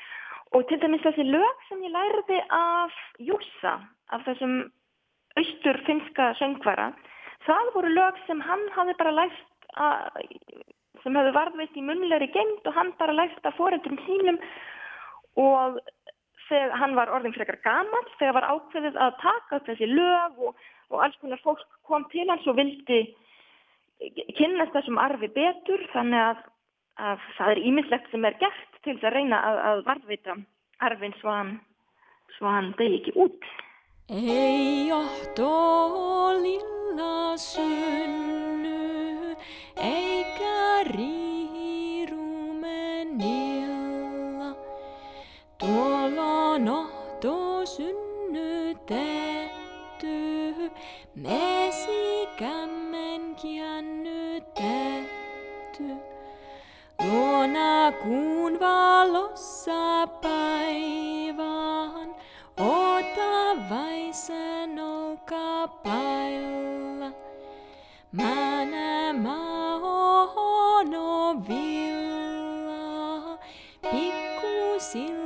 Og 0.53 0.67
til 0.69 0.77
dæmis 0.81 1.01
þessi 1.05 1.25
lög 1.25 1.65
sem 1.67 1.81
ég 1.81 1.93
lærði 1.93 2.39
af 2.53 2.97
Júsa, 3.17 3.79
af 4.13 4.25
þessum 4.27 4.59
austur 5.39 5.79
finska 5.87 6.29
söngvara, 6.37 6.91
það 7.47 7.71
voru 7.73 7.93
lög 7.95 8.19
sem 8.27 8.41
hann 8.45 8.67
hafði 8.75 8.95
bara 8.99 9.15
læst 9.17 9.69
að, 9.81 10.21
sem 11.01 11.17
hefði 11.17 11.33
varðveist 11.39 11.79
í 11.79 11.85
munleiri 11.85 12.29
geimt 12.35 12.69
og 12.69 12.77
hann 12.77 12.93
bara 12.99 13.17
læst 13.17 13.49
að 13.49 13.57
foreldrum 13.57 13.97
sínum. 14.05 14.37
Og 15.41 15.81
þegar 16.53 16.77
hann 16.81 16.95
var 16.97 17.11
orðin 17.15 17.35
frekar 17.35 17.59
gaman, 17.65 18.09
þegar 18.19 18.37
var 18.37 18.49
ákveðið 18.53 18.95
að 19.01 19.19
taka 19.23 19.59
upp 19.59 19.69
þessi 19.71 19.87
lög 19.89 20.31
og, 20.47 20.53
og 20.93 21.03
alls 21.05 21.19
konar 21.21 21.41
fólk 21.43 21.67
kom 21.89 22.03
til 22.13 22.27
hans 22.29 22.47
og 22.49 22.57
vildi 22.59 23.01
kynnast 24.37 24.75
þessum 24.75 24.99
arfi 25.01 25.29
betur 25.33 25.81
þannig 25.93 26.21
að, 26.21 26.37
að 27.09 27.17
það 27.37 27.53
er 27.53 27.63
ímislegt 27.69 28.07
sem 28.11 28.25
er 28.27 28.39
gert 28.41 28.71
til 28.83 28.95
þess 28.95 29.09
að 29.09 29.15
reyna 29.17 29.37
að, 29.49 29.57
að 29.69 29.77
varðvita 29.89 30.33
arfin 30.83 31.15
svo 31.21 31.31
hann, 31.31 31.53
svo 32.37 32.47
hann 32.51 32.73
degi 32.79 32.95
ekki 33.01 33.13
út. 33.25 33.41
Ei 34.11 34.91
óttó 34.91 35.53
lilla 36.43 37.37
sunnu, 37.39 39.35
eikä 39.79 40.59
riirumen 40.91 43.09
unohtuu 46.55 47.65
synnytetty, 47.65 48.93
mesikämmen 51.15 52.55
kiännytetty. 53.35 54.53
Luona 57.03 57.91
kuun 58.03 58.59
valossa 58.59 60.07
päivään, 60.21 62.15
otavaisen 62.57 63.99
olkapailla. 64.79 65.91
Mä 68.11 68.65
nämä 68.65 69.75
on 70.35 70.95
ovilla, 70.95 72.07
pikkusilmä. 73.81 75.22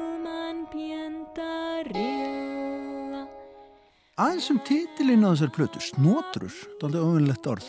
Rilla 1.94 3.24
Aðeins 4.18 4.48
um 4.50 4.58
titilinn 4.66 5.22
á 5.22 5.30
þessar 5.30 5.52
plötu, 5.54 5.80
snotrur, 5.84 6.54
dálítið 6.82 7.04
ofunlegt 7.06 7.50
orð. 7.52 7.68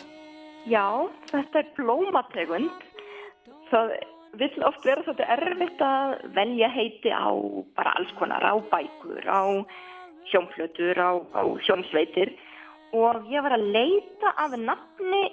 Já, 0.65 0.85
þetta 1.29 1.59
er 1.61 1.67
blómategund. 1.77 2.87
Það 3.69 3.91
vill 4.41 4.65
oft 4.65 4.87
vera 4.87 5.03
svolítið 5.05 5.33
erfitt 5.35 5.83
að 5.85 6.15
velja 6.33 6.71
heiti 6.73 7.13
á 7.13 7.29
bara 7.77 7.93
alls 7.99 8.15
konar, 8.17 8.41
á 8.41 8.57
bækur, 8.71 9.29
á 9.29 9.61
hljómflötur, 10.31 10.97
á, 10.97 11.11
á 11.37 11.41
hljómsveitir 11.67 12.33
og 12.97 13.29
ég 13.29 13.45
var 13.45 13.53
að 13.53 13.69
leita 13.69 14.33
af 14.41 14.57
nafni 14.57 15.23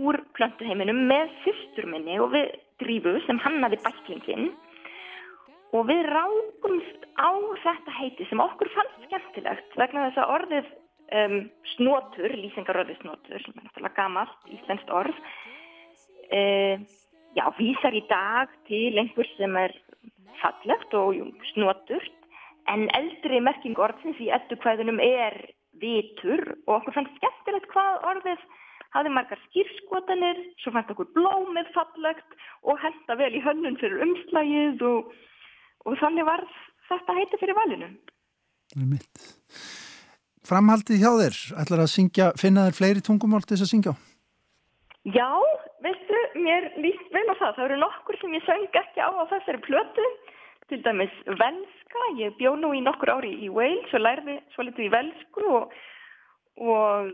úr 0.00 0.20
plöntuheiminum 0.36 1.04
með 1.12 1.32
systur 1.44 1.92
minni 1.92 2.16
og 2.20 2.32
við 2.32 2.54
drífu 2.80 3.18
sem 3.26 3.40
hannaði 3.44 3.82
bæklingin 3.84 4.48
og 5.74 5.88
við 5.90 6.06
rákumst 6.06 7.06
á 7.18 7.30
þetta 7.64 7.98
heiti 7.98 8.26
sem 8.30 8.42
okkur 8.42 8.70
fannst 8.74 9.06
skemmtilegt 9.08 9.78
vegna 9.80 10.08
þess 10.08 10.22
að 10.22 10.34
orðið 10.36 10.68
um, 11.20 11.38
snotur, 11.74 12.34
lýsingarorðið 12.42 13.00
snotur 13.02 13.42
sem 13.42 13.56
er 13.56 13.66
náttúrulega 13.66 13.98
gamalt, 13.98 14.50
íslenskt 14.54 14.92
orð 14.94 15.16
uh, 16.30 16.76
já, 17.34 17.44
vísar 17.58 17.96
í 17.96 18.04
dag 18.10 18.52
til 18.68 18.92
einhver 19.00 19.30
sem 19.34 19.58
er 19.58 19.74
fallegt 20.42 20.94
og 20.98 21.14
jú, 21.18 21.28
snoturt 21.52 22.20
en 22.70 22.86
eldri 22.96 23.40
merking 23.44 23.78
orðsins 23.80 24.20
í 24.22 24.30
eddu 24.32 24.56
kvæðunum 24.62 25.00
er 25.04 25.36
vitur 25.82 26.54
og 26.66 26.78
okkur 26.78 27.00
fannst 27.00 27.18
skemmtilegt 27.18 27.70
hvað 27.72 28.06
orðið 28.12 28.44
hafði 28.94 29.10
margar 29.10 29.40
skýrskotanir, 29.48 30.38
svo 30.62 30.70
fannst 30.74 30.92
okkur 30.94 31.10
blómið 31.16 31.70
fallegt 31.74 32.36
og 32.62 32.78
henda 32.78 33.16
vel 33.18 33.32
í 33.34 33.42
hönnun 33.42 33.78
fyrir 33.80 34.04
umslægið 34.06 34.84
og, 34.86 35.08
og 35.84 35.98
þannig 36.00 36.26
var 36.28 36.44
þetta 36.88 37.16
heiti 37.18 37.40
fyrir 37.40 37.58
valinu. 37.58 37.90
Það 38.72 38.84
er 38.84 38.90
mitt. 38.90 39.28
Framhaldið 40.44 41.00
hjá 41.00 41.10
þér, 41.20 41.38
ætlar 41.62 41.84
að 41.84 41.92
syngja, 41.94 42.26
finna 42.40 42.66
þér 42.66 42.78
fleiri 42.78 43.04
tungumál 43.04 43.44
til 43.44 43.56
þess 43.56 43.64
að 43.64 43.72
syngja 43.72 43.94
á? 43.94 43.96
Já, 45.14 45.30
veistu, 45.84 46.20
mér 46.40 46.70
líst 46.80 47.08
vel 47.12 47.24
á 47.28 47.34
það. 47.36 47.54
Það 47.56 47.64
eru 47.66 47.78
nokkur 47.80 48.18
sem 48.20 48.36
ég 48.36 48.44
söng 48.44 48.78
ekki 48.80 49.04
á 49.04 49.08
á 49.08 49.24
þessari 49.32 49.60
plötu, 49.64 50.06
til 50.72 50.80
dæmis 50.84 51.16
velska. 51.40 52.04
Ég 52.20 52.36
bjó 52.40 52.54
nú 52.60 52.72
í 52.76 52.82
nokkur 52.84 53.12
ári 53.16 53.32
í 53.44 53.50
Wales 53.52 53.96
og 53.96 54.04
lærði 54.04 54.38
svo 54.54 54.64
litið 54.64 54.88
í 54.88 54.92
velsku 54.92 55.48
og, 55.58 55.74
og 56.60 57.12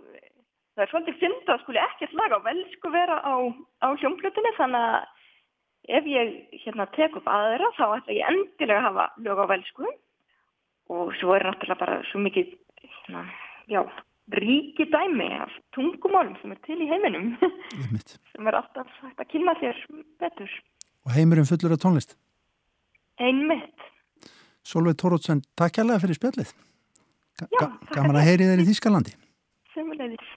það 0.74 0.84
er 0.84 0.92
svolítið 0.92 1.18
fynnt 1.22 1.50
að 1.50 1.62
skuli 1.64 1.82
ekkert 1.82 2.14
lag 2.18 2.34
á 2.34 2.40
velsku 2.46 2.92
vera 2.94 3.18
á, 3.26 3.34
á 3.82 3.88
hljómplötunni 3.94 4.54
þannig 4.58 4.86
að 4.90 5.19
ef 5.88 6.06
ég 6.06 6.60
hérna 6.64 6.86
tek 6.96 7.16
upp 7.16 7.28
aðra 7.30 7.70
þá 7.78 7.84
ætla 7.96 8.16
ég 8.16 8.30
endilega 8.30 8.78
að 8.80 8.86
hafa 8.88 9.06
lög 9.24 9.42
á 9.42 9.46
velsku 9.54 9.88
og 10.90 11.12
svo 11.20 11.34
er 11.36 11.46
náttúrulega 11.46 11.80
bara 11.80 12.00
svo 12.10 12.22
mikið 12.24 12.54
hérna, 12.82 13.24
já, 13.70 13.80
ríki 14.40 14.86
dæmi 14.90 15.28
af 15.38 15.52
tungumálum 15.76 16.36
sem 16.40 16.52
er 16.54 16.60
til 16.66 16.80
í 16.82 16.88
heiminum 16.90 17.32
sem 18.32 18.50
er 18.50 18.58
alltaf 18.60 18.90
hægt 19.02 19.22
að 19.22 19.30
kynna 19.32 19.56
þér 19.62 19.84
betur. 20.22 20.58
Og 21.06 21.14
heimurinn 21.16 21.48
fullur 21.48 21.76
af 21.76 21.80
tónlist. 21.82 22.16
Einmitt. 23.20 23.86
Solveig 24.64 24.98
Tórótsen, 25.00 25.40
takk 25.56 25.78
kærlega 25.78 26.02
fyrir 26.02 26.18
spjallið. 26.18 26.52
Ga 27.40 27.48
Já, 27.48 27.66
gaman 27.94 28.20
að 28.20 28.26
heyri 28.28 28.48
þeir 28.50 28.62
í 28.62 28.68
Þýskalandi. 28.68 29.16
Semulegis. 29.72 30.32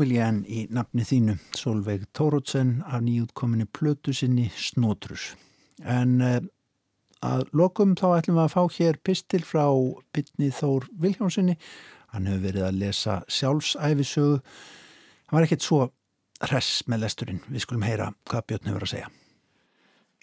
Vil 0.00 0.14
ég 0.16 0.24
enn 0.24 0.42
í 0.48 0.66
nafni 0.72 1.04
þínu, 1.06 1.36
Solveig 1.56 2.06
Tórótsen, 2.16 2.80
af 2.86 3.02
nýjútkominni 3.04 3.66
plötu 3.70 4.14
sinni 4.16 4.50
Snotrus. 4.56 5.34
En 5.84 6.20
uh, 6.24 6.38
að 7.24 7.44
lokum 7.56 7.94
þá 7.98 8.06
ætlum 8.18 8.38
við 8.38 8.44
að 8.44 8.54
fá 8.54 8.78
hér 8.78 8.98
pistil 9.04 9.42
frá 9.46 9.66
Bytni 10.14 10.50
Þór 10.54 10.88
Vilhjónsinni. 11.02 11.56
Hann 12.12 12.28
hefur 12.30 12.44
verið 12.48 12.66
að 12.68 12.80
lesa 12.80 13.20
sjálfsæfisögu. 13.28 14.40
Hann 15.26 15.38
var 15.38 15.46
ekkert 15.46 15.66
svo 15.66 15.80
hress 16.46 16.82
með 16.90 17.06
lesturinn. 17.06 17.42
Við 17.48 17.64
skulum 17.64 17.86
heyra 17.86 18.12
hvað 18.30 18.46
Björn 18.50 18.70
hefur 18.70 18.86
að 18.86 18.92
segja. 18.94 19.10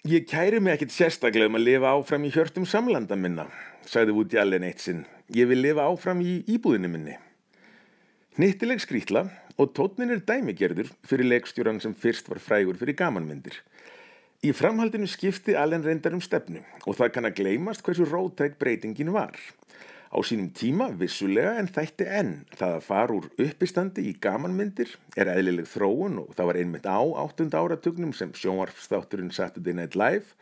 Ég 0.04 0.26
kæri 0.28 0.60
mig 0.60 0.74
ekkit 0.76 0.92
sérstaklega 0.92 1.48
um 1.48 1.56
að 1.56 1.64
lifa 1.64 1.92
áfram 1.96 2.26
í 2.28 2.32
hjörtum 2.34 2.66
samlanda 2.68 3.16
minna, 3.16 3.46
sagði 3.88 4.12
Woody 4.18 4.40
Allen 4.40 4.66
eitt 4.68 4.82
sinn. 4.84 5.06
Ég 5.32 5.48
vil 5.48 5.62
lifa 5.64 5.86
áfram 5.88 6.20
í 6.20 6.42
íbúðinu 6.44 6.90
minni. 6.92 7.14
Hnittileg 8.34 8.80
skrítla 8.82 9.20
og 9.62 9.68
tótnin 9.78 10.10
er 10.10 10.18
dæmigerður 10.26 10.88
fyrir 11.06 11.28
leikstjóran 11.28 11.76
sem 11.78 11.92
fyrst 11.94 12.26
var 12.26 12.40
frægur 12.42 12.74
fyrir 12.80 12.96
gamanmyndir. 12.98 13.60
Í 14.42 14.50
framhaldinu 14.50 15.06
skipti 15.06 15.54
Allen 15.54 15.84
reyndar 15.86 16.16
um 16.16 16.22
stefnu 16.24 16.64
og 16.82 16.98
það 16.98 17.12
kann 17.14 17.28
að 17.28 17.36
gleymast 17.38 17.84
hversu 17.86 18.08
rótæk 18.10 18.56
breytingin 18.58 19.12
var. 19.14 19.38
Á 20.10 20.18
sínum 20.26 20.50
tíma 20.50 20.90
vissulega 20.98 21.54
en 21.60 21.70
þætti 21.70 22.10
enn 22.10 22.34
það 22.58 22.74
að 22.80 22.84
fara 22.88 23.14
úr 23.20 23.30
uppistandi 23.38 24.08
í 24.10 24.16
gamanmyndir 24.26 24.96
er 25.14 25.30
eðlileg 25.30 25.70
þróun 25.70 26.24
og 26.24 26.34
það 26.34 26.50
var 26.50 26.58
einmitt 26.64 26.90
á 26.90 27.02
áttunda 27.22 27.62
áratugnum 27.62 28.18
sem 28.18 28.34
sjónvarpstátturinn 28.34 29.30
Saturday 29.30 29.78
Night 29.78 29.94
Live 29.94 30.34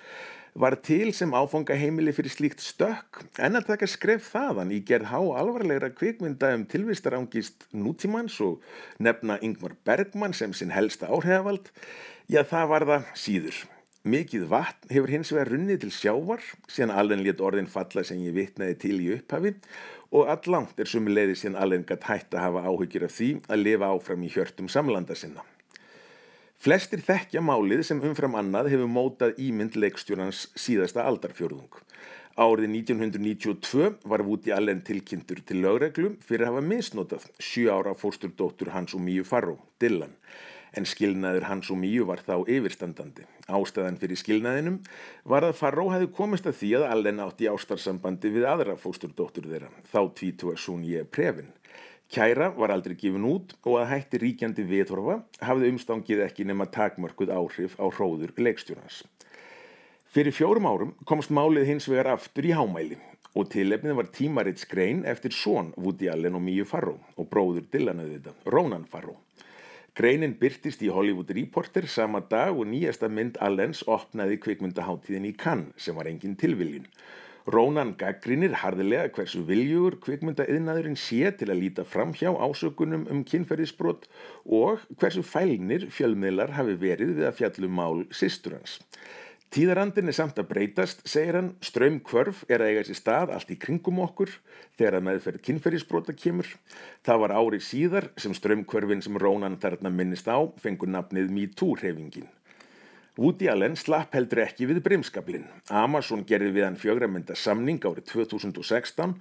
var 0.54 0.76
til 0.84 1.12
sem 1.16 1.32
áfanga 1.32 1.74
heimili 1.80 2.12
fyrir 2.12 2.32
slíkt 2.32 2.60
stökk 2.60 3.22
en 3.40 3.56
að 3.56 3.70
taka 3.70 3.88
skref 3.88 4.26
þaðan 4.34 4.72
í 4.76 4.82
gerð 4.84 5.08
há 5.08 5.20
alvarlegra 5.40 5.88
kvikmynda 5.96 6.52
um 6.56 6.66
tilvistarangist 6.68 7.64
nútímans 7.72 8.36
og 8.44 8.60
nefna 9.00 9.38
Ingmar 9.40 9.78
Bergman 9.84 10.36
sem 10.36 10.52
sinn 10.52 10.74
helsta 10.74 11.08
áhrifavald, 11.08 11.72
já 12.28 12.42
það 12.44 12.68
var 12.74 12.86
það 12.90 13.08
síður. 13.16 13.62
Mikið 14.02 14.48
vatn 14.50 14.90
hefur 14.90 15.14
hins 15.14 15.30
vegar 15.32 15.52
runnið 15.54 15.84
til 15.84 15.92
sjávar, 15.94 16.44
síðan 16.68 16.96
Allen 17.00 17.22
létt 17.24 17.40
orðin 17.40 17.70
falla 17.70 18.02
sem 18.04 18.20
ég 18.20 18.34
vitnaði 18.36 18.76
til 18.82 18.96
í 18.98 19.12
upphafi 19.16 19.54
og 20.12 20.28
allangt 20.28 20.80
er 20.82 20.90
sumi 20.90 21.14
leiði 21.14 21.38
síðan 21.38 21.86
gætt 21.88 22.10
hætt 22.10 22.36
að 22.36 22.44
hafa 22.48 22.66
áhyggjur 22.68 23.08
af 23.08 23.16
því 23.16 23.32
að 23.48 23.64
lifa 23.64 23.92
áfram 23.94 24.26
í 24.26 24.32
hjörtum 24.34 24.68
samlanda 24.68 25.16
sinna. 25.16 25.46
Flestir 26.62 27.00
þekkja 27.02 27.40
málið 27.42 27.80
sem 27.88 28.00
umfram 28.06 28.36
annað 28.38 28.68
hefur 28.70 28.86
mótað 28.86 29.32
ímynd 29.42 29.74
leikstjórnans 29.82 30.44
síðasta 30.54 31.02
aldarfjörðung. 31.10 31.80
Árið 32.38 32.68
1992 32.68 33.88
var 34.06 34.22
Woody 34.22 34.52
Allen 34.54 34.78
tilkynntur 34.86 35.40
til 35.42 35.58
lögreglu 35.64 36.12
fyrir 36.22 36.46
að 36.46 36.52
hafa 36.52 36.62
misnotað 36.68 37.24
sjö 37.42 37.66
ára 37.74 37.96
fósturdóttur 37.98 38.70
hans 38.76 38.94
og 38.94 39.02
Míu 39.02 39.26
Farró, 39.26 39.56
Dylan, 39.82 40.14
en 40.78 40.86
skilnaður 40.86 41.48
hans 41.48 41.72
og 41.74 41.80
Míu 41.82 42.06
var 42.06 42.22
þá 42.22 42.46
yfirstandandi. 42.46 43.26
Ástæðan 43.50 43.98
fyrir 43.98 44.22
skilnaðinum 44.22 44.78
var 45.34 45.48
að 45.48 45.58
Farró 45.64 45.88
hefði 45.90 46.12
komist 46.14 46.46
að 46.46 46.60
því 46.60 46.70
að 46.78 46.86
Allen 46.92 47.24
átti 47.26 47.50
ástarsambandi 47.50 48.30
við 48.38 48.46
aðra 48.52 48.78
fósturdóttur 48.78 49.50
þeirra, 49.50 49.74
þá 49.90 50.00
tvítu 50.14 50.54
að 50.54 50.62
sún 50.62 50.86
ég 50.86 51.10
prefin. 51.10 51.50
Kæra 52.12 52.50
var 52.52 52.68
aldrei 52.74 52.92
gefin 53.00 53.24
út 53.24 53.54
og 53.64 53.78
að 53.80 53.86
hætti 53.88 54.18
ríkjandi 54.20 54.66
viðhorfa 54.68 55.14
hafði 55.48 55.70
umstangið 55.72 56.18
ekki 56.26 56.44
nema 56.44 56.66
takmörkuð 56.68 57.32
áhrif 57.32 57.78
á 57.80 57.88
hróður 57.88 58.34
leikstjórnans. 58.36 58.98
Fyrir 60.12 60.36
fjórum 60.36 60.68
árum 60.68 60.90
komst 61.08 61.32
málið 61.32 61.70
hins 61.70 61.88
vegar 61.88 62.10
aftur 62.12 62.44
í 62.44 62.52
hámæli 62.52 62.98
og 63.32 63.48
tilefnið 63.54 63.96
var 63.96 64.10
tímarits 64.12 64.68
grein 64.68 65.06
eftir 65.08 65.32
són 65.32 65.72
Woody 65.80 66.10
Allen 66.12 66.36
og 66.36 66.44
Míu 66.44 66.68
Farró 66.68 66.98
og 67.16 67.30
bróður 67.32 67.64
Dylanuði 67.72 68.18
þetta, 68.18 68.36
Ronan 68.52 68.84
Farró. 68.84 69.16
Greinin 69.96 70.36
byrtist 70.40 70.84
í 70.84 70.92
Hollywood 70.92 71.32
Reporter 71.32 71.88
sama 71.88 72.20
dag 72.28 72.52
og 72.52 72.68
nýjasta 72.68 73.08
mynd 73.08 73.40
Allens 73.40 73.80
opnaði 73.88 74.36
kvikmyndaháttíðin 74.44 75.30
í 75.30 75.32
Cannes 75.32 75.88
sem 75.88 75.96
var 75.96 76.12
engin 76.12 76.36
tilviljun. 76.36 76.84
Rónan 77.50 77.96
gaggrinir 77.98 78.52
harðilega 78.60 79.08
hversu 79.16 79.40
viljugur 79.48 79.96
kvikmyndaiðnaðurinn 80.04 80.98
sé 81.00 81.32
til 81.34 81.48
að 81.50 81.62
líta 81.64 81.84
fram 81.88 82.12
hjá 82.14 82.30
ásökunum 82.30 83.08
um 83.10 83.24
kynferðisbrot 83.26 84.06
og 84.46 84.84
hversu 85.00 85.24
fælnir 85.26 85.88
fjölmiðlar 85.90 86.54
hafi 86.54 86.76
verið 86.78 87.16
við 87.18 87.26
að 87.26 87.40
fjallum 87.40 87.74
mál 87.80 88.04
sýstur 88.14 88.60
hans. 88.60 88.78
Tíðarandin 89.52 90.08
er 90.08 90.14
samt 90.16 90.38
að 90.40 90.46
breytast, 90.48 91.02
segir 91.04 91.36
hann, 91.36 91.50
ströym 91.60 91.98
kvörf 92.00 92.38
er 92.48 92.62
að 92.62 92.70
eiga 92.70 92.84
sér 92.88 92.96
stað 92.96 93.32
allt 93.34 93.50
í 93.52 93.58
kringum 93.60 93.98
okkur 94.00 94.30
þegar 94.78 94.96
að 94.96 95.04
meðferð 95.08 95.42
kynferðisbrota 95.48 96.14
kemur. 96.16 96.48
Það 97.04 97.20
var 97.26 97.34
árið 97.36 97.66
síðar 97.66 98.06
sem 98.22 98.32
ströym 98.38 98.62
kvörfin 98.64 99.04
sem 99.04 99.18
Rónan 99.20 99.58
þarna 99.60 99.92
minnist 99.92 100.30
á 100.30 100.40
fengur 100.62 100.88
nafnið 100.88 101.28
MeToo-hreyfingin. 101.36 102.30
Woody 103.20 103.44
Allen 103.52 103.74
slapp 103.76 104.14
heldur 104.16 104.40
ekki 104.46 104.64
við 104.70 104.78
brimskablin. 104.86 105.42
Amazon 105.68 106.22
gerði 106.24 106.54
við 106.54 106.64
hann 106.64 106.78
fjögramynda 106.80 107.34
samning 107.36 107.82
árið 107.84 108.06
2016 108.08 109.12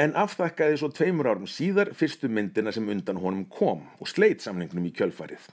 en 0.00 0.14
aftakkaði 0.16 0.78
svo 0.80 0.88
tveimur 0.96 1.28
árum 1.28 1.44
síðar 1.44 1.90
fyrstu 1.92 2.30
myndina 2.32 2.72
sem 2.72 2.88
undan 2.88 3.20
honum 3.20 3.44
kom 3.52 3.82
og 4.00 4.08
sleit 4.08 4.40
samningnum 4.40 4.88
í 4.88 4.94
kjölfarið. 4.96 5.44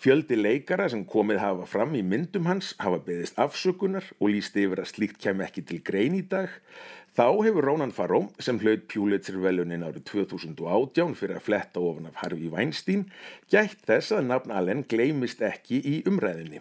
Fjöldi 0.00 0.40
leikara 0.40 0.88
sem 0.90 1.04
komið 1.06 1.38
hafa 1.44 1.70
fram 1.70 1.94
í 1.94 2.02
myndum 2.02 2.50
hans 2.50 2.72
hafa 2.82 2.98
beðist 3.06 3.38
afsökunar 3.38 4.10
og 4.18 4.32
lísti 4.34 4.66
yfir 4.66 4.82
að 4.82 4.90
slíkt 4.90 5.22
kem 5.22 5.46
ekki 5.46 5.62
til 5.70 5.78
grein 5.86 6.18
í 6.18 6.24
dag. 6.26 6.50
Þá 7.10 7.42
hefur 7.42 7.66
Rónan 7.66 7.90
Farró, 7.90 8.20
sem 8.38 8.60
hlaut 8.62 8.84
Pjúlitzer 8.86 9.40
velunin 9.42 9.82
árið 9.82 10.04
2018 10.12 11.16
fyrir 11.18 11.40
að 11.40 11.46
fletta 11.48 11.82
ofan 11.82 12.06
af 12.06 12.20
Harfi 12.22 12.46
Weinstein, 12.52 13.02
gætt 13.50 13.82
þess 13.88 14.14
að 14.14 14.28
nafn 14.28 14.54
Allen 14.54 14.84
gleimist 14.86 15.42
ekki 15.42 15.80
í 15.82 15.96
umræðinni. 16.06 16.60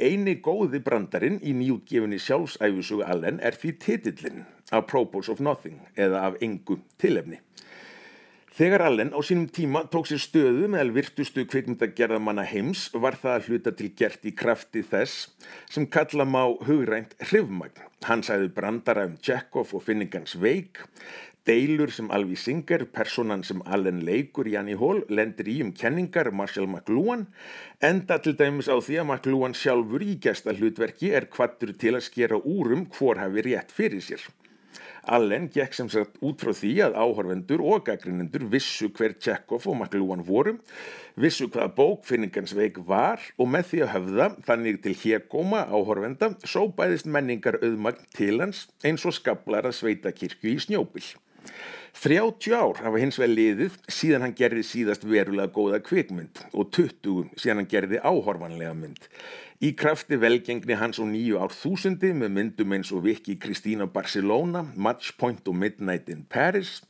Eini 0.00 0.38
góði 0.40 0.80
brandarinn 0.80 1.36
í 1.44 1.52
nýjútgefinni 1.58 2.16
sjálfsæfusugu 2.24 3.04
Allen 3.04 3.42
er 3.44 3.52
því 3.52 3.74
titillin, 3.84 4.46
Apropos 4.72 5.28
of 5.28 5.44
Nothing, 5.44 5.76
eða 5.92 6.24
af 6.30 6.40
engu 6.40 6.78
tilefni. 6.96 7.42
Þegar 8.52 8.82
Allen 8.84 9.14
á 9.16 9.20
sínum 9.24 9.46
tíma 9.48 9.80
tók 9.88 10.10
sér 10.10 10.20
stöðu 10.20 10.66
meðal 10.68 10.90
virtustu 10.92 11.46
kvikmyndagerðamanna 11.48 12.42
heims 12.44 12.82
var 12.92 13.14
það 13.16 13.36
að 13.38 13.46
hluta 13.48 13.70
til 13.78 13.88
gert 13.96 14.26
í 14.28 14.32
krafti 14.36 14.82
þess 14.84 15.30
sem 15.72 15.86
kalla 15.88 16.26
má 16.28 16.42
hugrænt 16.66 17.14
hrifmagn. 17.30 17.80
Hann 18.04 18.20
sæði 18.26 18.50
brandara 18.52 19.06
um 19.08 19.14
Chekhov 19.24 19.72
og 19.72 19.86
Finnegans 19.86 20.36
veik, 20.42 20.82
deilur 21.48 21.94
sem 21.96 22.12
Alvi 22.12 22.36
Singer, 22.36 22.84
personan 22.92 23.40
sem 23.40 23.64
Allen 23.64 24.04
leikur 24.04 24.52
í 24.52 24.58
Annie 24.60 24.76
Hall, 24.76 25.00
lendir 25.08 25.48
í 25.48 25.56
um 25.64 25.72
kenningar 25.72 26.28
Marshall 26.28 26.68
McLuhan, 26.68 27.24
enda 27.80 28.20
til 28.20 28.36
dæmis 28.36 28.68
á 28.68 28.76
því 28.76 29.00
að 29.00 29.08
McLuhan 29.14 29.56
sjálfur 29.56 30.04
í 30.04 30.18
gesta 30.28 30.52
hlutverki 30.52 31.14
er 31.16 31.30
kvattur 31.32 31.72
til 31.72 31.96
að 31.96 32.04
skera 32.10 32.36
úrum 32.36 32.84
hvor 32.92 33.16
hafi 33.24 33.48
rétt 33.48 33.72
fyrir 33.72 34.04
sér. 34.04 34.28
Allen 35.02 35.48
gekk 35.50 35.74
sem 35.74 35.88
sagt 35.90 36.20
út 36.22 36.42
frá 36.42 36.52
því 36.54 36.72
að 36.86 36.96
áhorfendur 37.02 37.62
og 37.66 37.82
gaggrinendur 37.88 38.44
vissu 38.52 38.86
hver 38.94 39.16
Tjekkov 39.18 39.66
og 39.72 39.80
Maklúan 39.80 40.22
voru, 40.26 40.54
vissu 41.18 41.48
hvaða 41.48 41.72
bókfinningansveik 41.74 42.78
var 42.86 43.18
og 43.34 43.50
með 43.50 43.66
því 43.72 43.82
að 43.82 43.92
höfða 43.96 44.28
þannig 44.46 44.78
til 44.84 44.94
hérgóma 45.02 45.64
áhorfenda 45.66 46.32
sóbæðist 46.46 47.10
menningar 47.10 47.58
auðmagn 47.64 48.06
til 48.14 48.38
hans 48.44 48.68
eins 48.86 49.02
og 49.08 49.18
skablar 49.18 49.66
að 49.66 49.78
sveita 49.80 50.14
kirkju 50.14 50.54
í 50.54 50.62
snjópil. 50.62 51.04
30 51.92 52.54
ár 52.56 52.78
hafa 52.80 53.00
hins 53.02 53.18
vegar 53.20 53.34
liðið 53.34 53.74
síðan 53.90 54.24
hann 54.24 54.36
gerði 54.38 54.62
síðast 54.64 55.04
verulega 55.04 55.52
góða 55.52 55.82
kvikmynd 55.84 56.46
og 56.54 56.70
20 56.72 57.34
síðan 57.36 57.62
hann 57.62 57.72
gerði 57.74 58.00
áhorfanlega 58.00 58.72
mynd. 58.78 59.10
Í 59.62 59.68
krafti 59.78 60.16
velgengni 60.18 60.74
hans 60.74 60.98
og 60.98 61.06
nýju 61.12 61.36
ár 61.38 61.52
þúsundi 61.54 62.08
með 62.18 62.32
myndum 62.34 62.72
eins 62.74 62.88
og 62.90 63.04
Viki 63.04 63.36
Kristína 63.38 63.86
Barcelona, 63.86 64.64
Match 64.74 65.12
Point 65.20 65.46
og 65.46 65.54
Midnight 65.54 66.08
in 66.10 66.24
Paris 66.26 66.80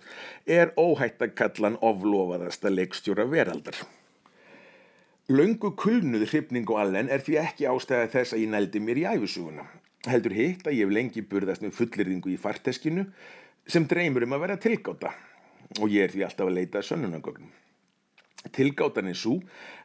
er 0.48 0.72
óhætt 0.80 1.20
að 1.20 1.34
kalla 1.36 1.68
hann 1.68 1.76
oflofaðasta 1.84 2.72
leikstjóra 2.72 3.26
veraldar. 3.28 3.76
Laungu 5.28 5.74
kulnuð 5.76 6.24
hrifning 6.30 6.72
og 6.72 6.80
allen 6.80 7.12
er 7.12 7.20
því 7.20 7.36
ekki 7.42 7.68
ástæða 7.68 8.08
þess 8.14 8.32
að 8.32 8.46
ég 8.46 8.52
nældi 8.54 8.80
mér 8.86 9.02
í 9.02 9.08
æfisuguna. 9.10 9.68
Heldur 10.08 10.32
hitt 10.40 10.64
að 10.64 10.78
ég 10.78 10.88
hef 10.88 10.96
lengi 10.96 11.28
burðast 11.28 11.66
með 11.66 11.76
fullirðingu 11.76 12.32
í 12.32 12.40
farteskinu 12.40 13.04
sem 13.68 13.84
dreymur 13.84 14.24
um 14.24 14.32
að 14.38 14.46
vera 14.46 14.62
tilgáta 14.64 15.12
og 15.76 15.92
ég 15.92 16.08
er 16.08 16.16
því 16.16 16.24
alltaf 16.24 16.48
að 16.48 16.56
leita 16.56 16.80
sönnunagögnum. 16.80 17.52
Tilgátan 18.50 19.12
er 19.12 19.18
svo 19.18 19.36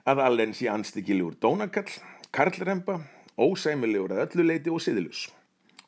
að 0.07 0.23
allen 0.23 0.55
sé 0.55 0.71
anstíkilegur 0.71 1.35
dónakall 1.43 1.91
karlremba, 2.35 3.01
ósæmilegur 3.37 4.15
að 4.15 4.23
öllu 4.25 4.47
leiti 4.47 4.73
og 4.73 4.81
siðilus 4.83 5.27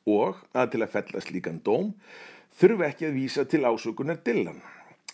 og 0.10 0.40
að 0.58 0.74
til 0.74 0.84
að 0.84 0.94
fellast 0.96 1.32
líkan 1.34 1.62
dóm 1.66 1.94
þurfi 2.60 2.88
ekki 2.88 3.08
að 3.10 3.18
vísa 3.18 3.46
til 3.46 3.66
ásökunar 3.68 4.20
dillan. 4.26 4.62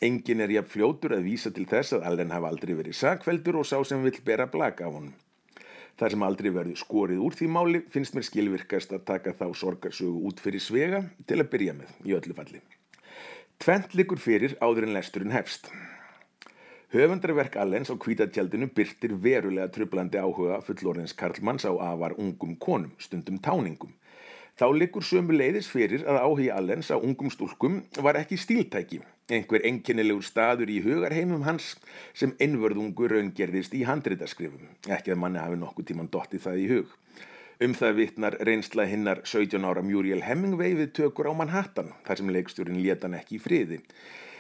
Engin 0.04 0.44
er 0.44 0.52
jafn 0.52 0.72
fljótur 0.72 1.16
að 1.16 1.28
vísa 1.30 1.52
til 1.56 1.66
þess 1.70 1.96
að 1.96 2.06
Allen 2.10 2.34
hafa 2.36 2.50
aldrei 2.52 2.74
verið 2.76 2.98
sakveldur 3.00 3.62
og 3.62 3.68
sá 3.68 3.78
sem 3.88 4.04
vill 4.04 4.20
bera 4.26 4.48
blaka 4.52 4.88
af 4.88 4.98
honum. 4.98 5.14
Það 5.96 6.12
sem 6.12 6.24
aldrei 6.28 6.50
verður 6.52 6.80
skorið 6.82 7.22
úr 7.24 7.36
því 7.40 7.48
máli 7.56 7.82
finnst 7.92 8.16
mér 8.18 8.28
skilvirkast 8.28 8.92
að 8.92 9.06
taka 9.08 9.32
þá 9.32 9.46
sorgarsögu 9.56 10.26
út 10.28 10.42
fyrir 10.44 10.64
svega 10.64 11.06
til 11.28 11.40
að 11.40 11.52
byrja 11.54 11.76
með 11.78 11.94
í 12.04 12.16
öllu 12.18 12.36
falli. 12.36 12.60
Tvent 13.64 13.96
likur 13.96 14.20
fyrir 14.20 14.58
áður 14.60 14.90
en 14.90 14.98
lesturinn 14.98 15.32
hefst. 15.32 15.72
Höfundarverk 16.94 17.56
Allens 17.58 17.90
á 17.90 17.98
kvítatjaldinu 17.98 18.68
byrtir 18.70 19.16
verulega 19.18 19.72
trublandi 19.74 20.20
áhuga 20.22 20.60
fullorðins 20.62 21.16
Karlmanns 21.18 21.66
á 21.66 21.74
afar 21.74 22.14
ungum 22.22 22.54
konum, 22.62 22.92
stundum 23.02 23.40
táningum. 23.42 23.90
Þá 24.56 24.70
likur 24.78 25.04
sömu 25.04 25.34
leiðis 25.34 25.66
fyrir 25.66 26.06
að 26.06 26.20
áhugi 26.22 26.52
Allens 26.54 26.92
á 26.94 26.98
ungum 27.02 27.32
stúlkum 27.34 27.80
var 28.06 28.20
ekki 28.20 28.38
stíltæki, 28.38 29.00
einhver 29.34 29.66
enginnilegur 29.66 30.24
staður 30.24 30.70
í 30.70 30.78
hugarheimum 30.86 31.42
hans 31.48 31.74
sem 32.14 32.36
einvörðungu 32.38 33.10
raungerðist 33.10 33.74
í 33.74 33.82
handritaskrifum, 33.90 34.70
ekki 34.86 35.16
að 35.16 35.20
manni 35.24 35.42
hafi 35.42 35.58
nokkuð 35.58 35.90
tíman 35.90 36.12
dotti 36.14 36.38
það 36.38 36.62
í 36.62 36.68
hug. 36.70 36.94
Um 37.66 37.74
það 37.74 37.98
vittnar 37.98 38.38
reynsla 38.46 38.86
hinnar 38.86 39.24
17 39.26 39.66
ára 39.66 39.82
Muriel 39.82 40.22
Hemingway 40.22 40.78
við 40.78 40.94
tökur 41.02 41.32
á 41.32 41.34
Manhattan, 41.34 41.96
þar 42.06 42.22
sem 42.22 42.32
leikstjórin 42.38 42.84
leta 42.84 43.10
hann 43.10 43.18
ekki 43.18 43.40
í 43.40 43.42
friði 43.42 43.82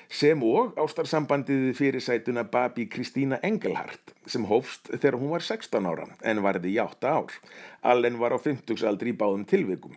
sem 0.10 0.42
og 0.46 0.76
ástarsambandið 0.80 1.72
fyrir 1.78 2.04
sætuna 2.04 2.46
Babi 2.50 2.88
Kristína 2.92 3.40
Engelhardt 3.44 4.14
sem 4.30 4.46
hófst 4.50 4.92
þegar 4.94 5.20
hún 5.22 5.34
var 5.34 5.46
16 5.46 5.90
ára 5.90 6.08
en 6.24 6.44
varði 6.46 6.76
í 6.76 6.82
8 6.82 7.10
ár. 7.10 7.38
Allen 7.82 8.20
var 8.22 8.36
á 8.36 8.40
50-aldri 8.40 9.14
í 9.14 9.18
báðum 9.18 9.46
tilvikum. 9.50 9.96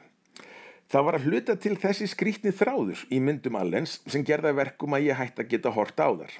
Það 0.88 1.04
var 1.04 1.18
að 1.18 1.26
hluta 1.28 1.54
til 1.60 1.74
þessi 1.76 2.06
skrítni 2.08 2.52
þráður 2.56 3.02
í 3.12 3.20
myndum 3.20 3.58
Allens 3.60 3.98
sem 4.08 4.24
gerða 4.24 4.54
verkum 4.56 4.96
að 4.96 5.10
ég 5.10 5.18
hætti 5.20 5.44
að 5.44 5.50
geta 5.52 5.72
hort 5.76 6.00
á 6.00 6.08
þar. 6.08 6.32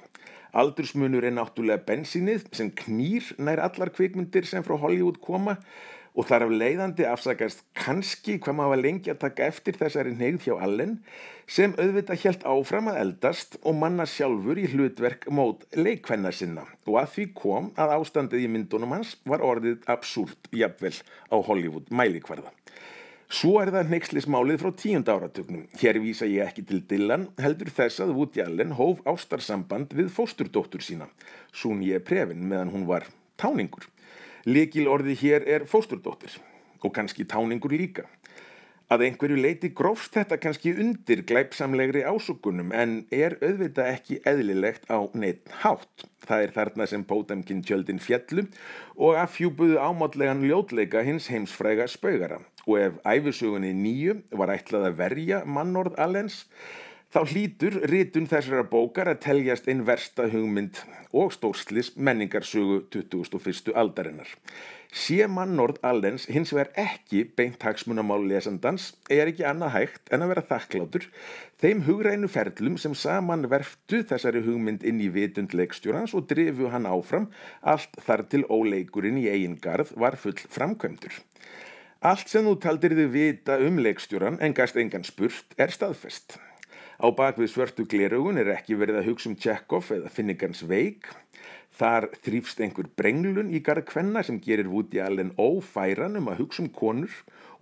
Aldursmunur 0.57 1.27
er 1.29 1.35
náttúrulega 1.37 1.85
bensinnið 1.85 2.47
sem 2.57 2.71
knýr 2.73 3.35
nær 3.37 3.61
allar 3.66 3.93
kvikmyndir 3.93 4.49
sem 4.49 4.64
frá 4.64 4.79
Hollywood 4.81 5.21
koma 5.21 5.59
og 6.19 6.27
þar 6.27 6.49
af 6.49 6.53
leiðandi 6.61 7.05
afsakast 7.07 7.61
kannski 7.79 8.41
hvað 8.43 8.57
maður 8.59 8.73
var 8.73 8.81
lengi 8.83 9.12
að 9.12 9.21
taka 9.23 9.47
eftir 9.53 9.77
þessari 9.79 10.14
neyð 10.19 10.49
hjá 10.49 10.55
Allen 10.57 10.97
sem 11.47 11.77
auðvitað 11.79 12.25
helt 12.25 12.47
áfram 12.51 12.91
að 12.91 13.01
eldast 13.05 13.55
og 13.62 13.77
manna 13.79 14.07
sjálfur 14.11 14.59
í 14.59 14.66
hlutverk 14.73 15.29
mót 15.31 15.62
leikvenna 15.79 16.33
sinna 16.35 16.66
og 16.89 16.99
að 17.05 17.12
því 17.14 17.27
kom 17.39 17.69
að 17.79 17.95
ástandið 18.01 18.49
í 18.49 18.53
myndunum 18.57 18.97
hans 18.97 19.14
var 19.31 19.45
orðið 19.47 19.87
absúrt 19.95 20.51
jafnvel 20.51 20.97
á 21.31 21.37
Hollywood 21.39 21.87
mælikvarða. 21.95 22.51
Svo 23.29 23.59
er 23.61 23.69
það 23.69 23.91
neykslismálið 23.93 24.62
frá 24.62 24.71
tíund 24.81 25.09
áratugnum. 25.12 25.66
Hér 25.77 25.99
vísa 26.01 26.25
ég 26.25 26.49
ekki 26.49 26.62
til 26.64 26.79
Dylan, 26.89 27.27
heldur 27.37 27.69
þess 27.77 28.01
að 28.01 28.14
Woody 28.16 28.41
Allen 28.41 28.73
hóf 28.79 29.03
ástarsamband 29.05 29.93
við 29.93 30.09
fósturdóttur 30.14 30.81
sína. 30.81 31.11
Sún 31.53 31.85
ég 31.85 32.07
prefin 32.09 32.47
meðan 32.49 32.73
hún 32.73 32.87
var 32.89 33.05
táningur. 33.37 33.85
Likil 34.49 34.87
orði 34.89 35.13
hér 35.21 35.45
er 35.45 35.65
fósturdóttir 35.69 36.39
og 36.81 36.93
kannski 36.97 37.27
táningur 37.29 37.75
líka. 37.75 38.07
Að 38.89 39.03
einhverju 39.05 39.37
leiti 39.37 39.69
grófst 39.77 40.15
þetta 40.17 40.39
kannski 40.41 40.71
undir 40.81 41.21
glæpsamlegri 41.29 42.07
ásökunum 42.09 42.71
en 42.73 42.95
er 43.13 43.35
auðvitað 43.43 43.91
ekki 43.91 44.17
eðlilegt 44.31 44.89
á 44.89 45.05
neitt 45.13 45.53
hátt. 45.61 46.07
Það 46.25 46.45
er 46.47 46.55
þarna 46.55 46.87
sem 46.89 47.05
Pótemkin 47.05 47.61
tjöldin 47.61 48.01
fjallu 48.01 48.47
og 48.97 49.21
affjúbuðu 49.21 49.77
ámátlegan 49.77 50.41
ljótleika 50.49 51.05
hins 51.05 51.29
heimsfræga 51.29 51.85
spaugara. 51.85 52.41
Og 52.65 52.81
ef 52.87 52.97
æfisugunni 53.05 53.75
nýju 53.77 54.23
var 54.41 54.55
ætlað 54.57 54.89
að 54.89 55.01
verja 55.03 55.43
mannorð 55.45 56.01
allens, 56.01 56.47
þá 57.09 57.21
hlýtur 57.25 57.77
ritun 57.89 58.27
þessara 58.29 58.67
bókar 58.69 59.09
að 59.09 59.23
teljast 59.25 59.69
einn 59.71 59.87
versta 59.89 60.27
hugmynd 60.29 60.83
og 61.17 61.33
stórslis 61.33 61.95
menningarsögu 61.97 62.83
2001. 62.93 63.73
aldarinnar. 63.73 64.29
Sé 64.93 65.25
mannorð 65.29 65.79
allens 65.85 66.27
hins 66.33 66.53
vegar 66.53 66.69
ekki 66.81 67.23
beint 67.37 67.65
hagsmunamál 67.65 68.23
lesandans 68.29 68.91
er 69.13 69.29
ekki 69.29 69.45
annað 69.49 69.75
hægt 69.75 70.13
en 70.13 70.25
að 70.25 70.33
vera 70.33 70.45
þakklátur 70.49 71.07
þeim 71.61 71.83
hugrænu 71.89 72.29
ferlum 72.33 72.77
sem 72.81 72.97
saman 72.97 73.49
verftu 73.53 74.01
þessari 74.09 74.45
hugmynd 74.45 74.85
inn 74.89 75.01
í 75.05 75.11
vitund 75.13 75.57
leikstjórans 75.57 76.17
og 76.17 76.29
drifu 76.33 76.73
hann 76.73 76.89
áfram 76.89 77.29
allt 77.61 78.01
þar 78.05 78.25
til 78.33 78.45
óleikurinn 78.49 79.21
í 79.21 79.29
eigin 79.33 79.57
garð 79.61 79.93
var 79.97 80.17
full 80.17 80.37
framkvæmdur. 80.37 81.21
Allt 82.05 82.29
sem 82.31 82.45
þú 82.45 82.59
taldir 82.63 82.97
þið 82.97 83.17
vita 83.17 83.57
um 83.65 83.81
leikstjóran 83.81 84.41
en 84.45 84.57
gæst 84.57 84.77
engan 84.81 85.05
spurt 85.05 85.57
er 85.61 85.73
staðfest. 85.75 86.39
Á 86.99 87.07
bakvið 87.15 87.53
svörtu 87.53 87.87
glerugun 87.87 88.41
er 88.43 88.53
ekki 88.57 88.75
verið 88.79 89.01
að 89.01 89.11
hugsa 89.13 89.31
um 89.31 89.39
Tjekov 89.39 89.93
eða 89.95 90.11
Finnegans 90.11 90.65
veik 90.67 91.07
Þar 91.79 92.09
þrýfst 92.27 92.59
einhver 92.65 92.89
brenglun 92.99 93.53
í 93.55 93.61
garð 93.63 93.85
kvenna 93.87 94.25
sem 94.27 94.41
gerir 94.43 94.67
Woody 94.73 94.99
Allen 94.99 95.31
ófæran 95.39 96.19
um 96.19 96.31
að 96.33 96.41
hugsa 96.43 96.65
um 96.65 96.71
konur 96.75 97.13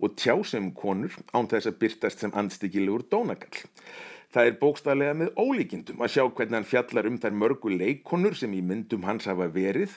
og 0.01 0.15
tjása 0.17 0.57
um 0.57 0.71
konur 0.73 1.13
án 1.37 1.49
þess 1.51 1.69
að 1.69 1.77
byrtast 1.83 2.23
sem 2.23 2.33
anstíkilegur 2.33 3.05
dónagall. 3.11 3.61
Það 4.33 4.49
er 4.49 4.57
bókstaflega 4.63 5.17
með 5.19 5.37
ólíkindum 5.37 6.01
að 6.01 6.15
sjá 6.15 6.23
hvernig 6.25 6.57
hann 6.57 6.69
fjallar 6.71 7.09
um 7.11 7.21
þær 7.21 7.37
mörgu 7.43 7.75
leikonur 7.75 8.37
sem 8.39 8.57
í 8.57 8.63
myndum 8.65 9.05
hans 9.05 9.29
hafa 9.29 9.51
verið 9.53 9.93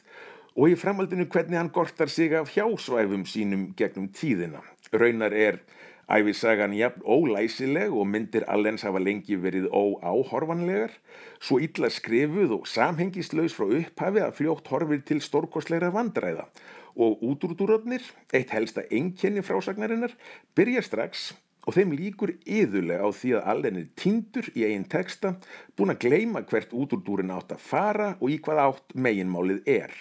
og 0.53 0.69
í 0.69 0.77
framhaldinu 0.77 1.25
hvernig 1.33 1.57
hann 1.57 1.73
gortar 1.73 2.13
sig 2.13 2.37
af 2.37 2.53
hjásvæfum 2.53 3.25
sínum 3.25 3.71
gegnum 3.79 4.13
tíðina. 4.13 4.61
Raunar 4.93 5.33
er 5.33 5.63
Æfisagan 6.11 6.73
jafn 6.75 7.05
ólæsileg 7.07 7.93
og 7.95 8.09
myndir 8.11 8.43
allens 8.51 8.83
hafa 8.83 8.99
lengi 8.99 9.37
verið 9.39 9.69
óáhorfanlegar, 9.71 10.91
svo 11.39 11.61
illa 11.63 11.87
skrifuð 11.87 12.57
og 12.57 12.67
samhengislaus 12.67 13.55
frá 13.55 13.69
upphafi 13.79 14.25
að 14.25 14.35
fljótt 14.41 14.73
horfir 14.73 15.05
til 15.07 15.21
stórkosleira 15.23 15.93
vandræða 15.95 16.49
og 16.99 17.23
útrúdúröfnir, 17.23 18.03
eitt 18.35 18.51
helsta 18.51 18.83
enkenni 18.91 19.45
frásagnarinnar, 19.47 20.17
byrja 20.59 20.83
strax 20.83 21.31
og 21.63 21.77
þeim 21.77 21.95
líkur 21.95 22.35
yðulega 22.43 23.07
á 23.07 23.11
því 23.15 23.33
að 23.39 23.49
allen 23.55 23.79
er 23.79 23.89
tindur 23.95 24.51
í 24.57 24.67
eigin 24.67 24.89
texta, 24.91 25.37
búin 25.79 25.95
að 25.95 26.09
gleima 26.09 26.43
hvert 26.43 26.75
útrúdúrin 26.75 27.31
átt 27.37 27.55
að 27.55 27.63
fara 27.71 28.11
og 28.19 28.35
í 28.35 28.41
hvað 28.43 28.65
átt 28.65 28.99
meginmálið 28.99 29.63
er. 29.79 29.95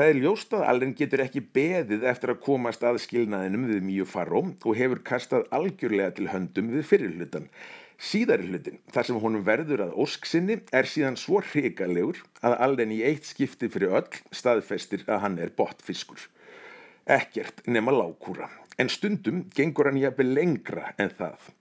Það 0.00 0.10
er 0.10 0.18
ljóst 0.24 0.54
að 0.56 0.62
Allen 0.64 0.92
getur 0.96 1.20
ekki 1.20 1.40
beðið 1.52 2.04
eftir 2.08 2.30
að 2.32 2.38
komast 2.40 2.84
að 2.88 3.02
skilnaðinum 3.02 3.66
við 3.68 3.82
Míu 3.84 4.06
Farró 4.08 4.40
og 4.48 4.78
hefur 4.78 5.02
kastað 5.04 5.42
algjörlega 5.52 6.14
til 6.16 6.28
höndum 6.32 6.70
við 6.72 6.86
fyrirhlutan. 6.88 7.50
Síðari 8.00 8.48
hlutin, 8.48 8.78
þar 8.94 9.08
sem 9.10 9.18
honum 9.20 9.44
verður 9.44 9.82
að 9.84 9.92
ósksinni, 10.00 10.56
er 10.72 10.88
síðan 10.88 11.20
svo 11.20 11.42
hrikalegur 11.50 12.22
að 12.40 12.56
Allen 12.64 12.96
í 12.96 13.02
eitt 13.10 13.28
skipti 13.28 13.68
fyrir 13.68 13.92
öll 14.00 14.22
staðfestir 14.32 15.04
að 15.04 15.20
hann 15.26 15.36
er 15.36 15.52
botfiskur. 15.60 16.24
Ekkert 17.04 17.60
nema 17.68 17.92
lágkúra, 17.92 18.48
en 18.80 18.88
stundum 18.88 19.50
gengur 19.52 19.92
hann 19.92 20.00
jafnvel 20.00 20.32
lengra 20.32 20.94
en 20.96 21.12
það. 21.20 21.52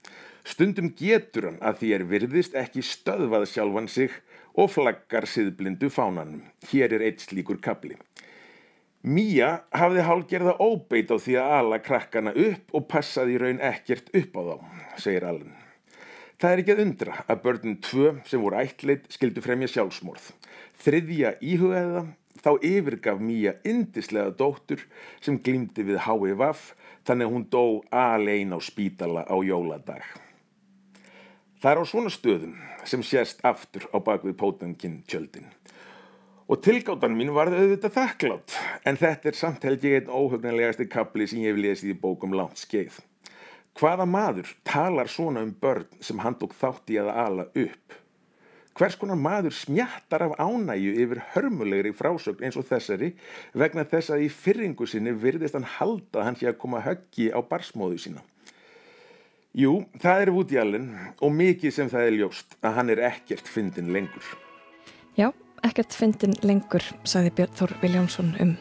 Stundum 0.48 0.94
getur 0.96 1.52
hann 1.52 1.60
að 1.60 1.84
því 1.84 1.96
er 1.98 2.08
virðist 2.16 2.56
ekki 2.56 2.88
stöðvað 2.88 3.50
sjálfan 3.52 3.92
sig 3.92 4.16
og 4.56 4.72
flaggar 4.72 5.28
siðblindu 5.28 5.92
fánanum. 5.92 6.46
Hér 6.72 6.96
er 6.96 7.10
eitt 7.10 7.28
slíkur 7.28 7.60
kapli. 7.60 8.00
Mía 9.00 9.62
hafði 9.72 10.04
hálgerða 10.04 10.58
óbeit 10.60 11.08
á 11.08 11.16
því 11.16 11.36
að 11.40 11.54
ala 11.56 11.78
krakkana 11.80 12.34
upp 12.36 12.74
og 12.76 12.88
passaði 12.92 13.38
í 13.38 13.40
raun 13.40 13.62
ekkert 13.64 14.10
upp 14.12 14.36
á 14.36 14.42
þá, 14.44 14.56
segir 15.00 15.28
Allen. 15.30 15.54
Það 16.40 16.52
er 16.52 16.62
ekki 16.62 16.74
að 16.76 16.82
undra 16.84 17.16
að 17.24 17.42
börnum 17.46 17.78
tvö 17.84 18.12
sem 18.28 18.44
voru 18.44 18.60
ættleit 18.60 19.08
skildu 19.12 19.44
fremja 19.44 19.70
sjálfsmorð. 19.72 20.34
Þriðja 20.84 21.34
íhugaða 21.40 22.04
þá 22.44 22.52
yfirgaf 22.60 23.22
Mía 23.24 23.56
indislega 23.68 24.36
dóttur 24.36 24.84
sem 25.24 25.40
glýmdi 25.40 25.84
við 25.88 26.02
HVF 26.04 26.74
þannig 27.08 27.28
að 27.28 27.36
hún 27.36 27.46
dó 27.52 27.64
alein 27.96 28.52
á 28.56 28.60
spítala 28.60 29.24
á 29.24 29.36
jóladag. 29.40 30.04
Það 31.60 31.72
er 31.72 31.82
á 31.84 31.86
svona 31.88 32.12
stöðum 32.12 32.60
sem 32.88 33.04
sést 33.04 33.44
aftur 33.48 33.88
á 33.96 34.00
bakvið 34.00 34.36
pótankinn 34.40 35.02
tjöldin. 35.08 35.48
Og 36.50 36.58
tilgáttan 36.66 37.14
mín 37.14 37.30
var 37.36 37.52
auðvitað 37.54 37.94
þakklátt, 37.94 38.54
en 38.90 38.98
þetta 38.98 39.30
er 39.30 39.36
samt 39.38 39.66
held 39.68 39.84
ég 39.86 40.00
einn 40.00 40.08
óhugnanlegasti 40.10 40.88
kapli 40.90 41.28
sem 41.30 41.44
ég 41.44 41.54
hef 41.54 41.60
lesið 41.62 41.92
í 41.92 41.98
bókum 42.02 42.34
langt 42.34 42.58
skeið. 42.58 42.96
Hvaða 43.78 44.08
maður 44.10 44.50
talar 44.66 45.12
svona 45.14 45.44
um 45.46 45.52
börn 45.54 45.86
sem 46.02 46.18
hann 46.24 46.40
tók 46.40 46.56
þátt 46.58 46.90
í 46.90 46.98
að 46.98 47.12
ala 47.14 47.46
upp? 47.54 47.94
Hvers 48.80 48.98
konar 48.98 49.20
maður 49.22 49.54
smjattar 49.54 50.26
af 50.26 50.34
ánæju 50.42 50.96
yfir 51.04 51.22
hörmulegri 51.36 51.92
frásögn 51.94 52.42
eins 52.48 52.58
og 52.58 52.66
þessari 52.66 53.12
vegna 53.54 53.86
þess 53.86 54.10
að 54.16 54.24
í 54.26 54.30
fyrringu 54.34 54.88
sinni 54.90 55.14
virðist 55.14 55.58
hann 55.58 55.68
halda 55.78 56.24
hann 56.26 56.40
hér 56.40 56.56
að 56.56 56.62
koma 56.64 56.82
höggi 56.82 57.28
á 57.30 57.40
barsmóðu 57.46 58.00
sína? 58.02 58.24
Jú, 59.54 59.84
það 60.02 60.24
er 60.24 60.34
Woody 60.34 60.58
Allen 60.64 60.90
og 61.20 61.36
mikið 61.36 61.76
sem 61.78 61.94
það 61.94 62.08
er 62.08 62.18
ljóst 62.24 62.58
að 62.64 62.80
hann 62.80 62.94
er 62.96 63.04
ekkert 63.12 63.52
fyndin 63.52 63.94
lengur. 63.94 64.26
Já, 65.20 65.30
ekkert 65.68 65.96
fyndin 65.96 66.36
lengur, 66.46 66.84
sagði 67.08 67.34
Björn 67.40 67.56
Þór 67.60 67.76
Viljámsson 67.84 68.34
um 68.44 68.56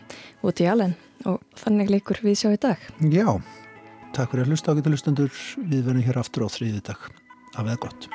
út 0.47 0.63
í 0.63 0.69
Allen 0.71 0.97
og 1.29 1.43
þannig 1.59 1.93
leikur 1.93 2.21
við 2.23 2.39
sjá 2.43 2.53
í 2.55 2.61
dag. 2.63 2.89
Já, 3.11 3.27
takk 4.17 4.33
fyrir 4.33 4.47
að 4.47 4.55
hlusta 4.55 4.75
á 4.75 4.77
getur 4.79 4.97
hlustendur. 4.97 5.43
Við 5.59 5.85
verðum 5.91 6.07
hér 6.07 6.23
aftur 6.23 6.47
á 6.47 6.49
þriði 6.53 6.85
dag. 6.93 7.11
Af 7.55 7.65
eða 7.65 7.83
gott. 7.89 8.11